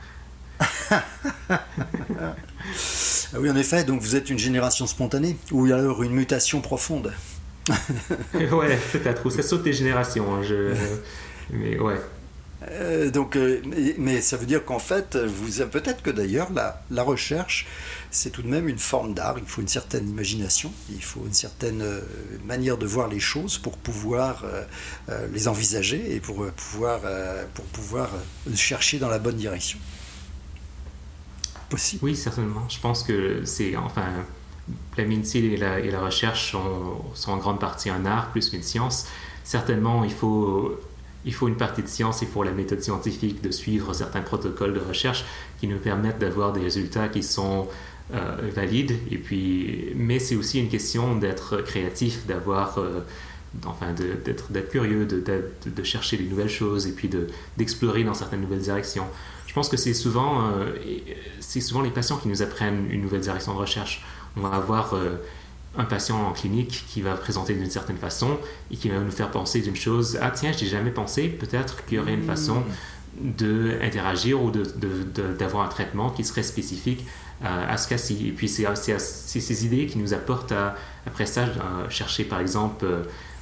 ah 0.91 1.05
oui, 3.39 3.49
en 3.51 3.57
effet, 3.57 3.85
donc 3.85 4.03
vous 4.03 4.17
êtes 4.17 4.31
une 4.31 4.39
génération 4.39 4.87
spontanée 4.87 5.37
ou 5.53 5.67
alors 5.67 6.03
une 6.03 6.13
mutation 6.13 6.61
profonde? 6.61 7.13
Ouais, 8.35 8.79
peut-être, 8.91 9.25
ou 9.25 9.31
ça 9.31 9.43
saute 9.43 9.63
des 9.63 9.73
générations. 9.73 10.35
Hein, 10.35 10.43
je... 10.43 10.75
Mais 11.53 11.79
ouais. 11.79 12.01
Euh, 12.71 13.11
donc, 13.11 13.37
euh, 13.37 13.61
mais, 13.99 14.21
ça 14.21 14.37
veut 14.37 14.47
dire 14.47 14.65
qu'en 14.65 14.79
fait, 14.79 15.17
vous 15.17 15.65
peut-être 15.67 16.03
que 16.03 16.11
d'ailleurs 16.11 16.53
la, 16.53 16.83
la, 16.91 17.03
recherche, 17.03 17.67
c'est 18.13 18.31
tout 18.31 18.43
de 18.43 18.49
même 18.49 18.69
une 18.69 18.79
forme 18.79 19.15
d'art. 19.15 19.37
Il 19.39 19.47
faut 19.47 19.61
une 19.61 19.69
certaine 19.69 20.09
imagination, 20.09 20.73
il 20.91 21.03
faut 21.03 21.25
une 21.27 21.33
certaine 21.33 21.83
euh, 21.83 22.01
manière 22.45 22.79
de 22.79 22.87
voir 22.87 23.09
les 23.09 23.19
choses 23.19 23.59
pour 23.59 23.77
pouvoir 23.77 24.45
les 25.33 25.49
envisager 25.49 26.15
et 26.15 26.21
pour 26.21 26.47
pouvoir, 26.53 27.01
pour 27.55 27.65
pouvoir 27.67 28.11
chercher 28.55 28.99
dans 28.99 29.09
la 29.09 29.19
bonne 29.19 29.37
direction. 29.37 29.79
Possible. 31.69 32.05
Oui, 32.05 32.17
certainement. 32.17 32.69
Je 32.69 32.79
pense 32.79 33.03
que 33.03 33.45
c'est 33.45 33.77
enfin 33.77 34.07
la 34.97 35.05
médecine 35.05 35.45
et 35.45 35.57
la, 35.57 35.81
et 35.81 35.91
la 35.91 36.01
recherche 36.01 36.53
sont, 36.53 37.03
sont 37.15 37.33
en 37.33 37.39
grande 37.39 37.61
partie 37.61 37.91
un 37.91 38.05
art 38.05 38.31
plus 38.31 38.51
qu'une 38.51 38.63
science. 38.63 39.07
Certainement, 39.45 40.05
il 40.05 40.13
faut 40.13 40.79
il 41.25 41.33
faut 41.33 41.49
une 41.49 41.57
partie 41.57 41.83
de 41.83 41.89
science, 41.89 42.23
il 42.23 42.29
faut 42.29 42.43
la 42.43 42.51
méthode 42.51 42.83
scientifique 42.83 43.43
de 43.43 43.51
suivre 43.51 43.93
certains 43.95 44.23
protocoles 44.23 44.75
de 44.75 44.81
recherche 44.81 45.25
qui 45.61 45.69
nous 45.69 45.79
permettent 45.79 46.19
d'avoir 46.19 46.53
des 46.53 46.63
résultats 46.63 47.09
qui 47.09 47.23
sont 47.23 47.69
euh, 48.13 48.51
valides. 48.55 48.93
Et 49.11 49.17
puis, 49.17 49.87
mais 49.97 50.19
c'est 50.19 50.37
aussi 50.37 50.61
une 50.61 50.69
question 50.69 51.17
d'être 51.17 51.59
créatif, 51.59 52.27
d'avoir, 52.27 52.79
euh, 52.79 53.01
enfin, 53.65 53.93
d'être, 53.93 54.53
d'être 54.53 54.71
curieux, 54.71 55.07
de, 55.07 55.23
de, 55.65 55.83
chercher 55.83 56.19
des 56.19 56.25
nouvelles 56.25 56.51
choses 56.51 56.87
et 56.87 56.93
puis 56.93 57.09
d'explorer 57.57 58.05
dans 58.05 58.13
certaines 58.13 58.43
nouvelles 58.43 58.61
directions. 58.61 59.07
Je 59.47 59.55
pense 59.55 59.71
que 59.71 59.79
c'est 59.79 59.95
souvent, 59.95 60.49
euh, 60.51 60.75
c'est 61.41 61.63
souvent 61.63 61.81
les 61.81 61.91
patients 61.91 62.19
qui 62.19 62.29
nous 62.29 62.43
apprennent 62.43 62.87
une 62.91 63.01
nouvelle 63.01 63.23
direction 63.23 63.55
de 63.55 63.59
recherche. 63.59 64.05
On 64.37 64.41
va 64.43 64.57
avoir 64.57 64.95
un 65.79 65.85
patient 65.85 66.27
en 66.27 66.33
clinique 66.33 66.85
qui 66.89 67.01
va 67.01 67.15
présenter 67.15 67.55
d'une 67.55 67.71
certaine 67.71 67.97
façon 67.97 68.39
et 68.71 68.77
qui 68.77 68.91
va 68.91 68.99
nous 68.99 69.11
faire 69.11 69.31
penser 69.31 69.61
d'une 69.61 69.77
chose, 69.77 70.19
ah 70.21 70.31
tiens, 70.31 70.53
je 70.53 70.65
n'ai 70.65 70.71
jamais 70.71 70.91
pensé, 70.91 71.29
peut-être 71.29 71.85
qu'il 71.87 71.97
y 71.97 72.01
aurait 72.01 72.15
une 72.15 72.25
façon 72.25 72.63
d'interagir 73.19 74.43
ou 74.43 74.51
d'avoir 74.51 75.65
de, 75.65 75.69
un 75.69 75.71
traitement 75.71 76.11
qui 76.11 76.25
serait 76.25 76.43
spécifique 76.43 77.07
à 77.45 77.77
ce 77.77 77.89
cas-ci. 77.89 78.29
Et 78.29 78.33
puis 78.33 78.49
c'est 78.49 78.67
ces 78.79 79.67
idées 79.67 79.87
qui 79.87 79.99
nous 79.99 80.15
apportent 80.15 80.53
à, 80.53 80.75
après 81.07 81.27
ça 81.27 81.45
à 81.45 81.89
chercher 81.91 82.25
par 82.25 82.41
exemple 82.41 82.87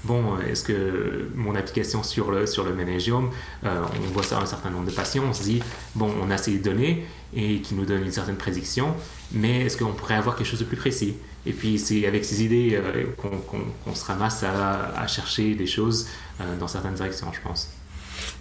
bon, 0.04 0.38
est-ce 0.40 0.64
que 0.64 1.28
mon 1.34 1.54
application 1.54 2.02
sur 2.02 2.30
le, 2.30 2.46
sur 2.46 2.64
le 2.64 2.70
euh, 2.70 3.24
on 3.64 4.12
voit 4.12 4.22
ça 4.22 4.38
un 4.38 4.46
certain 4.46 4.70
nombre 4.70 4.86
de 4.86 4.94
patients, 4.94 5.24
on 5.28 5.32
se 5.32 5.42
dit, 5.42 5.62
bon, 5.94 6.10
on 6.22 6.30
a 6.30 6.38
ces 6.38 6.58
données 6.58 7.06
et 7.34 7.60
qui 7.60 7.74
nous 7.74 7.84
donnent 7.84 8.04
une 8.04 8.12
certaine 8.12 8.36
prédiction, 8.36 8.94
mais 9.32 9.66
est-ce 9.66 9.76
qu'on 9.76 9.92
pourrait 9.92 10.14
avoir 10.14 10.36
quelque 10.36 10.46
chose 10.46 10.60
de 10.60 10.64
plus 10.64 10.76
précis? 10.76 11.14
Et 11.46 11.52
puis 11.52 11.78
c'est 11.78 12.06
avec 12.06 12.24
ces 12.24 12.42
idées 12.42 12.72
euh, 12.74 13.04
qu'on 13.16 13.94
se 13.94 14.04
ramasse 14.04 14.42
à, 14.42 14.92
à, 14.96 15.06
chercher 15.06 15.54
des 15.54 15.66
choses 15.66 16.08
euh, 16.40 16.56
dans 16.58 16.68
certaines 16.68 16.94
directions, 16.94 17.28
je 17.32 17.40
pense. 17.40 17.70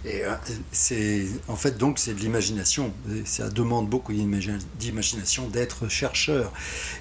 Et 0.04 0.24
euh, 0.24 0.34
c'est 0.72 1.26
en 1.48 1.56
fait 1.56 1.76
donc 1.76 1.98
c'est 1.98 2.14
de 2.14 2.20
l'imagination. 2.20 2.92
Ça 3.24 3.50
demande 3.50 3.88
beaucoup 3.88 4.12
d'imagination 4.12 5.48
d'être 5.48 5.88
chercheur. 5.88 6.52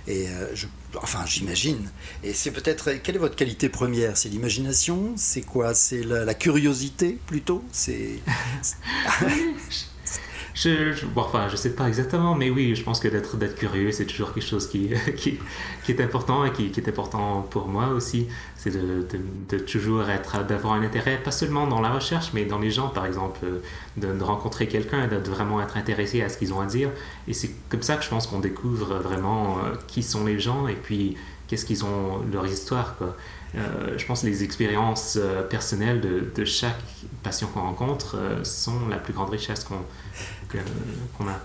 Et 0.08 0.28
euh, 0.28 0.54
enfin 1.02 1.26
j'imagine. 1.26 1.90
Et 2.24 2.34
c'est 2.34 2.52
peut-être 2.52 2.92
quelle 3.04 3.16
est 3.16 3.20
votre 3.20 3.36
qualité 3.36 3.70
première? 3.70 4.18
C'est 4.18 4.30
l'imagination? 4.30 5.14
C'est 5.16 5.42
quoi? 5.42 5.74
C'est 5.74 6.04
la, 6.04 6.26
la, 6.26 6.34
curiosité 6.34 7.18
plutôt? 7.26 7.64
C'est 7.72 8.20
Je, 10.62 10.92
je, 10.92 11.06
enfin, 11.16 11.48
je 11.48 11.56
sais 11.56 11.74
pas 11.74 11.88
exactement, 11.88 12.36
mais 12.36 12.50
oui, 12.50 12.76
je 12.76 12.84
pense 12.84 13.00
que 13.00 13.08
d'être, 13.08 13.56
curieux, 13.56 13.94
c'est 13.94 14.06
toujours 14.06 14.34
quelque 14.34 14.46
chose 14.46 14.68
qui, 14.68 14.90
qui, 15.16 15.40
qui 15.86 15.92
est 15.94 16.02
important 16.02 16.44
et 16.44 16.52
qui, 16.52 16.66
est 16.66 16.90
important 16.90 17.48
pour 17.50 17.70
moi 17.70 17.88
aussi. 17.88 18.28
C'est 18.58 18.72
de, 18.72 19.08
de, 19.50 19.58
toujours 19.58 20.10
être, 20.10 20.46
d'avoir 20.46 20.74
un 20.74 20.84
intérêt, 20.84 21.18
pas 21.24 21.32
seulement 21.32 21.66
dans 21.66 21.80
la 21.80 21.94
recherche, 21.94 22.32
mais 22.34 22.44
dans 22.44 22.60
les 22.60 22.72
gens, 22.72 22.90
par 22.90 23.06
exemple, 23.06 23.40
de, 23.96 24.22
rencontrer 24.22 24.68
quelqu'un, 24.68 25.08
de, 25.08 25.30
vraiment 25.30 25.62
être 25.62 25.78
intéressé 25.78 26.22
à 26.24 26.28
ce 26.28 26.38
qu'ils 26.38 26.54
ont 26.54 26.60
à 26.60 26.66
dire. 26.66 26.90
Et 27.30 27.34
c'est 27.34 27.52
comme 27.70 27.82
ça 27.82 27.96
que 27.96 28.04
je 28.04 28.10
pense 28.10 28.28
qu'on 28.28 28.40
découvre 28.40 28.96
vraiment 28.96 29.60
euh, 29.60 29.76
qui 29.88 30.04
sont 30.04 30.26
les 30.26 30.42
gens 30.42 30.68
et 30.68 30.76
puis 30.76 31.16
qu'est-ce 31.48 31.66
qu'ils 31.66 31.86
ont, 31.86 32.22
leur 32.34 32.46
histoire. 32.46 32.98
Euh, 33.56 33.98
je 33.98 34.06
pense 34.06 34.22
que 34.22 34.28
les 34.28 34.44
expériences 34.44 35.18
euh, 35.20 35.42
personnelles 35.42 36.02
de, 36.02 36.46
chaque 36.46 36.84
patient 37.24 37.48
qu'on 37.48 37.62
rencontre 37.62 38.18
sont 38.44 38.90
la 38.90 38.98
plus 38.98 39.14
grande 39.14 39.30
richesse 39.30 39.64
qu'on 39.64 39.86
qu'on 41.18 41.28
a. 41.28 41.40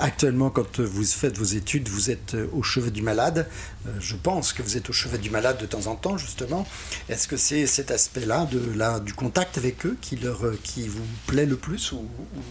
Actuellement, 0.00 0.48
quand 0.50 0.78
vous 0.78 1.02
faites 1.02 1.36
vos 1.38 1.44
études, 1.44 1.88
vous 1.88 2.10
êtes 2.10 2.36
au 2.52 2.62
chevet 2.62 2.92
du 2.92 3.02
malade. 3.02 3.48
Euh, 3.86 3.90
je 3.98 4.14
pense 4.14 4.52
que 4.52 4.62
vous 4.62 4.76
êtes 4.76 4.88
au 4.88 4.92
chevet 4.92 5.18
du 5.18 5.28
malade 5.28 5.58
de 5.60 5.66
temps 5.66 5.88
en 5.88 5.96
temps, 5.96 6.16
justement. 6.16 6.64
Est-ce 7.08 7.26
que 7.26 7.36
c'est 7.36 7.66
cet 7.66 7.90
aspect-là, 7.90 8.48
là, 8.76 9.00
du 9.00 9.12
contact 9.12 9.58
avec 9.58 9.84
eux, 9.86 9.96
qui, 10.00 10.14
leur, 10.14 10.40
qui 10.62 10.86
vous 10.86 11.02
plaît 11.26 11.46
le 11.46 11.56
plus, 11.56 11.90
ou, 11.90 12.06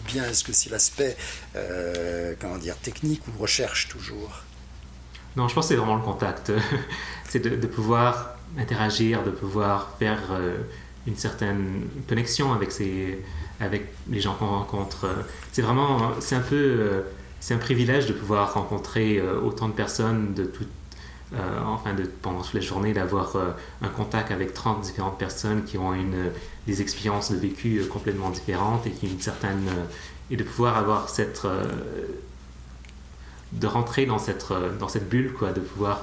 bien 0.08 0.26
est-ce 0.26 0.44
que 0.44 0.52
c'est 0.52 0.70
l'aspect, 0.70 1.16
euh, 1.56 2.34
comment 2.38 2.58
dire, 2.58 2.76
technique 2.76 3.22
ou 3.30 3.42
recherche 3.42 3.88
toujours? 3.88 4.44
Non, 5.38 5.48
je 5.48 5.56
pense 5.56 5.68
que 5.68 5.70
c'est 5.70 5.78
vraiment 5.78 5.96
le 5.96 6.04
contact. 6.04 6.52
c'est 7.30 7.40
de, 7.40 7.68
pouvoir 7.68 8.36
interagir, 8.58 9.24
de 9.24 9.32
pouvoir 9.32 9.96
faire 10.00 10.20
euh, 10.32 10.58
une 11.06 11.16
certaine 11.16 11.88
connexion 12.10 12.52
avec 12.52 12.74
ces 12.74 13.24
avec 13.60 13.88
les 14.10 14.20
gens 14.20 14.34
qu'on 14.36 14.48
rencontre. 14.48 15.08
C'est 15.52 15.62
vraiment, 15.62 16.12
c'est 16.20 16.36
un 16.36 16.42
peu, 16.42 16.56
euh, 16.56 17.02
c'est 17.40 17.54
un 17.54 17.60
privilège 17.60 18.08
de 18.08 18.14
pouvoir 18.14 18.54
rencontrer 18.54 19.18
euh, 19.18 19.40
autant 19.42 19.68
de 19.68 19.74
personnes 19.74 20.34
de 20.34 20.46
tout, 20.46 20.66
euh, 21.34 21.60
enfin 21.66 21.94
de, 21.94 22.04
pendant 22.22 22.42
toute 22.42 22.54
la 22.54 22.62
journée, 22.62 22.94
d'avoir 22.94 23.36
un 23.82 23.90
contact 23.90 24.32
avec 24.32 24.54
30 24.54 24.82
différentes 24.82 25.18
personnes 25.18 25.64
qui 25.64 25.78
ont 25.78 25.94
une, 25.94 26.32
des 26.68 26.82
expériences 26.82 27.32
de 27.32 27.38
vécu 27.38 27.84
complètement 27.90 28.30
différentes 28.30 28.86
et 28.88 28.92
qui 28.92 29.08
une 29.08 29.22
certaine 29.22 29.68
et 30.30 30.36
de 30.36 30.44
pouvoir 30.44 30.78
avoir 30.78 31.10
cette 31.10 31.48
de 33.54 33.66
rentrer 33.66 34.06
dans 34.06 34.20
cette 34.20 34.52
dans 34.78 34.90
cette 34.90 35.08
bulle 35.08 35.32
quoi, 35.32 35.54
de 35.54 35.62
pouvoir 35.62 36.02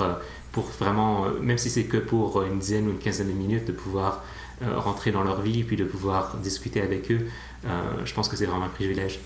pour 0.54 0.64
vraiment, 0.78 1.26
même 1.42 1.58
si 1.58 1.68
c'est 1.68 1.84
que 1.84 1.96
pour 1.96 2.42
une 2.42 2.60
dizaine 2.60 2.86
ou 2.86 2.90
une 2.90 2.98
quinzaine 2.98 3.26
de 3.26 3.32
minutes, 3.32 3.66
de 3.66 3.72
pouvoir 3.72 4.22
euh, 4.62 4.78
rentrer 4.78 5.10
dans 5.10 5.24
leur 5.24 5.40
vie 5.42 5.60
et 5.60 5.64
puis 5.64 5.76
de 5.76 5.84
pouvoir 5.84 6.36
discuter 6.36 6.80
avec 6.80 7.10
eux, 7.10 7.26
euh, 7.66 7.68
je 8.04 8.14
pense 8.14 8.28
que 8.28 8.36
c'est 8.36 8.46
vraiment 8.46 8.66
un 8.66 8.68
privilège. 8.68 9.18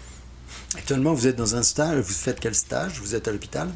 Actuellement, 0.75 1.13
vous 1.13 1.27
êtes 1.27 1.37
dans 1.37 1.55
un 1.55 1.63
stage, 1.63 2.03
vous 2.03 2.15
faites 2.15 2.41
quel 2.41 2.55
stage? 2.55 2.99
Vous 2.99 3.15
êtes 3.15 3.29
à 3.29 3.33
l'hôpital? 3.33 3.69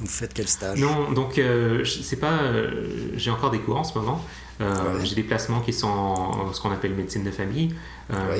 Vous 0.00 0.06
faites 0.06 0.34
quel 0.34 0.48
stage? 0.48 0.78
Non, 0.78 1.10
donc 1.12 1.38
euh, 1.38 1.82
c'est 1.86 2.20
pas. 2.20 2.40
j'ai 3.16 3.30
encore 3.30 3.50
des 3.50 3.60
cours 3.60 3.78
en 3.78 3.84
ce 3.84 3.98
moment. 3.98 4.22
J'ai 5.02 5.16
des 5.16 5.24
placements 5.24 5.60
qui 5.60 5.72
sont 5.72 5.88
en 5.88 6.52
ce 6.52 6.60
qu'on 6.60 6.70
appelle 6.70 6.92
médecine 6.92 7.24
de 7.24 7.30
famille. 7.32 7.74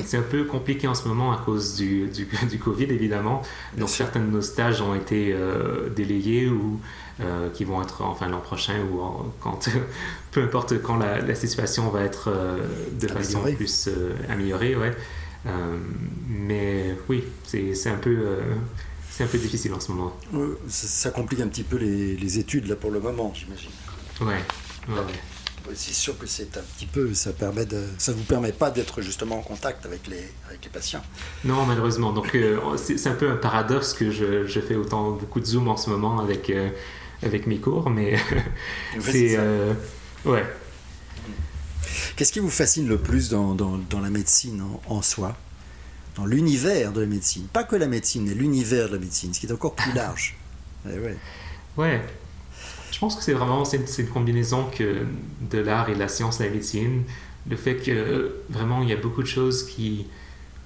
C'est 0.04 0.18
un 0.18 0.22
peu 0.22 0.44
compliqué 0.44 0.86
en 0.86 0.94
ce 0.94 1.08
moment 1.08 1.32
à 1.32 1.38
cause 1.38 1.74
du, 1.74 2.06
du, 2.08 2.28
du 2.50 2.58
Covid, 2.58 2.84
évidemment. 2.84 3.42
donc 3.76 3.88
certains 3.88 4.20
de 4.20 4.30
nos 4.30 4.42
stages 4.42 4.80
ont 4.82 4.94
été 4.94 5.34
délayés 5.96 6.48
ou 6.48 6.78
euh, 7.20 7.50
qui 7.50 7.64
vont 7.64 7.82
être 7.82 8.00
enfin 8.02 8.26
l'an 8.26 8.40
prochain 8.40 8.80
ou 8.90 9.02
quand 9.38 9.68
peu 10.30 10.42
importe 10.42 10.80
quand 10.80 10.96
la, 10.96 11.34
situation 11.34 11.90
va 11.90 12.04
être 12.04 12.30
euh, 12.30 12.66
de 12.92 13.06
façon 13.06 13.42
plus 13.54 13.88
euh, 13.88 14.14
améliorée 14.30 14.74
ouais. 14.76 14.92
Mais 16.26 16.96
oui 17.10 17.22
c'est 17.44 17.88
un 17.88 17.96
peu 17.96 18.38
c'est 19.10 19.24
un 19.24 19.26
peu 19.26 19.36
difficile 19.36 19.74
en 19.74 19.80
ce 19.80 19.92
moment. 19.92 20.16
Ça, 20.68 21.10
complique 21.10 21.40
un 21.40 21.48
petit 21.48 21.64
peu 21.64 21.76
les, 21.76 22.16
les, 22.16 22.38
études 22.38 22.66
là 22.66 22.76
pour 22.76 22.90
le 22.90 23.00
moment 23.00 23.30
j'imagine. 23.34 23.70
Ouais, 24.22 24.42
c'est 25.74 25.92
sûr 25.92 26.18
que 26.18 26.26
c'est 26.26 26.56
un 26.56 26.62
petit 26.76 26.86
peu, 26.86 27.12
ça 27.12 27.32
permet 27.32 27.66
de, 27.66 27.84
ça 27.98 28.12
vous 28.12 28.24
permet 28.24 28.52
pas 28.52 28.70
d'être 28.70 29.02
justement 29.02 29.38
en 29.38 29.42
contact 29.42 29.84
avec 29.84 30.06
les, 30.06 30.24
avec 30.48 30.64
les 30.64 30.70
patients. 30.70 31.02
Non, 31.44 31.66
malheureusement. 31.66 32.12
Donc 32.12 32.36
c'est 32.76 33.06
un 33.06 33.14
peu 33.14 33.30
un 33.30 33.36
paradoxe 33.36 33.92
que 33.92 34.10
je, 34.10 34.46
je, 34.46 34.60
fais 34.60 34.76
autant 34.76 35.10
beaucoup 35.10 35.40
de 35.40 35.46
zoom 35.46 35.68
en 35.68 35.76
ce 35.76 35.90
moment 35.90 36.18
avec 36.20 36.50
avec 37.22 37.46
mes 37.46 37.58
cours, 37.58 37.90
mais 37.90 38.16
c'est. 39.00 39.36
Euh, 39.38 39.72
ouais. 40.24 40.44
Qu'est-ce 42.16 42.32
qui 42.32 42.40
vous 42.40 42.50
fascine 42.50 42.88
le 42.88 42.98
plus 42.98 43.30
dans, 43.30 43.54
dans, 43.54 43.78
dans 43.78 44.00
la 44.00 44.10
médecine 44.10 44.62
en, 44.86 45.02
soi? 45.02 45.36
Dans 46.16 46.26
l'univers 46.26 46.92
de 46.92 47.00
la 47.00 47.06
médecine 47.06 47.46
Pas 47.52 47.64
que 47.64 47.74
la 47.74 47.86
médecine, 47.86 48.26
mais 48.26 48.34
l'univers 48.34 48.88
de 48.88 48.94
la 48.94 48.98
médecine, 48.98 49.32
ce 49.32 49.40
qui 49.40 49.46
est 49.46 49.52
encore 49.52 49.74
plus 49.74 49.92
large. 49.92 50.36
Eh 50.84 50.98
ouais. 50.98 51.16
ouais. 51.76 52.00
Je 52.90 52.98
pense 52.98 53.14
que 53.14 53.22
c'est 53.22 53.34
vraiment 53.34 53.64
c'est 53.64 53.76
une, 53.98 54.08
combinaison 54.08 54.64
que 54.64 55.06
de 55.48 55.58
l'art 55.58 55.88
et 55.88 55.94
de 55.94 56.00
la 56.00 56.08
science 56.08 56.40
et 56.40 56.46
la 56.46 56.50
médecine. 56.50 57.04
Le 57.48 57.54
fait 57.54 57.76
que 57.76 58.34
vraiment 58.50 58.82
il 58.82 58.88
y 58.88 58.92
a 58.92 58.96
beaucoup 58.96 59.22
de 59.22 59.28
choses 59.28 59.64
qui, 59.64 60.06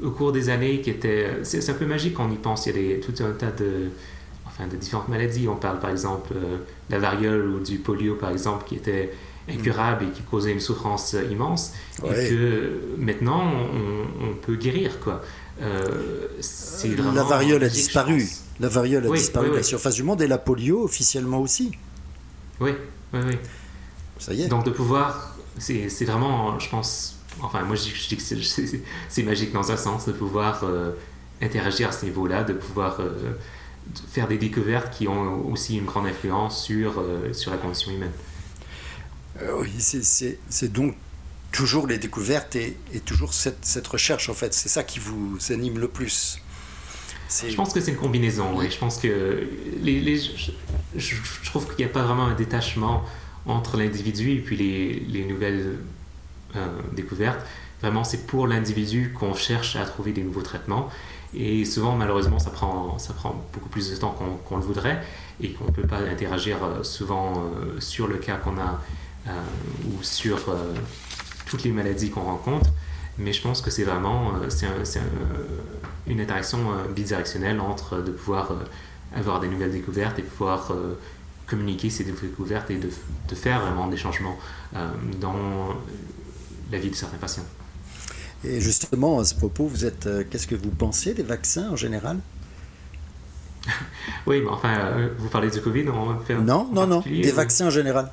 au 0.02 0.10
cours 0.10 0.32
des 0.32 0.48
années, 0.48 0.80
qui 0.80 0.88
étaient. 0.88 1.28
C'est 1.42 1.68
un 1.68 1.74
peu 1.74 1.84
magique 1.84 2.14
quand 2.14 2.26
on 2.26 2.32
y 2.32 2.38
pense. 2.38 2.64
Il 2.64 2.74
y 2.74 2.78
a 2.78 2.94
des, 2.94 3.00
tout 3.00 3.22
un 3.22 3.32
tas 3.32 3.50
de 3.50 3.90
de 4.64 4.76
différentes 4.76 5.08
maladies. 5.08 5.48
On 5.48 5.56
parle 5.56 5.78
par 5.78 5.90
exemple 5.90 6.32
euh, 6.34 6.56
de 6.88 6.94
la 6.94 6.98
variole 6.98 7.46
ou 7.46 7.60
du 7.60 7.78
polio, 7.78 8.14
par 8.14 8.30
exemple, 8.30 8.64
qui 8.66 8.76
était 8.76 9.12
incurable 9.48 10.06
et 10.06 10.10
qui 10.10 10.22
causait 10.22 10.52
une 10.52 10.60
souffrance 10.60 11.14
euh, 11.14 11.24
immense, 11.30 11.72
et 12.04 12.28
que 12.28 12.80
maintenant 12.98 13.44
on, 14.20 14.34
peut 14.34 14.56
guérir. 14.56 14.98
Quoi. 15.00 15.22
Euh, 15.60 16.28
la 17.14 17.22
variole 17.22 17.62
a 17.62 17.68
disparu. 17.68 18.26
La 18.58 18.68
variole 18.68 19.06
a 19.06 19.10
disparu 19.10 19.50
de 19.50 19.56
la 19.56 19.62
surface 19.62 19.94
du 19.94 20.02
monde 20.02 20.22
et 20.22 20.26
la 20.26 20.38
polio 20.38 20.82
officiellement 20.82 21.40
aussi. 21.40 21.72
Oui, 22.60 22.72
oui, 23.12 23.20
oui. 23.26 23.36
Ça 24.18 24.32
y 24.32 24.42
est. 24.42 24.48
Donc 24.48 24.64
de 24.64 24.70
pouvoir, 24.70 25.36
c'est 25.58 26.04
vraiment, 26.06 26.58
je 26.58 26.70
pense, 26.70 27.18
enfin 27.42 27.62
moi 27.62 27.76
je 27.76 28.08
dis, 28.08 28.16
que 28.16 28.22
c'est 29.08 29.22
magique 29.22 29.52
dans 29.52 29.70
un 29.70 29.76
sens 29.76 30.06
de 30.06 30.12
pouvoir 30.12 30.64
interagir 31.42 31.90
à 31.90 31.92
ce 31.92 32.06
niveau-là, 32.06 32.42
de 32.42 32.54
pouvoir 32.54 32.98
faire 34.10 34.28
des 34.28 34.38
découvertes 34.38 34.92
qui 34.92 35.08
ont 35.08 35.46
aussi 35.50 35.76
une 35.76 35.84
grande 35.84 36.06
influence 36.06 36.64
sur, 36.64 36.98
euh, 36.98 37.32
sur 37.32 37.50
la 37.50 37.56
condition 37.56 37.92
humaine. 37.92 38.12
Euh, 39.42 39.60
oui, 39.60 39.72
c'est 39.78 40.72
donc 40.72 40.94
toujours 41.52 41.86
les 41.86 41.98
découvertes 41.98 42.56
et, 42.56 42.76
et 42.92 43.00
toujours 43.00 43.32
cette, 43.32 43.64
cette, 43.64 43.86
recherche, 43.86 44.28
en 44.28 44.34
fait. 44.34 44.52
C'est 44.54 44.68
ça 44.68 44.82
qui 44.82 44.98
vous 44.98 45.38
anime 45.50 45.78
le 45.78 45.88
plus. 45.88 46.40
Je 47.28 47.54
pense 47.54 47.72
que 47.72 47.80
c'est 47.80 47.90
une 47.90 47.96
combinaison, 47.96 48.56
oui. 48.56 48.70
Je 48.70 48.78
pense 48.78 48.98
que 48.98 49.48
les, 49.80 50.00
les 50.00 50.20
je, 50.96 51.12
trouve 51.44 51.66
qu'il 51.66 51.84
n'y 51.84 51.90
a 51.90 51.92
pas 51.92 52.02
vraiment 52.02 52.26
un 52.26 52.34
détachement 52.34 53.04
entre 53.46 53.76
l'individu 53.76 54.32
et 54.32 54.38
puis 54.38 54.56
les, 54.56 55.00
les 55.00 55.24
nouvelles 55.24 55.78
euh, 56.54 56.66
découvertes. 56.92 57.44
Vraiment, 57.82 58.04
c'est 58.04 58.26
pour 58.26 58.46
l'individu 58.46 59.12
qu'on 59.12 59.34
cherche 59.34 59.76
à 59.76 59.84
trouver 59.84 60.12
des 60.12 60.22
nouveaux 60.22 60.42
traitements. 60.42 60.88
Et 61.36 61.66
souvent, 61.66 61.94
malheureusement, 61.94 62.38
ça 62.38 62.50
prend, 62.50 62.96
beaucoup 63.52 63.68
plus 63.68 63.90
de 63.90 63.96
temps 63.96 64.16
qu'on 64.44 64.56
le 64.56 64.62
voudrait 64.62 65.02
et 65.40 65.52
qu'on 65.52 65.66
ne 65.66 65.70
peut 65.70 65.86
pas 65.86 65.98
interagir 65.98 66.56
euh, 66.64 66.82
souvent 66.82 67.34
euh, 67.34 67.78
sur 67.78 68.06
le 68.06 68.16
cas 68.16 68.36
qu'on 68.36 68.56
a 68.56 68.80
euh, 69.28 69.30
ou 69.86 70.02
sur 70.02 70.38
toutes 71.46 71.62
les 71.62 71.72
maladies 71.72 72.10
qu'on 72.10 72.22
rencontre. 72.22 72.70
Mais 73.18 73.34
je 73.34 73.42
pense 73.42 73.60
que 73.60 73.70
c'est 73.70 73.84
vraiment 73.84 74.32
c'est 74.48 74.66
une 76.06 76.20
interaction 76.20 76.58
bidirectionnelle 76.94 77.60
entre 77.60 78.02
de 78.02 78.10
pouvoir 78.10 78.52
avoir 79.14 79.40
des 79.40 79.48
nouvelles 79.48 79.72
découvertes 79.72 80.18
et 80.18 80.22
pouvoir 80.22 80.70
communiquer 81.46 81.88
ces 81.88 82.04
découvertes 82.04 82.70
et 82.70 82.76
de 82.76 83.34
faire 83.34 83.62
vraiment 83.62 83.86
des 83.86 83.96
changements 83.96 84.38
dans 85.18 85.34
la 86.70 86.78
vie 86.78 86.90
de 86.90 86.94
certains 86.94 87.16
patients. 87.16 87.46
Et 88.44 88.60
justement, 88.60 89.18
à 89.18 89.24
ce 89.24 89.34
propos, 89.34 89.66
vous 89.66 89.84
êtes, 89.84 90.08
qu'est-ce 90.30 90.46
que 90.46 90.54
vous 90.54 90.70
pensez 90.70 91.14
des 91.14 91.22
vaccins 91.22 91.70
en 91.70 91.76
général? 91.76 92.18
Oui, 94.26 94.40
mais 94.42 94.50
enfin, 94.50 94.78
euh, 94.78 95.08
vous 95.18 95.28
parlez 95.28 95.50
du 95.50 95.60
Covid 95.60 95.84
on 95.88 96.42
Non, 96.42 96.68
non, 96.72 96.86
non, 96.86 97.00
des 97.06 97.32
vaccins 97.32 97.66
en 97.66 97.70
général. 97.70 98.10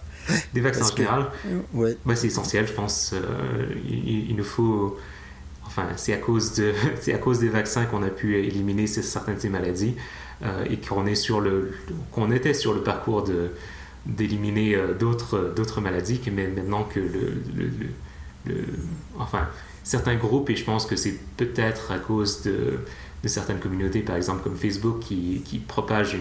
Des 0.53 0.61
vaccins 0.61 0.85
en 0.85 0.95
général 0.95 1.25
ouais. 1.73 1.97
Bah, 2.05 2.15
c'est 2.15 2.27
essentiel, 2.27 2.67
je 2.67 2.73
pense. 2.73 3.13
Euh, 3.13 3.65
il, 3.89 4.35
nous 4.35 4.43
faut. 4.43 4.97
Enfin, 5.65 5.87
c'est 5.95 6.13
à, 6.13 6.17
cause 6.17 6.53
de, 6.53 6.73
à 7.13 7.17
cause 7.17 7.39
des 7.39 7.49
vaccins 7.49 7.85
qu'on 7.85 8.03
a 8.03 8.09
pu 8.09 8.37
éliminer 8.37 8.87
certaines 8.87 9.35
de 9.35 9.41
ces 9.41 9.49
maladies 9.49 9.95
euh, 10.43 10.65
et 10.69 10.77
qu'on 10.77 11.05
est 11.05 11.15
sur 11.15 11.41
le, 11.41 11.71
qu'on 12.11 12.31
était 12.31 12.53
sur 12.53 12.73
le 12.73 12.81
parcours 12.81 13.23
de, 13.23 13.51
d'éliminer 14.05 14.77
d'autres, 14.99 15.53
d'autres 15.55 15.81
maladies, 15.81 16.21
mais 16.31 16.47
maintenant 16.47 16.83
que 16.83 16.99
le, 16.99 17.41
le, 18.45 18.55
enfin, 19.17 19.47
certains 19.83 20.15
groupes, 20.15 20.49
et 20.49 20.55
je 20.55 20.63
pense 20.63 20.85
que 20.85 20.95
c'est 20.95 21.17
peut-être 21.37 21.91
à 21.91 21.99
cause 21.99 22.41
de 22.43 22.79
certaines 23.25 23.59
communautés, 23.59 24.01
par 24.01 24.15
exemple 24.15 24.43
comme 24.43 24.55
Facebook, 24.55 24.99
qui, 24.99 25.41
qui 25.45 25.59
propagent 25.59 26.17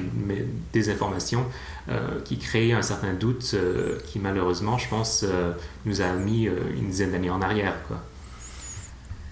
des 0.73 0.89
informations, 0.91 1.45
euh, 1.89 2.21
qui 2.25 2.39
créent 2.39 2.73
un 2.73 2.83
certain 2.83 3.13
doute 3.13 3.53
euh, 3.55 3.99
qui 4.07 4.19
malheureusement, 4.19 4.79
je 4.79 4.89
pense, 4.89 5.25
euh, 5.25 5.53
nous 5.85 6.01
a 6.01 6.13
mis 6.13 6.45
une 6.45 6.89
dizaine 6.89 7.13
d'années 7.13 7.31
en 7.31 7.43
arrière. 7.43 7.75
Quoi. 7.89 8.01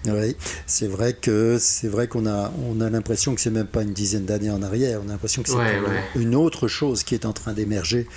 Oui, 0.05 0.35
c'est 0.65 0.87
vrai 0.87 1.13
que 1.13 1.57
c'est 1.59 1.87
vrai 1.87 2.07
qu'on 2.07 2.25
a 2.25 2.51
on 2.65 2.81
a 2.81 2.89
l'impression 2.89 3.35
que 3.35 3.41
c'est 3.41 3.51
même 3.51 3.67
pas 3.67 3.83
une 3.83 3.93
dizaine 3.93 4.25
d'années 4.25 4.49
en 4.49 4.63
arrière. 4.63 4.99
On 5.05 5.09
a 5.09 5.11
l'impression 5.11 5.43
que 5.43 5.49
c'est 5.49 6.19
une 6.19 6.33
autre 6.33 6.67
chose 6.67 7.03
qui 7.03 7.13
est 7.13 7.25
en 7.25 7.33
train 7.33 7.53
d'émerger 7.53 8.07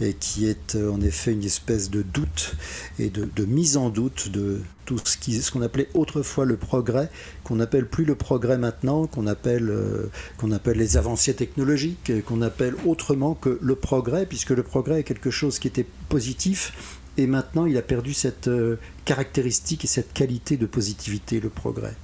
et 0.00 0.14
qui 0.14 0.46
est 0.46 0.76
en 0.76 1.00
effet 1.00 1.32
une 1.32 1.44
espèce 1.44 1.90
de 1.90 2.02
doute 2.02 2.54
et 3.00 3.10
de, 3.10 3.28
de 3.34 3.44
mise 3.44 3.76
en 3.76 3.90
doute 3.90 4.28
de 4.30 4.60
tout 4.84 4.98
ce 5.04 5.16
qui 5.16 5.40
ce 5.40 5.50
qu'on 5.50 5.62
appelait 5.62 5.88
autrefois 5.94 6.44
le 6.44 6.56
progrès, 6.56 7.10
qu'on 7.42 7.56
n'appelle 7.56 7.86
plus 7.86 8.04
le 8.04 8.14
progrès 8.14 8.58
maintenant, 8.58 9.06
qu'on 9.06 9.26
appelle 9.26 9.68
euh, 9.68 10.10
qu'on 10.38 10.52
appelle 10.52 10.78
les 10.78 10.96
avancées 10.96 11.34
technologiques, 11.34 12.12
qu'on 12.24 12.42
appelle 12.42 12.74
autrement 12.86 13.34
que 13.34 13.58
le 13.60 13.74
progrès, 13.74 14.26
puisque 14.26 14.50
le 14.50 14.62
progrès 14.62 15.00
est 15.00 15.04
quelque 15.04 15.30
chose 15.30 15.58
qui 15.58 15.66
était 15.66 15.86
positif 16.08 17.00
et 17.16 17.26
maintenant 17.26 17.66
il 17.66 17.76
a 17.76 17.82
perdu 17.82 18.14
cette 18.14 18.48
euh, 18.48 18.78
caractéristique 19.04 19.84
et 19.84 19.88
cette 19.88 20.12
qualité 20.12 20.56
de 20.56 20.66
positivité, 20.66 21.40
le 21.40 21.48
progrès. 21.48 21.94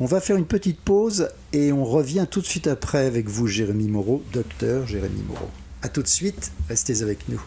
On 0.00 0.06
va 0.06 0.20
faire 0.20 0.36
une 0.36 0.46
petite 0.46 0.80
pause 0.80 1.28
et 1.52 1.72
on 1.72 1.84
revient 1.84 2.26
tout 2.30 2.40
de 2.40 2.46
suite 2.46 2.66
après 2.66 3.06
avec 3.06 3.28
vous, 3.28 3.46
Jérémy 3.46 3.88
Moreau, 3.88 4.22
docteur 4.32 4.86
Jérémy 4.86 5.22
Moreau. 5.28 5.50
A 5.82 5.88
tout 5.88 6.02
de 6.02 6.08
suite, 6.08 6.52
restez 6.68 7.02
avec 7.02 7.28
nous. 7.28 7.40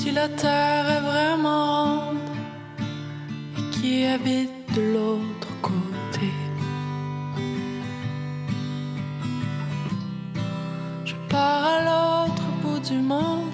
Si 0.00 0.12
la 0.12 0.28
terre 0.28 0.86
est 0.96 1.04
vraiment 1.12 1.74
ronde 1.84 2.30
et 3.58 3.64
qui 3.74 4.06
habite 4.06 4.58
de 4.74 4.82
l'autre 4.94 5.52
côté. 5.60 6.28
Je 11.04 11.14
pars 11.28 11.64
à 11.74 11.78
l'autre 11.88 12.46
bout 12.62 12.82
du 12.90 12.98
monde, 13.12 13.52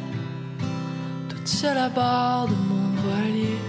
toute 1.30 1.48
seule 1.48 1.78
à 1.78 1.88
bord 1.88 2.46
de 2.52 2.58
mon 2.70 2.86
voilier. 3.04 3.60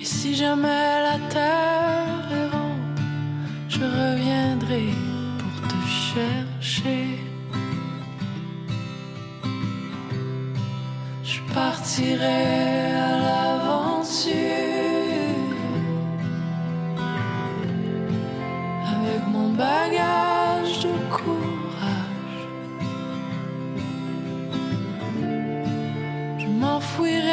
Et 0.00 0.06
si 0.16 0.34
jamais 0.34 0.90
la 1.08 1.18
terre 1.36 2.28
est 2.38 2.48
ronde, 2.54 3.00
je 3.68 3.82
reviendrai 4.00 4.86
pour 5.38 5.54
te 5.68 5.78
chercher. 6.08 7.11
Partirai 11.54 12.94
à 12.94 13.10
l'aventure 13.24 14.32
avec 18.94 19.22
mon 19.28 19.48
bagage 19.50 20.80
de 20.84 20.92
courage. 21.16 22.40
Je 26.38 26.46
m'enfouirai 26.46 27.31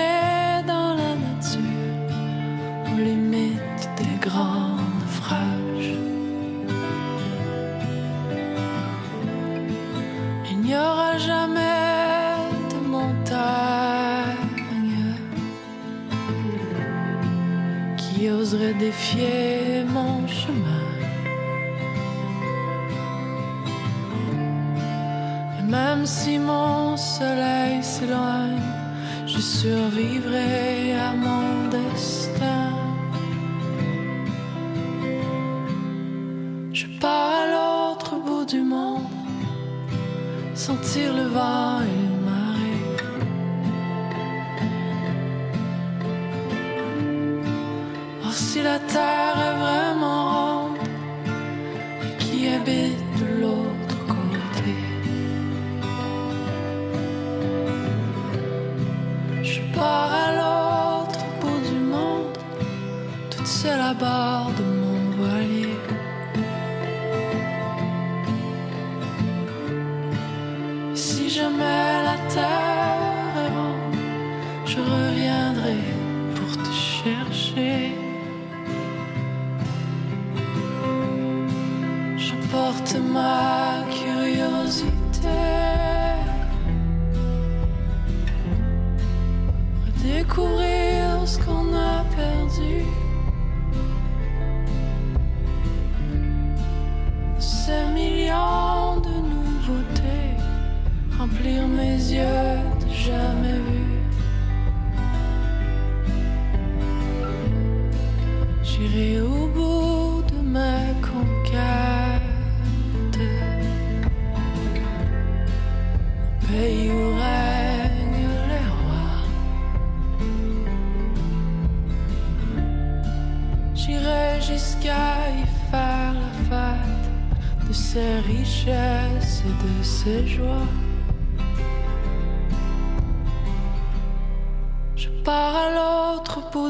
survivrai 29.60 30.59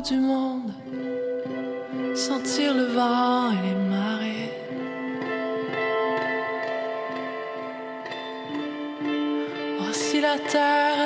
du 0.01 0.17
monde, 0.17 0.71
sentir 2.15 2.73
le 2.73 2.85
vent 2.85 3.51
et 3.51 3.61
les 3.67 3.75
marées. 3.89 4.51
Voici 9.79 10.21
la 10.21 10.37
terre 10.37 10.98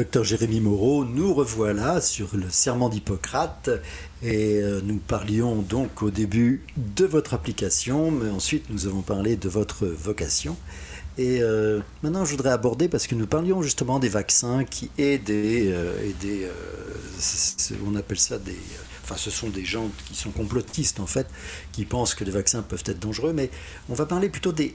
Docteur 0.00 0.24
Jérémy 0.24 0.60
Moreau, 0.60 1.04
nous 1.04 1.34
revoilà 1.34 2.00
sur 2.00 2.34
le 2.34 2.48
serment 2.48 2.88
d'Hippocrate 2.88 3.68
et 4.22 4.62
euh, 4.62 4.80
nous 4.82 4.96
parlions 4.96 5.56
donc 5.56 6.02
au 6.02 6.10
début 6.10 6.64
de 6.78 7.04
votre 7.04 7.34
application, 7.34 8.10
mais 8.10 8.30
ensuite 8.30 8.70
nous 8.70 8.86
avons 8.86 9.02
parlé 9.02 9.36
de 9.36 9.50
votre 9.50 9.84
vocation. 9.84 10.56
Et 11.18 11.42
euh, 11.42 11.80
maintenant 12.02 12.24
je 12.24 12.30
voudrais 12.30 12.48
aborder, 12.48 12.88
parce 12.88 13.06
que 13.06 13.14
nous 13.14 13.26
parlions 13.26 13.60
justement 13.60 13.98
des 13.98 14.08
vaccins 14.08 14.64
qui 14.64 14.90
des... 14.96 15.70
euh, 15.70 15.92
on 17.86 17.94
appelle 17.94 18.18
ça 18.18 18.38
des... 18.38 18.56
Enfin 19.04 19.16
ce 19.18 19.30
sont 19.30 19.50
des 19.50 19.66
gens 19.66 19.90
qui 20.06 20.14
sont 20.14 20.30
complotistes 20.30 20.98
en 20.98 21.06
fait, 21.06 21.26
qui 21.72 21.84
pensent 21.84 22.14
que 22.14 22.24
les 22.24 22.30
vaccins 22.30 22.62
peuvent 22.62 22.84
être 22.86 23.00
dangereux, 23.00 23.34
mais 23.34 23.50
on 23.90 23.94
va 23.94 24.06
parler 24.06 24.30
plutôt 24.30 24.52
des, 24.52 24.74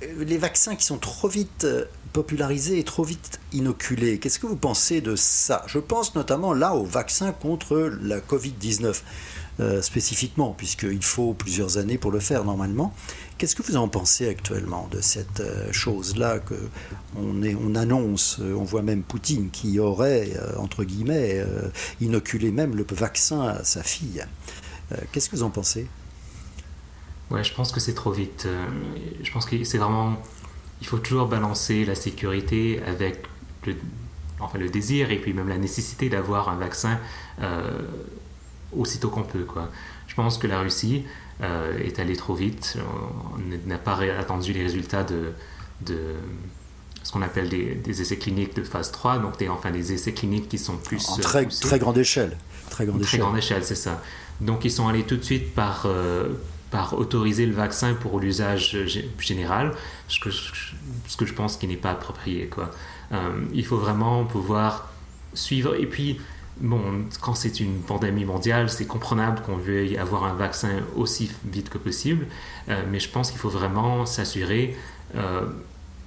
les 0.00 0.38
vaccins 0.38 0.76
qui 0.76 0.84
sont 0.84 0.98
trop 0.98 1.28
vite 1.28 1.64
euh, 1.64 1.84
popularisés 2.12 2.78
et 2.78 2.84
trop 2.84 3.04
vite 3.04 3.40
inoculés. 3.52 4.18
Qu'est-ce 4.18 4.38
que 4.38 4.46
vous 4.46 4.56
pensez 4.56 5.00
de 5.00 5.16
ça? 5.16 5.64
Je 5.66 5.78
pense 5.78 6.14
notamment 6.14 6.52
là 6.52 6.74
au 6.74 6.84
vaccin 6.84 7.32
contre 7.32 7.76
la 8.02 8.20
Covid-19 8.20 9.02
euh, 9.60 9.82
spécifiquement, 9.82 10.54
puisqu'il 10.56 11.02
faut 11.02 11.34
plusieurs 11.34 11.78
années 11.78 11.98
pour 11.98 12.12
le 12.12 12.20
faire 12.20 12.44
normalement. 12.44 12.94
Qu'est-ce 13.38 13.56
que 13.56 13.62
vous 13.62 13.76
en 13.76 13.88
pensez 13.88 14.28
actuellement 14.28 14.88
de 14.92 15.00
cette 15.00 15.40
euh, 15.40 15.72
chose-là 15.72 16.38
que 16.38 16.54
on, 17.16 17.74
annonce 17.74 18.38
euh, 18.40 18.54
On 18.54 18.62
voit 18.62 18.82
même 18.82 19.02
Poutine 19.02 19.50
qui 19.50 19.80
aurait, 19.80 20.30
euh, 20.36 20.56
entre 20.58 20.84
guillemets, 20.84 21.40
euh, 21.40 21.68
inoculé 22.00 22.52
même 22.52 22.76
le 22.76 22.86
vaccin 22.88 23.40
à 23.42 23.64
sa 23.64 23.82
fille? 23.82 24.24
Euh, 24.92 24.96
Qu'est-ce 25.10 25.28
que 25.28 25.36
vous 25.36 25.42
en 25.42 25.50
pensez? 25.50 25.88
Ouais, 27.30 27.44
je 27.44 27.52
pense 27.54 27.72
que 27.72 27.80
c'est 27.80 27.94
trop 27.94 28.10
vite. 28.10 28.44
Euh, 28.46 28.66
Je 29.22 29.30
pense 29.32 29.44
que 29.46 29.62
c'est 29.64 29.78
vraiment. 29.78 30.20
Il 30.80 30.86
faut 30.86 30.98
toujours 30.98 31.26
balancer 31.26 31.84
la 31.84 31.94
sécurité 31.94 32.80
avec 32.86 33.24
le, 33.66 33.74
enfin, 34.40 34.58
le 34.58 34.68
désir 34.68 35.10
et 35.10 35.18
puis 35.18 35.32
même 35.32 35.48
la 35.48 35.58
nécessité 35.58 36.08
d'avoir 36.08 36.48
un 36.48 36.56
vaccin 36.56 36.98
euh, 37.42 37.80
aussitôt 38.76 39.08
qu'on 39.10 39.24
peut. 39.24 39.44
Quoi. 39.44 39.68
Je 40.06 40.14
pense 40.14 40.38
que 40.38 40.46
la 40.46 40.60
Russie 40.60 41.04
euh, 41.42 41.76
est 41.78 41.98
allée 41.98 42.16
trop 42.16 42.34
vite. 42.34 42.78
On 43.34 43.68
n'a 43.68 43.78
pas 43.78 43.98
attendu 44.18 44.52
les 44.52 44.62
résultats 44.62 45.02
de, 45.02 45.32
de 45.84 45.98
ce 47.02 47.10
qu'on 47.12 47.22
appelle 47.22 47.48
des, 47.48 47.74
des 47.74 48.00
essais 48.00 48.16
cliniques 48.16 48.54
de 48.54 48.62
phase 48.62 48.92
3, 48.92 49.18
donc 49.18 49.36
des, 49.38 49.48
enfin 49.48 49.70
des 49.72 49.92
essais 49.92 50.12
cliniques 50.12 50.48
qui 50.48 50.58
sont 50.58 50.76
plus. 50.76 51.08
En 51.08 51.16
très, 51.16 51.44
poussés. 51.44 51.60
très 51.62 51.78
grande 51.80 51.98
échelle. 51.98 52.36
Très 52.70 52.86
grande 52.86 52.98
Une 52.98 53.02
très 53.02 53.16
échelle. 53.16 53.20
grande 53.20 53.36
échelle, 53.38 53.64
c'est 53.64 53.74
ça. 53.74 54.00
Donc 54.40 54.64
ils 54.64 54.70
sont 54.70 54.86
allés 54.86 55.02
tout 55.04 55.16
de 55.16 55.24
suite 55.24 55.54
par, 55.54 55.86
euh, 55.86 56.28
par 56.70 56.98
autoriser 56.98 57.46
le 57.46 57.54
vaccin 57.54 57.94
pour 57.94 58.20
l'usage 58.20 58.76
gé- 58.86 59.06
général, 59.18 59.74
ce 60.08 60.20
que, 60.20 60.30
ce 60.30 61.16
que 61.16 61.24
je 61.26 61.32
pense 61.34 61.56
qui 61.56 61.66
n'est 61.66 61.76
pas 61.76 61.90
approprié. 61.92 62.46
Quoi. 62.46 62.70
Euh, 63.12 63.16
il 63.54 63.64
faut 63.64 63.78
vraiment 63.78 64.24
pouvoir 64.24 64.92
suivre. 65.34 65.74
Et 65.76 65.86
puis, 65.86 66.20
bon, 66.60 66.80
quand 67.20 67.34
c'est 67.34 67.60
une 67.60 67.80
pandémie 67.80 68.24
mondiale, 68.26 68.68
c'est 68.68 68.86
comprenable 68.86 69.40
qu'on 69.42 69.56
veuille 69.56 69.96
avoir 69.96 70.24
un 70.24 70.34
vaccin 70.34 70.70
aussi 70.96 71.30
vite 71.44 71.70
que 71.70 71.78
possible, 71.78 72.26
euh, 72.68 72.82
mais 72.90 73.00
je 73.00 73.08
pense 73.08 73.30
qu'il 73.30 73.40
faut 73.40 73.48
vraiment 73.50 74.04
s'assurer. 74.06 74.76
euh, 75.14 75.42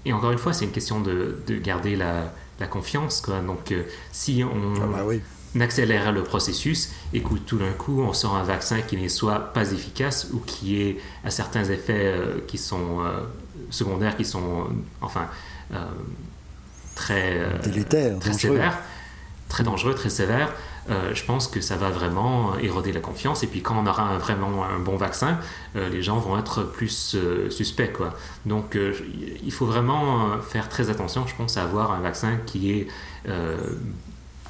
et 0.05 0.13
encore 0.13 0.31
une 0.31 0.39
fois, 0.39 0.51
c'est 0.53 0.65
une 0.65 0.71
question 0.71 0.99
de, 0.99 1.37
de 1.47 1.55
garder 1.57 1.95
la, 1.95 2.33
la 2.59 2.67
confiance. 2.67 3.21
Quoi. 3.21 3.39
Donc, 3.41 3.73
si 4.11 4.43
on, 4.43 4.73
Ah 4.81 4.87
bah 4.87 5.03
oui. 5.05 5.21
On 5.55 6.11
le 6.11 6.23
processus 6.23 6.91
et 7.13 7.21
que 7.21 7.33
tout 7.45 7.57
d'un 7.57 7.71
coup 7.73 8.01
on 8.01 8.13
sort 8.13 8.35
un 8.35 8.43
vaccin 8.43 8.81
qui 8.81 8.95
n'est 8.97 9.09
soit 9.09 9.53
pas 9.53 9.71
efficace 9.71 10.27
ou 10.33 10.39
qui 10.39 10.81
est 10.81 10.97
à 11.25 11.29
certains 11.29 11.65
effets 11.65 12.05
euh, 12.05 12.39
qui 12.47 12.57
sont 12.57 13.01
euh, 13.01 13.19
secondaires, 13.69 14.15
qui 14.15 14.25
sont 14.25 14.61
euh, 14.61 14.63
enfin 15.01 15.27
très, 16.95 17.39
Délétère, 17.63 18.19
très 18.19 18.31
dangereux. 18.31 18.37
sévères, 18.55 18.77
très 19.49 19.63
dangereux, 19.63 19.95
très 19.95 20.09
sévères. 20.09 20.51
euh, 20.89 21.13
je 21.13 21.23
pense 21.25 21.47
que 21.47 21.61
ça 21.61 21.75
va 21.75 21.89
vraiment 21.89 22.57
éroder 22.57 22.91
la 22.91 22.99
confiance. 23.01 23.43
Et 23.43 23.47
puis 23.47 23.61
quand 23.61 23.75
on 23.77 23.85
aura 23.87 24.03
un- 24.03 24.17
vraiment 24.17 24.65
un 24.65 24.79
bon 24.79 24.97
vaccin, 24.97 25.37
euh, 25.75 25.89
les 25.89 26.01
gens 26.01 26.17
vont 26.17 26.37
être 26.39 26.63
plus 26.63 27.15
euh, 27.15 27.49
suspects. 27.49 27.93
Quoi. 27.93 28.13
Donc 28.45 28.77
il 29.43 29.51
faut 29.51 29.65
vraiment 29.65 30.39
faire 30.41 30.69
très 30.69 30.89
attention, 30.89 31.25
je 31.27 31.35
pense, 31.35 31.55
à 31.57 31.63
avoir 31.63 31.91
un 31.91 31.99
vaccin 32.01 32.37
qui 32.45 32.71
est 32.71 32.87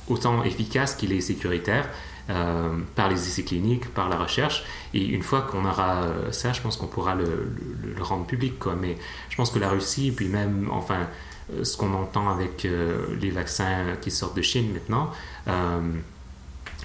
autant 0.07 0.43
efficace 0.43 0.95
qu'il 0.95 1.13
est 1.13 1.21
sécuritaire 1.21 1.87
euh, 2.29 2.77
par 2.95 3.09
les 3.09 3.15
essais 3.27 3.43
cliniques, 3.43 3.93
par 3.93 4.07
la 4.07 4.17
recherche. 4.17 4.63
Et 4.93 5.03
une 5.03 5.23
fois 5.23 5.41
qu'on 5.41 5.65
aura 5.65 6.03
euh, 6.03 6.31
ça, 6.31 6.53
je 6.53 6.61
pense 6.61 6.77
qu'on 6.77 6.87
pourra 6.87 7.15
le, 7.15 7.51
rendre 7.99 8.25
public. 8.25 8.53
Mais 8.79 8.97
je 9.29 9.35
pense 9.35 9.49
que 9.49 9.59
la 9.59 9.69
Russie, 9.69 10.11
puis 10.11 10.27
même, 10.27 10.69
enfin, 10.71 11.07
euh, 11.53 11.63
ce 11.63 11.75
qu'on 11.75 11.93
entend 11.93 12.29
avec 12.29 12.67
les 13.19 13.31
vaccins 13.31 13.95
qui 14.01 14.11
sortent 14.11 14.37
de 14.37 14.41
Chine 14.41 14.73
maintenant, 14.73 15.11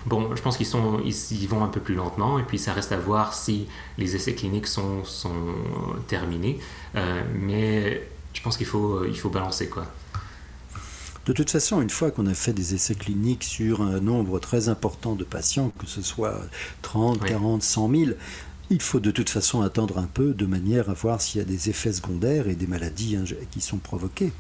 Bon, 0.07 0.37
je 0.37 0.41
pense 0.41 0.57
qu'ils 0.57 0.67
sont, 0.67 1.01
ils, 1.05 1.49
vont 1.49 1.65
un 1.65 1.69
peu 1.69 1.81
plus 1.81 1.97
lentement, 1.97 2.39
et 2.39 2.45
puis 2.45 2.61
ça 2.61 2.73
reste 2.73 2.93
à 2.93 2.97
voir 2.97 3.35
si 3.35 3.67
les 3.99 4.15
essais 4.15 4.35
cliniques 4.35 4.69
sont, 4.69 5.05
sont 5.05 5.33
terminés. 6.07 6.61
Mais 7.35 8.07
je 8.33 8.41
pense 8.41 8.57
qu'il 8.57 8.67
faut, 8.67 9.05
il 9.05 9.19
faut 9.19 9.31
balancer 9.31 9.69
quoi. 9.69 9.85
De 11.27 11.33
toute 11.33 11.51
façon, 11.51 11.83
une 11.83 11.91
fois 11.91 12.13
qu'on 12.13 12.27
a 12.27 12.35
fait 12.35 12.53
des 12.53 12.75
essais 12.75 12.95
cliniques 12.95 13.43
sur 13.43 13.83
un 13.83 13.99
nombre 13.99 14.39
très 14.39 14.69
important 14.69 15.17
de 15.17 15.25
patients, 15.25 15.73
que 15.79 15.87
ce 15.87 16.01
soit 16.01 16.41
30, 16.83 17.19
Oui. 17.21 17.29
40, 17.29 17.63
100 17.65 17.91
000, 17.91 18.11
il 18.71 18.81
faut 18.81 19.01
de 19.01 19.11
toute 19.11 19.29
façon 19.29 19.61
attendre 19.63 19.99
un 19.99 20.07
peu 20.07 20.35
de 20.35 20.47
manière 20.47 20.89
à 20.89 20.95
voir 20.95 21.21
s'il 21.21 21.41
y 21.41 21.43
a 21.43 21.45
des 21.47 21.69
effets 21.69 21.93
secondaires 21.93 22.47
et 22.47 22.55
des 22.55 22.69
maladies 22.69 23.19
qui 23.51 23.61
sont 23.61 23.79
provoquées 23.79 24.33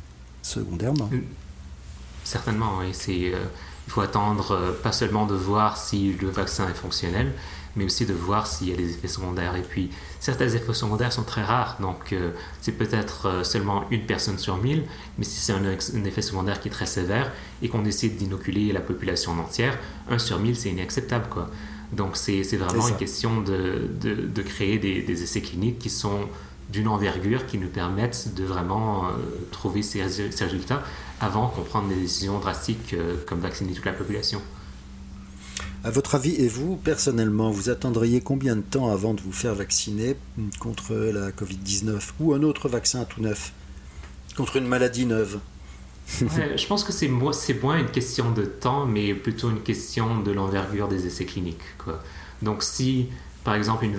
secondairement. 0.42 1.10
Certainement, 2.22 2.78
oui. 2.78 2.90
C'est, 2.92 3.34
euh, 3.34 3.44
il 3.86 3.92
faut 3.92 4.00
attendre 4.00 4.52
euh, 4.52 4.72
pas 4.72 4.92
seulement 4.92 5.26
de 5.26 5.34
voir 5.34 5.76
si 5.76 6.12
le 6.12 6.28
vaccin 6.30 6.68
est 6.68 6.74
fonctionnel, 6.74 7.32
mais 7.76 7.84
aussi 7.84 8.06
de 8.06 8.12
voir 8.12 8.46
s'il 8.46 8.70
y 8.70 8.72
a 8.72 8.76
des 8.76 8.90
effets 8.90 9.08
secondaires. 9.08 9.54
Et 9.56 9.62
puis, 9.62 9.90
certains 10.20 10.48
effets 10.48 10.74
secondaires 10.74 11.12
sont 11.12 11.22
très 11.22 11.42
rares, 11.42 11.76
donc 11.80 12.12
euh, 12.12 12.32
c'est 12.60 12.72
peut-être 12.72 13.26
euh, 13.26 13.44
seulement 13.44 13.84
une 13.90 14.06
personne 14.06 14.38
sur 14.38 14.56
mille, 14.56 14.84
mais 15.18 15.24
si 15.24 15.38
c'est 15.38 15.52
un, 15.52 16.04
effet 16.04 16.22
secondaire 16.22 16.60
qui 16.60 16.68
est 16.68 16.72
très 16.72 16.86
sévère 16.86 17.32
et 17.62 17.68
qu'on 17.68 17.82
décide 17.82 18.16
d'inoculer 18.16 18.72
la 18.72 18.80
population 18.80 19.32
en 19.32 19.38
entière, 19.38 19.78
un 20.10 20.18
sur 20.18 20.38
mille, 20.38 20.56
c'est 20.56 20.70
inacceptable, 20.70 21.26
quoi. 21.28 21.50
Donc, 21.92 22.16
c'est, 22.16 22.42
vraiment 22.56 22.88
une 22.88 22.96
question 22.96 23.40
de, 23.40 23.88
de, 24.00 24.14
de 24.14 24.42
créer 24.42 24.78
des, 24.78 25.02
des 25.02 25.22
essais 25.22 25.40
cliniques 25.40 25.78
qui 25.78 25.90
sont 25.90 26.28
d'une 26.68 26.88
envergure 26.88 27.46
qui 27.46 27.58
nous 27.58 27.68
permettent 27.68 28.34
de 28.34 28.44
vraiment 28.44 29.06
euh, 29.06 29.10
trouver 29.52 29.82
ces, 29.82 30.00
résu- 30.00 30.32
ces 30.32 30.44
résultats 30.44 30.82
avant 31.20 31.48
qu'on 31.48 31.62
prenne 31.62 31.88
des 31.88 31.94
décisions 31.94 32.38
drastiques 32.38 32.94
euh, 32.94 33.16
comme 33.26 33.40
vacciner 33.40 33.72
toute 33.72 33.84
la 33.84 33.92
population. 33.92 34.40
À 35.86 35.90
votre 35.90 36.16
avis, 36.16 36.34
et 36.34 36.48
vous, 36.48 36.74
personnellement, 36.74 37.52
vous 37.52 37.70
attendriez 37.70 38.20
combien 38.20 38.56
de 38.56 38.60
temps 38.60 38.90
avant 38.90 39.14
de 39.14 39.20
vous 39.20 39.30
faire 39.30 39.54
vacciner 39.54 40.16
contre 40.58 40.92
la 40.92 41.30
Covid-19 41.30 42.00
ou 42.18 42.34
un 42.34 42.42
autre 42.42 42.68
vaccin 42.68 43.04
tout 43.04 43.20
neuf 43.20 43.52
Contre 44.36 44.56
une 44.56 44.66
maladie 44.66 45.06
neuve? 45.06 45.38
Je 46.08 46.66
pense 46.66 46.82
que 46.82 46.90
c'est 46.90 47.06
moi, 47.06 47.32
c'est 47.32 47.62
moins 47.62 47.78
une 47.78 47.92
question 47.92 48.32
de 48.32 48.42
temps, 48.42 48.84
mais 48.84 49.14
plutôt 49.14 49.48
une 49.48 49.62
question 49.62 50.18
de 50.22 50.32
l'envergure 50.32 50.88
des 50.88 51.06
essais 51.06 51.24
cliniques. 51.24 51.62
Donc, 52.42 52.64
si, 52.64 53.06
par 53.44 53.54
exemple, 53.54 53.84
une, 53.84 53.96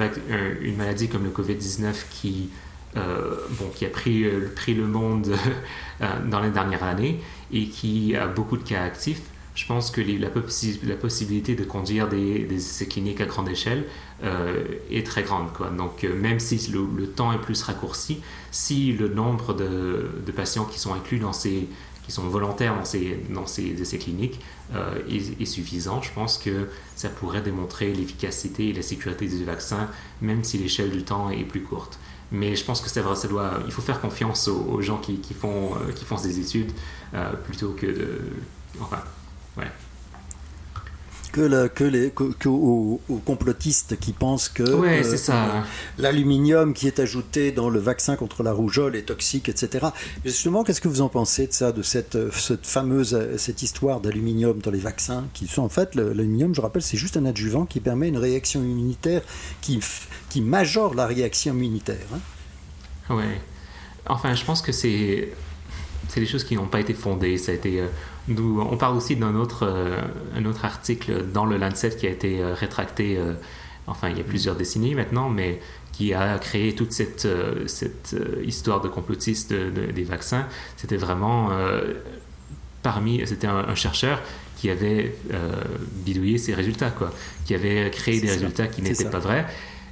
une 0.59 0.75
maladie 0.75 1.07
comme 1.07 1.23
le 1.23 1.29
Covid-19 1.29 1.93
qui, 2.11 2.49
euh, 2.97 3.37
qui 3.75 3.85
a 3.85 3.89
pris, 3.89 4.25
euh, 4.25 4.49
le 4.67 4.87
monde 4.87 5.33
euh, 6.01 6.05
dans 6.29 6.41
les 6.41 6.49
dernières 6.49 6.83
années 6.83 7.21
et 7.53 7.67
qui 7.67 8.13
a 8.13 8.27
beaucoup 8.27 8.57
de 8.57 8.63
cas 8.63 8.83
actifs, 8.83 9.21
je 9.57 9.65
pense 9.65 9.89
que 9.89 10.01
la, 10.01 10.95
possibilité 10.95 11.55
de 11.55 11.63
conduire 11.63 12.07
des, 12.07 12.45
essais 12.53 12.85
cliniques 12.85 13.21
à 13.21 13.25
grande 13.25 13.49
échelle 13.49 13.85
euh, 14.23 14.63
est 14.91 15.03
très 15.03 15.23
grande. 15.23 15.47
Donc, 15.75 16.03
euh, 16.03 16.15
même 16.15 16.39
si 16.39 16.71
le, 16.71 17.07
temps 17.07 17.33
est 17.33 17.41
plus 17.41 17.63
raccourci, 17.63 18.21
si 18.51 18.93
le 18.93 19.07
nombre 19.07 19.55
de, 19.55 20.31
patients 20.35 20.65
qui 20.65 20.79
sont 20.79 20.93
inclus 20.93 21.17
dans 21.17 21.33
ces 21.33 21.67
qui 22.03 22.13
sont 22.13 22.23
volontaires 22.29 22.73
dans 22.73 22.85
ces, 22.85 23.19
dans 23.31 23.45
ces 23.45 23.81
essais 23.81 23.97
cliniques 23.97 24.39
euh, 24.73 24.95
est, 25.09 25.45
suffisant, 25.45 26.01
je 26.01 26.13
pense 26.13 26.37
que 26.37 26.69
ça 26.95 27.09
pourrait 27.09 27.41
démontrer 27.41 27.91
l'efficacité 27.91 28.69
et 28.69 28.73
la 28.73 28.81
sécurité 28.81 29.27
du 29.27 29.43
vaccin, 29.43 29.89
même 30.21 30.41
si 30.45 30.57
l'échelle 30.57 30.91
du 30.91 31.03
temps 31.03 31.31
est 31.31 31.43
plus 31.43 31.63
courte. 31.63 31.99
Mais 32.31 32.55
je 32.55 32.63
pense 32.63 32.79
que 32.79 32.89
ça, 32.89 33.03
ça 33.15 33.27
doit, 33.27 33.59
il 33.65 33.73
faut 33.73 33.81
faire 33.81 33.99
confiance 33.99 34.47
aux, 34.47 34.81
gens 34.81 34.99
qui, 34.99 35.17
qui 35.17 35.33
font, 35.33 35.71
qui 35.95 36.05
font 36.05 36.15
ces 36.15 36.39
études 36.39 36.71
plutôt 37.43 37.71
que 37.71 37.87
de. 37.87 38.21
Enfin, 38.79 38.99
que, 41.31 41.67
que 41.67 41.83
les 41.83 42.09
que, 42.11 42.47
aux, 42.47 42.99
complotistes 43.25 43.99
qui 43.99 44.11
pensent 44.13 44.49
que 44.49 44.63
euh, 44.63 45.61
l'aluminium 45.97 46.73
qui 46.73 46.87
est 46.87 46.99
ajouté 46.99 47.51
dans 47.51 47.69
le 47.69 47.79
vaccin 47.79 48.15
contre 48.15 48.43
la 48.43 48.51
rougeole 48.51 48.95
est 48.95 49.03
toxique, 49.03 49.49
etc. 49.49 49.87
Justement, 50.25 50.63
qu'est-ce 50.63 50.81
que 50.81 50.87
vous 50.87 51.01
en 51.01 51.09
pensez 51.09 51.47
de 51.47 51.53
ça, 51.53 51.71
de 51.71 51.81
cette, 51.81 52.17
cette 52.31 52.65
fameuse 52.65 53.37
cette 53.37 53.61
histoire 53.61 53.99
d'aluminium 53.99 54.59
dans 54.59 54.71
les 54.71 54.79
vaccins, 54.79 55.25
qui 55.33 55.47
sont 55.47 55.63
en 55.63 55.69
fait 55.69 55.95
l'aluminium, 55.95 56.55
je 56.55 56.61
rappelle, 56.61 56.81
c'est 56.81 56.97
juste 56.97 57.17
un 57.17 57.25
adjuvant 57.25 57.65
qui 57.65 57.79
permet 57.79 58.07
une 58.07 58.17
réaction 58.17 58.61
immunitaire 58.63 59.21
qui 59.61 59.79
qui 60.29 60.41
majore 60.41 60.95
la 60.95 61.05
réaction 61.05 61.53
immunitaire. 61.53 62.07
Hein. 62.13 62.19
Oui. 63.09 63.23
Enfin, 64.07 64.33
je 64.33 64.43
pense 64.43 64.61
que 64.61 64.71
c'est 64.71 65.33
c'est 66.07 66.19
des 66.19 66.25
choses 66.25 66.43
qui 66.43 66.55
n'ont 66.55 66.67
pas 66.67 66.79
été 66.79 66.93
fondées. 66.93 67.37
Ça 67.37 67.51
a 67.51 67.55
été 67.55 67.81
euh, 67.81 67.87
on 68.29 68.77
parle 68.77 68.97
aussi 68.97 69.15
d'un 69.15 69.35
autre, 69.35 69.65
euh, 69.65 70.01
un 70.35 70.45
autre 70.45 70.65
article 70.65 71.25
dans 71.31 71.45
le 71.45 71.57
Lancet 71.57 71.95
qui 71.95 72.07
a 72.07 72.09
été 72.09 72.41
euh, 72.41 72.53
rétracté, 72.53 73.17
euh, 73.17 73.33
enfin 73.87 74.09
il 74.09 74.17
y 74.17 74.21
a 74.21 74.23
plusieurs 74.23 74.55
décennies 74.55 74.95
maintenant, 74.95 75.29
mais 75.29 75.59
qui 75.93 76.13
a 76.13 76.37
créé 76.37 76.75
toute 76.75 76.91
cette, 76.91 77.27
cette 77.65 78.15
histoire 78.45 78.81
de 78.81 78.87
complotiste 78.87 79.51
des 79.51 80.03
vaccins. 80.03 80.45
C'était 80.75 80.97
vraiment 80.97 81.49
parmi, 82.83 83.25
c'était 83.25 83.47
un, 83.47 83.73
chercheur 83.73 84.21
qui 84.57 84.69
avait 84.69 85.15
bidouillé 86.05 86.37
ses 86.37 86.53
résultats, 86.53 86.91
quoi, 86.91 87.11
qui 87.45 87.55
avait 87.55 87.89
créé 87.89 88.21
des 88.21 88.29
résultats 88.29 88.67
qui 88.67 88.83
n'étaient 88.83 89.09
pas 89.09 89.17
vrais 89.17 89.47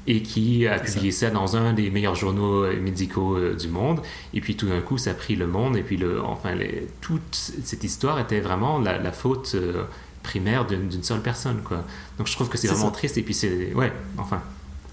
et 0.07 0.21
qui 0.21 0.67
a 0.67 0.79
publié 0.79 1.11
ça. 1.11 1.29
dans 1.29 1.55
un 1.55 1.73
des 1.73 1.89
meilleurs 1.89 2.15
journaux 2.15 2.63
euh, 2.63 2.79
médicaux 2.79 3.37
euh, 3.37 3.55
du 3.55 3.67
monde. 3.67 4.01
Et 4.33 4.41
puis 4.41 4.55
tout 4.55 4.67
d'un 4.67 4.81
coup, 4.81 4.97
ça 4.97 5.11
a 5.11 5.13
pris 5.13 5.35
le 5.35 5.47
monde. 5.47 5.77
Et 5.77 5.81
puis, 5.81 5.97
le, 5.97 6.21
enfin, 6.21 6.53
les, 6.53 6.87
toute 7.01 7.33
cette 7.63 7.83
histoire 7.83 8.19
était 8.19 8.39
vraiment 8.39 8.79
la, 8.79 9.11
faute 9.11 9.53
euh, 9.55 9.83
primaire 10.23 10.65
d'une 10.65 11.03
seule 11.03 11.21
personne. 11.21 11.61
Quoi. 11.63 11.83
Donc 12.17 12.27
je 12.27 12.33
trouve 12.33 12.49
que 12.49 12.57
c'est 12.57 12.67
vraiment 12.67 12.91
triste. 12.91 13.17
Et 13.17 13.23
puis 13.23 13.33
c'est. 13.33 13.73
Ouais, 13.73 13.91
enfin. 14.17 14.41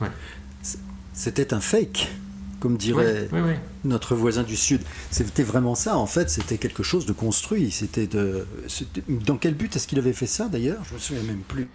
Ouais. 0.00 0.10
C'était 1.14 1.52
un 1.52 1.60
fake 1.60 2.08
comme 2.58 2.76
dirait 2.76 3.28
notre 3.84 4.14
voisin 4.14 4.44
du 4.44 4.56
Sud. 4.56 4.82
C'était 5.10 5.42
vraiment 5.42 5.74
ça, 5.74 5.98
en 5.98 6.06
fait, 6.06 6.30
c'était 6.30 6.58
quelque 6.58 6.84
chose 6.84 7.06
de 7.06 7.12
construit. 7.12 7.72
C'était 7.72 8.06
de... 8.06 8.46
Dans 9.08 9.36
quel 9.36 9.54
but 9.54 9.74
est-ce 9.74 9.88
qu'il 9.88 9.98
avait 9.98 10.12
fait 10.12 10.28
ça, 10.28 10.46
d'ailleurs? 10.46 10.80
Je 10.88 10.94
me 10.94 10.98
souviens 11.00 11.24
même 11.24 11.40
plus. 11.40 11.68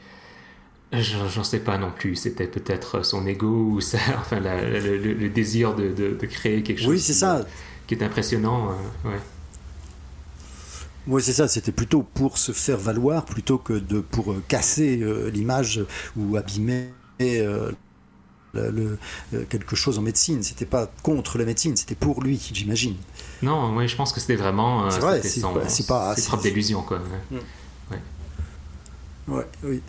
J'en 0.93 1.43
sais 1.43 1.59
pas 1.59 1.77
non 1.77 1.91
plus. 1.91 2.15
C'était 2.15 2.47
peut-être 2.47 3.05
son 3.05 3.27
ego 3.27 3.47
ou 3.47 3.81
ça, 3.81 3.97
enfin 4.19 4.39
le, 4.39 5.29
désir 5.29 5.75
de, 5.75 5.89
de, 5.89 6.25
créer 6.25 6.63
quelque 6.63 6.79
chose. 6.79 6.87
Oui, 6.87 6.99
c'est 6.99 7.13
ça. 7.13 7.45
Qui 7.87 7.95
est 7.95 8.03
impressionnant. 8.03 8.69
Euh, 8.69 9.09
ouais. 9.09 9.19
Oui, 11.07 11.21
c'est 11.21 11.33
ça. 11.33 11.47
C'était 11.47 11.71
plutôt 11.71 12.03
pour 12.03 12.37
se 12.37 12.51
faire 12.53 12.77
valoir 12.77 13.25
plutôt 13.25 13.57
que 13.57 13.73
de 13.73 13.99
pour 13.99 14.31
euh, 14.31 14.43
casser 14.47 14.99
euh, 15.01 15.29
l'image 15.29 15.81
ou 16.15 16.37
abîmer 16.37 16.89
le, 17.19 18.97
quelque 19.49 19.75
chose 19.75 19.99
en 19.99 20.01
médecine. 20.01 20.41
C'était 20.41 20.65
pas 20.65 20.89
contre 21.03 21.37
la 21.37 21.43
médecine, 21.43 21.75
c'était 21.75 21.95
pour 21.95 22.23
lui, 22.23 22.49
j'imagine. 22.53 22.95
Non, 23.41 23.75
oui, 23.75 23.89
je 23.89 23.95
pense 23.97 24.13
que 24.13 24.21
c'était 24.21 24.37
vraiment. 24.37 24.89
c'est 24.89 24.99
vrai, 24.99 25.21
c'est 25.21 25.85
pas, 25.85 26.15
propre 26.15 26.43
d'illusion, 26.43 26.81
quoi. 26.81 26.99
Mm. 27.29 27.35
Ouais. 27.91 27.99
Ouais, 29.27 29.45
oui. 29.63 29.81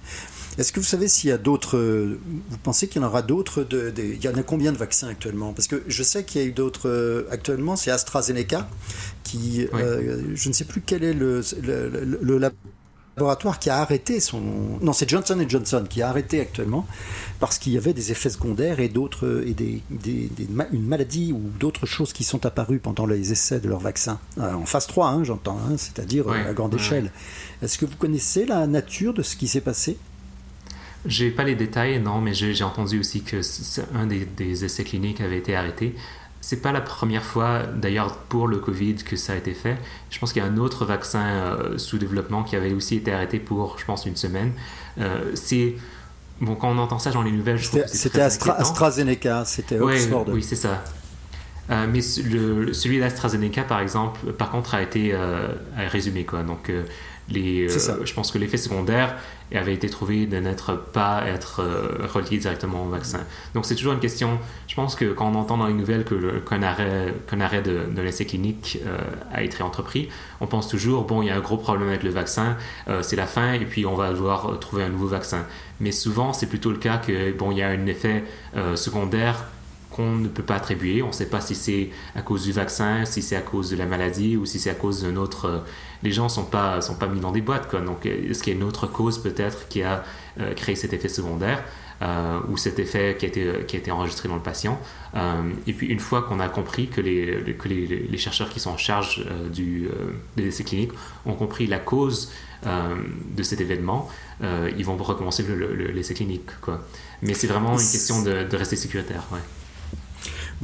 Est-ce 0.58 0.72
que 0.72 0.80
vous 0.80 0.86
savez 0.86 1.06
s'il 1.06 1.30
y 1.30 1.32
a 1.32 1.38
d'autres. 1.38 1.78
Vous 1.78 2.58
pensez 2.64 2.88
qu'il 2.88 3.00
y 3.00 3.04
en 3.04 3.08
aura 3.08 3.22
d'autres 3.22 3.62
de, 3.62 3.92
Il 3.96 4.22
y 4.22 4.28
en 4.28 4.34
a 4.34 4.42
combien 4.42 4.72
de 4.72 4.76
vaccins 4.76 5.08
actuellement? 5.08 5.52
Parce 5.52 5.68
que 5.68 5.84
je 5.86 6.02
sais 6.02 6.24
qu'il 6.24 6.40
y 6.40 6.44
a 6.44 6.48
eu 6.48 6.52
d'autres. 6.52 6.88
Euh, 6.88 7.28
actuellement, 7.30 7.76
c'est 7.76 7.92
AstraZeneca, 7.92 8.68
qui. 9.22 9.68
Euh, 9.72 10.22
je 10.34 10.48
ne 10.48 10.52
sais 10.52 10.64
plus 10.64 10.80
quel 10.80 11.04
est 11.04 11.12
le, 11.12 11.42
le, 11.62 12.52
laboratoire 13.16 13.60
qui 13.60 13.70
a 13.70 13.78
arrêté 13.78 14.18
son. 14.18 14.40
Non, 14.80 14.92
c'est 14.92 15.08
Johnson 15.08 15.40
Johnson 15.48 15.84
qui 15.88 16.02
a 16.02 16.08
arrêté 16.08 16.40
actuellement 16.40 16.88
parce 17.38 17.58
qu'il 17.58 17.72
y 17.72 17.76
avait 17.76 17.92
des 17.92 18.10
effets 18.10 18.30
secondaires 18.30 18.80
et 18.80 18.88
d'autres. 18.88 19.44
et 19.46 19.54
des, 19.54 19.80
des, 19.90 20.28
une 20.72 20.86
maladie 20.86 21.32
ou 21.32 21.40
d'autres 21.60 21.86
choses 21.86 22.12
qui 22.12 22.24
sont 22.24 22.46
apparues 22.46 22.80
pendant 22.80 23.06
les 23.06 23.30
essais 23.30 23.60
de 23.60 23.68
leur 23.68 23.78
vaccin. 23.78 24.18
Euh, 24.38 24.54
en 24.54 24.66
phase 24.66 24.88
3, 24.88 25.08
hein, 25.08 25.22
j'entends, 25.22 25.58
hein, 25.68 25.76
c'est-à-dire 25.76 26.28
à 26.28 26.52
grande 26.52 26.74
échelle. 26.74 27.12
Est-ce 27.62 27.78
que 27.78 27.86
vous 27.86 27.96
connaissez 27.96 28.44
la 28.44 28.66
nature 28.66 29.14
de 29.14 29.22
ce 29.22 29.36
qui 29.36 29.46
s'est 29.46 29.60
passé? 29.60 29.96
J'ai 31.06 31.30
pas 31.30 31.44
les 31.44 31.54
détails, 31.54 32.00
non, 32.00 32.20
mais 32.20 32.34
j'ai 32.34 32.64
entendu 32.64 32.98
aussi 32.98 33.22
que 33.22 33.40
un 33.94 34.06
des, 34.06 34.64
essais 34.64 34.84
cliniques 34.84 35.20
avait 35.20 35.38
été 35.38 35.54
arrêté. 35.54 35.94
C'est 36.40 36.62
pas 36.62 36.72
la 36.72 36.80
première 36.80 37.24
fois, 37.24 37.62
d'ailleurs, 37.64 38.16
pour 38.16 38.46
le 38.46 38.58
Covid 38.58 38.96
que 38.96 39.16
ça 39.16 39.32
a 39.32 39.36
été 39.36 39.54
fait. 39.54 39.76
Je 40.10 40.18
pense 40.18 40.32
qu'il 40.32 40.42
y 40.42 40.44
a 40.44 40.48
un 40.48 40.56
autre 40.56 40.84
vaccin 40.84 41.22
euh, 41.22 41.78
sous 41.78 41.98
développement 41.98 42.42
qui 42.42 42.56
avait 42.56 42.72
aussi 42.72 42.96
été 42.96 43.12
arrêté 43.12 43.38
pour, 43.38 43.78
je 43.78 43.84
pense, 43.84 44.06
une 44.06 44.16
semaine. 44.16 44.52
Euh, 44.98 45.32
c'est 45.34 45.74
bon 46.40 46.54
quand 46.54 46.70
on 46.70 46.78
entend 46.78 46.98
ça 46.98 47.10
dans 47.10 47.22
les 47.22 47.32
nouvelles, 47.32 47.58
je 47.58 47.68
trouve 47.68 47.82
que 47.82 47.88
c'était 47.88 48.20
AstraZeneca, 48.20 49.44
c'était 49.44 49.80
Oxford. 49.80 50.26
oui, 50.28 50.42
c'est 50.42 50.56
ça. 50.56 50.84
Euh, 51.70 51.86
mais 51.92 52.00
le, 52.24 52.72
celui 52.72 52.98
d'AstraZeneca, 53.00 53.64
par 53.64 53.80
exemple, 53.80 54.32
par 54.32 54.50
contre, 54.50 54.74
a 54.74 54.82
été 54.82 55.14
résumé. 55.76 56.24
Quoi. 56.24 56.44
Donc, 56.44 56.70
les, 57.30 57.68
je 57.68 58.14
pense 58.14 58.30
que 58.30 58.38
l'effet 58.38 58.56
secondaire 58.56 59.16
avait 59.56 59.74
été 59.74 59.88
trouvé 59.88 60.26
de 60.26 60.36
n'être 60.38 60.76
pas 60.76 61.22
être 61.26 61.60
euh, 61.60 62.06
relié 62.06 62.38
directement 62.38 62.84
au 62.84 62.88
vaccin. 62.88 63.20
Donc 63.54 63.64
c'est 63.64 63.74
toujours 63.74 63.94
une 63.94 64.00
question, 64.00 64.38
je 64.66 64.74
pense 64.74 64.94
que 64.94 65.12
quand 65.12 65.30
on 65.30 65.34
entend 65.34 65.56
dans 65.56 65.66
les 65.66 65.74
nouvelles 65.74 66.04
qu'un 66.04 66.62
arrêt, 66.62 67.14
arrêt 67.40 67.62
de, 67.62 67.86
de 67.94 68.02
l'essai 68.02 68.26
clinique 68.26 68.78
euh, 68.86 68.98
a 69.32 69.42
été 69.42 69.62
entrepris, 69.62 70.08
on 70.40 70.46
pense 70.46 70.68
toujours, 70.68 71.04
bon, 71.04 71.22
il 71.22 71.28
y 71.28 71.30
a 71.30 71.36
un 71.36 71.40
gros 71.40 71.56
problème 71.56 71.88
avec 71.88 72.02
le 72.02 72.10
vaccin, 72.10 72.56
euh, 72.88 73.02
c'est 73.02 73.16
la 73.16 73.26
fin, 73.26 73.52
et 73.52 73.64
puis 73.64 73.86
on 73.86 73.94
va 73.94 74.10
devoir 74.10 74.58
trouver 74.58 74.84
un 74.84 74.90
nouveau 74.90 75.08
vaccin. 75.08 75.46
Mais 75.80 75.92
souvent, 75.92 76.32
c'est 76.32 76.48
plutôt 76.48 76.70
le 76.70 76.78
cas 76.78 76.98
que, 76.98 77.32
bon, 77.32 77.52
il 77.52 77.58
y 77.58 77.62
a 77.62 77.68
un 77.68 77.86
effet 77.86 78.24
secondaire 78.74 79.44
qu'on 79.98 80.16
ne 80.16 80.28
peut 80.28 80.44
pas 80.44 80.54
attribuer. 80.54 81.02
On 81.02 81.08
ne 81.08 81.12
sait 81.12 81.28
pas 81.28 81.40
si 81.40 81.56
c'est 81.56 81.90
à 82.14 82.22
cause 82.22 82.44
du 82.44 82.52
vaccin, 82.52 83.04
si 83.04 83.20
c'est 83.20 83.36
à 83.36 83.40
cause 83.40 83.70
de 83.70 83.76
la 83.76 83.86
maladie 83.86 84.36
ou 84.36 84.46
si 84.46 84.60
c'est 84.60 84.70
à 84.70 84.74
cause 84.74 85.02
d'un 85.02 85.16
autre 85.16 85.64
les 86.02 86.12
gens 86.12 86.28
sont 86.28 86.44
pas 86.44 86.80
sont 86.80 86.94
pas 86.94 87.08
mis 87.08 87.20
dans 87.20 87.32
des 87.32 87.40
boîtes 87.40 87.68
quoi. 87.68 87.80
Donc 87.80 88.06
est-ce 88.06 88.42
qu'il 88.42 88.52
y 88.52 88.56
a 88.56 88.58
une 88.58 88.66
autre 88.66 88.86
cause 88.86 89.18
peut-être 89.18 89.68
qui 89.68 89.82
a 89.82 90.04
euh, 90.40 90.54
créé 90.54 90.76
cet 90.76 90.92
effet 90.92 91.08
secondaire 91.08 91.64
euh, 92.02 92.38
ou 92.48 92.56
cet 92.56 92.78
effet 92.78 93.16
qui 93.18 93.26
a 93.26 93.28
été 93.28 93.64
qui 93.66 93.76
a 93.76 93.78
été 93.78 93.90
enregistré 93.90 94.28
dans 94.28 94.36
le 94.36 94.42
patient? 94.42 94.80
Euh, 95.16 95.42
Et 95.66 95.72
puis 95.72 95.88
une 95.88 96.00
fois 96.00 96.22
qu'on 96.22 96.40
a 96.40 96.48
compris 96.48 96.88
que 96.88 97.00
les 97.00 97.56
que 97.58 97.68
les, 97.68 97.86
les, 97.86 98.18
chercheurs 98.18 98.50
qui 98.50 98.60
sont 98.60 98.70
en 98.70 98.76
charge 98.76 99.26
du 99.52 99.88
des 100.36 100.46
essais 100.46 100.64
cliniques 100.64 100.92
ont 101.26 101.34
compris 101.34 101.66
la 101.66 101.78
cause 101.78 102.32
de 103.36 103.42
cet 103.42 103.60
événement, 103.60 104.08
ils 104.76 104.84
vont 104.84 104.96
recommencer 104.96 105.44
l'essai 105.94 106.14
clinique 106.14 106.50
quoi. 106.60 106.80
Mais 107.22 107.34
c'est 107.34 107.46
vraiment 107.46 107.72
une 107.72 107.90
question 107.96 108.22
de, 108.22 108.44
de 108.44 108.56
rester 108.56 108.76
sécuritaire. 108.76 109.24
Ouais. 109.32 109.40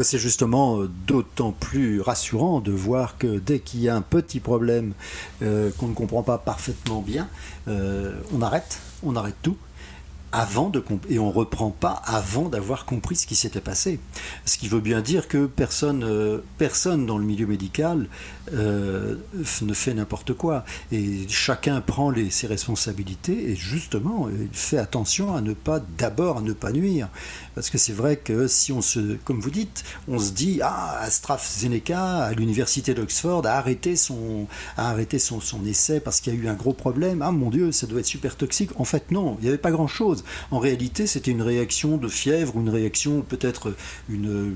C'est 0.03 0.19
justement 0.19 0.81
euh, 0.81 0.91
d'autant 1.07 1.53
plus 1.53 2.01
rassurant 2.01 2.61
de 2.61 2.73
voir 2.73 3.17
que 3.17 3.39
dès 3.39 3.61
qu'il 3.61 3.81
y 3.81 3.89
a 3.89 3.95
un 3.95 4.03
petit 4.03 4.41
problème 4.41 4.93
euh, 5.43 5.71
qu'on 5.79 5.87
ne 5.89 5.95
comprend 5.95 6.23
pas 6.23 6.39
parfaitement 6.39 7.01
bien, 7.01 7.29
euh, 7.69 8.21
on 8.35 8.43
arrête, 8.43 8.81
on 9.05 9.15
arrête 9.15 9.37
tout 9.43 9.57
avant 10.35 10.69
de 10.69 10.83
et 11.09 11.19
on 11.19 11.31
reprend 11.31 11.71
pas 11.71 12.03
avant 12.05 12.49
d'avoir 12.49 12.85
compris 12.85 13.17
ce 13.17 13.27
qui 13.27 13.37
s'était 13.37 13.61
passé. 13.61 14.01
Ce 14.45 14.59
qui 14.59 14.69
veut 14.69 14.81
bien 14.81 15.01
dire 15.01 15.29
que 15.29 15.47
personne, 15.47 16.41
personne 16.59 17.07
dans 17.07 17.19
le 17.19 17.25
milieu 17.25 17.47
médical 17.47 18.09
ne 18.53 19.73
fait 19.73 19.95
n'importe 19.95 20.35
quoi 20.35 20.65
et 20.93 21.27
chacun 21.29 21.81
prend 21.81 22.13
ses 22.31 22.47
responsabilités 22.47 23.51
et 23.51 23.57
justement 23.57 24.29
il 24.29 24.49
fait 24.53 24.79
attention 24.79 25.35
à 25.35 25.41
ne 25.41 25.55
pas 25.55 25.81
d'abord 25.99 26.39
à 26.39 26.41
ne 26.41 26.53
pas 26.53 26.73
nuire. 26.73 27.09
Parce 27.55 27.71
que 27.71 27.79
c'est 27.79 27.93
vrai 27.93 28.17
que 28.17 28.49
si 28.49 28.73
on 28.73 28.83
se, 28.83 29.17
comme 29.25 29.41
vous 29.41 29.51
dites, 29.51 29.85
on 30.09 30.19
se 30.19 30.33
dit, 30.33 30.61
ah, 30.63 30.99
AstraZeneca, 31.03 32.25
à 32.25 32.33
l'université 32.33 32.95
d'Oxford, 32.95 33.47
a 33.47 33.53
arrêté, 33.53 33.97
son, 33.97 34.47
a 34.77 34.91
arrêté 34.91 35.19
son, 35.19 35.41
son 35.41 35.65
essai 35.65 36.01
parce 36.01 36.21
qu'il 36.21 36.35
y 36.35 36.37
a 36.37 36.41
eu 36.41 36.49
un 36.49 36.55
gros 36.55 36.73
problème. 36.73 37.23
Ah 37.23 37.31
mon 37.31 37.51
Dieu, 37.51 37.71
ça 37.73 37.87
doit 37.87 38.01
être 38.01 38.07
super 38.07 38.37
toxique. 38.37 38.71
En 38.77 38.85
fait, 38.85 39.11
non, 39.11 39.37
il 39.39 39.43
n'y 39.43 39.49
avait 39.49 39.59
pas 39.59 39.71
En 40.51 40.59
réalité, 40.59 41.07
c'était 41.07 41.31
une 41.31 41.43
réaction 41.43 41.97
de 41.97 42.09
fièvre 42.09 42.55
une 42.57 42.69
réaction, 42.69 43.23
peut-être 43.23 43.75
une, 44.09 44.55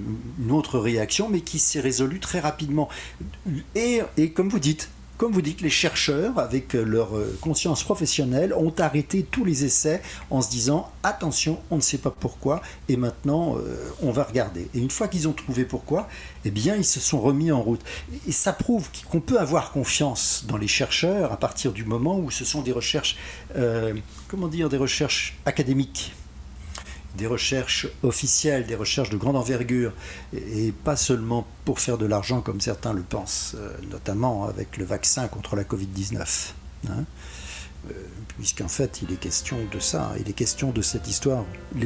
autre 0.51 0.79
réaction, 0.79 1.29
mais 1.29 1.41
qui 1.41 1.59
s'est 1.59 1.81
résolue 1.81 2.21
très 2.21 2.41
rapidement. 2.41 2.89
Et 3.75 4.03
comme 4.35 4.49
vous 4.49 4.59
dites, 4.59 4.91
comme 5.19 5.33
vous 5.33 5.43
dites, 5.43 5.61
les 5.61 5.69
chercheurs, 5.69 6.39
avec 6.39 6.73
leur 6.73 7.11
conscience 7.41 7.83
professionnelle, 7.83 8.55
ont 8.55 8.73
arrêté 8.79 9.27
tous 9.29 9.45
les 9.45 9.65
essais 9.65 10.01
en 10.31 10.41
se 10.41 10.49
disant 10.49 10.91
attention, 11.03 11.59
on 11.71 11.77
ne 11.77 11.81
sait 11.81 11.99
pas 11.99 12.11
pourquoi, 12.11 12.63
et 12.89 12.97
maintenant 12.97 13.57
on 14.01 14.13
va 14.13 14.23
regarder. 14.23 14.69
Et 14.75 14.79
une 14.79 14.91
fois 14.91 15.09
qu'ils 15.09 15.27
ont 15.27 15.33
trouvé 15.33 15.65
pourquoi, 15.65 16.09
eh 16.45 16.51
bien, 16.51 16.77
ils 16.77 16.85
se 16.85 17.01
sont 17.01 17.21
remis 17.21 17.51
en 17.51 17.61
route. 17.61 17.81
Et 18.29 18.33
ça 18.33 18.53
prouve 18.53 18.89
qu'on 19.11 19.21
peut 19.21 19.41
avoir 19.41 19.73
confiance 19.73 20.45
dans 20.47 20.57
les 20.57 20.69
chercheurs 20.69 21.33
à 21.33 21.37
partir 21.37 21.73
du 21.73 21.85
moment 21.85 22.19
où 22.19 22.31
ce 22.31 22.45
sont 22.45 22.63
des 22.63 22.73
recherches, 22.73 23.17
comment 24.29 24.49
dire, 24.49 24.69
des 24.69 24.77
recherches 24.77 25.37
académiques 25.45 26.13
des 27.17 27.27
recherches 27.27 27.89
officielles, 28.03 28.67
des 28.67 28.75
recherches 28.75 29.11
de 29.11 29.17
grande 29.17 29.37
envergure, 29.37 29.93
et, 30.35 30.73
pas 30.85 30.97
seulement 30.97 31.47
pour 31.65 31.81
faire 31.81 31.99
de 31.99 32.07
l'argent 32.07 32.41
comme 32.41 32.61
certains 32.61 32.93
le 32.93 33.03
pensent, 33.03 33.55
euh, 33.57 33.73
notamment 33.91 34.45
avec 34.45 34.77
le 34.77 34.85
vaccin 34.85 35.29
contre 35.29 35.57
la 35.57 35.65
Covid-19. 35.65 36.53
Hein. 36.89 37.05
Euh, 37.91 37.93
puisqu'en 38.37 38.69
fait, 38.69 39.01
il 39.03 39.13
est 39.13 39.17
question 39.17 39.59
de 39.73 39.79
ça, 39.79 40.13
il 40.21 40.29
est 40.29 40.35
question 40.35 40.71
de 40.71 40.83
cette 40.83 41.09
histoire. 41.09 41.45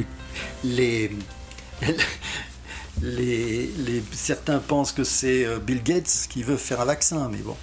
Les, 3.01 4.03
certains 4.11 4.59
pensent 4.59 4.91
que 4.91 5.03
c'est 5.03 5.45
euh, 5.45 5.57
Bill 5.59 5.81
Gates 5.81 6.27
qui 6.29 6.43
veut 6.43 6.57
faire 6.57 6.79
un 6.79 6.85
vaccin, 6.85 7.27
mais 7.29 7.39
bon. 7.39 7.57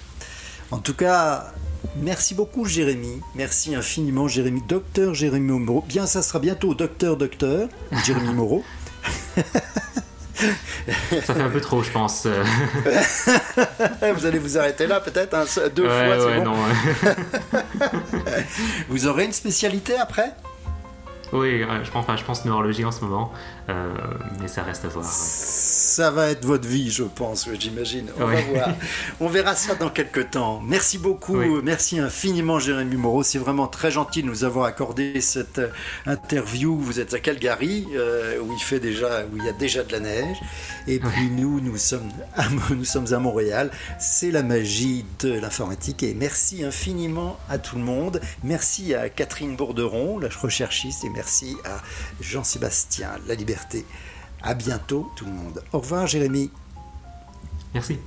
En 0.73 0.79
tout 0.79 0.95
cas, 0.95 1.53
Merci 1.97 2.35
beaucoup 2.35 2.67
Jérémy, 2.67 3.21
merci 3.35 3.75
infiniment 3.75 4.29
Jérémy, 4.29 4.63
docteur 4.69 5.15
Jérémy 5.15 5.51
Moreau. 5.51 5.83
Bien, 5.89 6.07
ça 6.07 6.23
sera 6.23 6.39
bientôt 6.39 6.75
docteur 6.75 7.17
docteur 7.17 7.69
Jérémy 8.05 8.35
Moreau. 8.35 8.63
Ça 11.25 11.35
fait 11.35 11.43
un 11.43 11.51
peu 11.51 11.61
trop, 11.61 11.83
je 11.83 11.91
pense. 11.91 12.27
vous 14.17 14.27
allez 14.27 14.39
vous 14.39 14.59
arrêter 14.59 14.87
là, 14.87 15.01
peut-être 15.01 15.37
deux 15.75 15.85
fois. 15.85 16.27
Ouais, 16.27 16.39
bon. 16.39 16.45
non, 16.45 16.55
vous 18.89 19.07
aurez 19.07 19.25
une 19.25 19.33
spécialité 19.33 19.97
après? 19.97 20.35
Oui, 21.33 21.65
je 21.85 21.91
pense, 21.91 22.05
enfin, 22.05 22.17
je 22.17 22.25
pense 22.25 22.45
neurologie 22.45 22.85
en 22.85 22.91
ce 22.91 23.05
moment, 23.05 23.33
euh, 23.71 23.95
mais 24.41 24.49
ça 24.49 24.63
reste 24.63 24.85
à 24.85 24.89
voir 24.89 25.05
ça 25.91 26.11
va 26.11 26.31
être 26.31 26.45
votre 26.45 26.69
vie, 26.69 26.91
je 26.91 27.03
pense, 27.03 27.49
j'imagine. 27.59 28.11
On 28.19 28.25
va 28.25 28.41
voir. 28.43 28.69
On 29.21 29.29
verra 29.29 29.57
ça 29.57 29.75
dans 29.75 29.91
quelques 29.91 30.31
temps. 30.31 30.63
Merci 30.65 30.99
beaucoup, 30.99 31.61
merci 31.63 31.99
infiniment, 31.99 32.61
Jérémy 32.61 32.97
Moreau. 32.97 33.23
C'est 33.25 33.39
vraiment 33.39 33.67
très 33.67 33.91
gentil 33.91 34.23
de 34.23 34.29
nous 34.29 34.45
avoir 34.45 34.67
accordé 34.67 35.21
cette 35.21 35.59
euh, 35.59 35.69
interview. 36.07 36.79
Vous 36.79 37.01
êtes 37.01 37.13
à 37.13 37.19
Calgary, 37.19 37.87
euh, 37.95 38.39
où 38.41 38.53
il 38.53 38.61
fait 38.61 38.79
déjà, 38.79 39.25
où 39.27 39.37
il 39.37 39.45
y 39.45 39.49
a 39.49 39.53
déjà 39.53 39.83
de 39.83 39.93
la 39.93 40.01
neige. 40.01 40.37
Et 40.87 41.01
puis 41.01 41.29
nous, 41.29 41.61
nous 41.61 41.77
sommes, 41.77 42.11
à, 42.37 42.49
nous 42.71 42.85
sommes 42.85 43.13
à 43.13 43.19
Montréal. 43.19 43.71
C'est 43.99 44.31
la 44.31 44.45
magie 44.45 45.05
de 45.19 45.33
l'informatique. 45.33 46.05
Et 46.05 46.15
merci 46.15 46.65
infiniment 46.65 47.37
à 47.49 47.59
tout 47.59 47.77
le 47.77 47.83
monde. 47.83 48.21
Merci 48.45 48.95
à 48.95 49.09
Catherine 49.09 49.57
Bourderon, 49.57 50.19
la 50.19 50.29
recherchiste, 50.29 51.05
et 51.05 51.11
merci 51.11 51.57
à 51.65 51.83
Jean-Sébastien 52.21 53.11
La 53.27 53.35
Liberté. 53.61 53.87
À 54.43 54.55
bientôt 54.55 55.11
tout 55.17 55.27
le 55.27 55.33
monde. 55.33 55.63
Au 55.73 55.81
revoir 55.81 56.07
Jérémy. 56.07 56.51
Merci. 57.75 57.99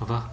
Au 0.00 0.04
revoir. 0.04 0.30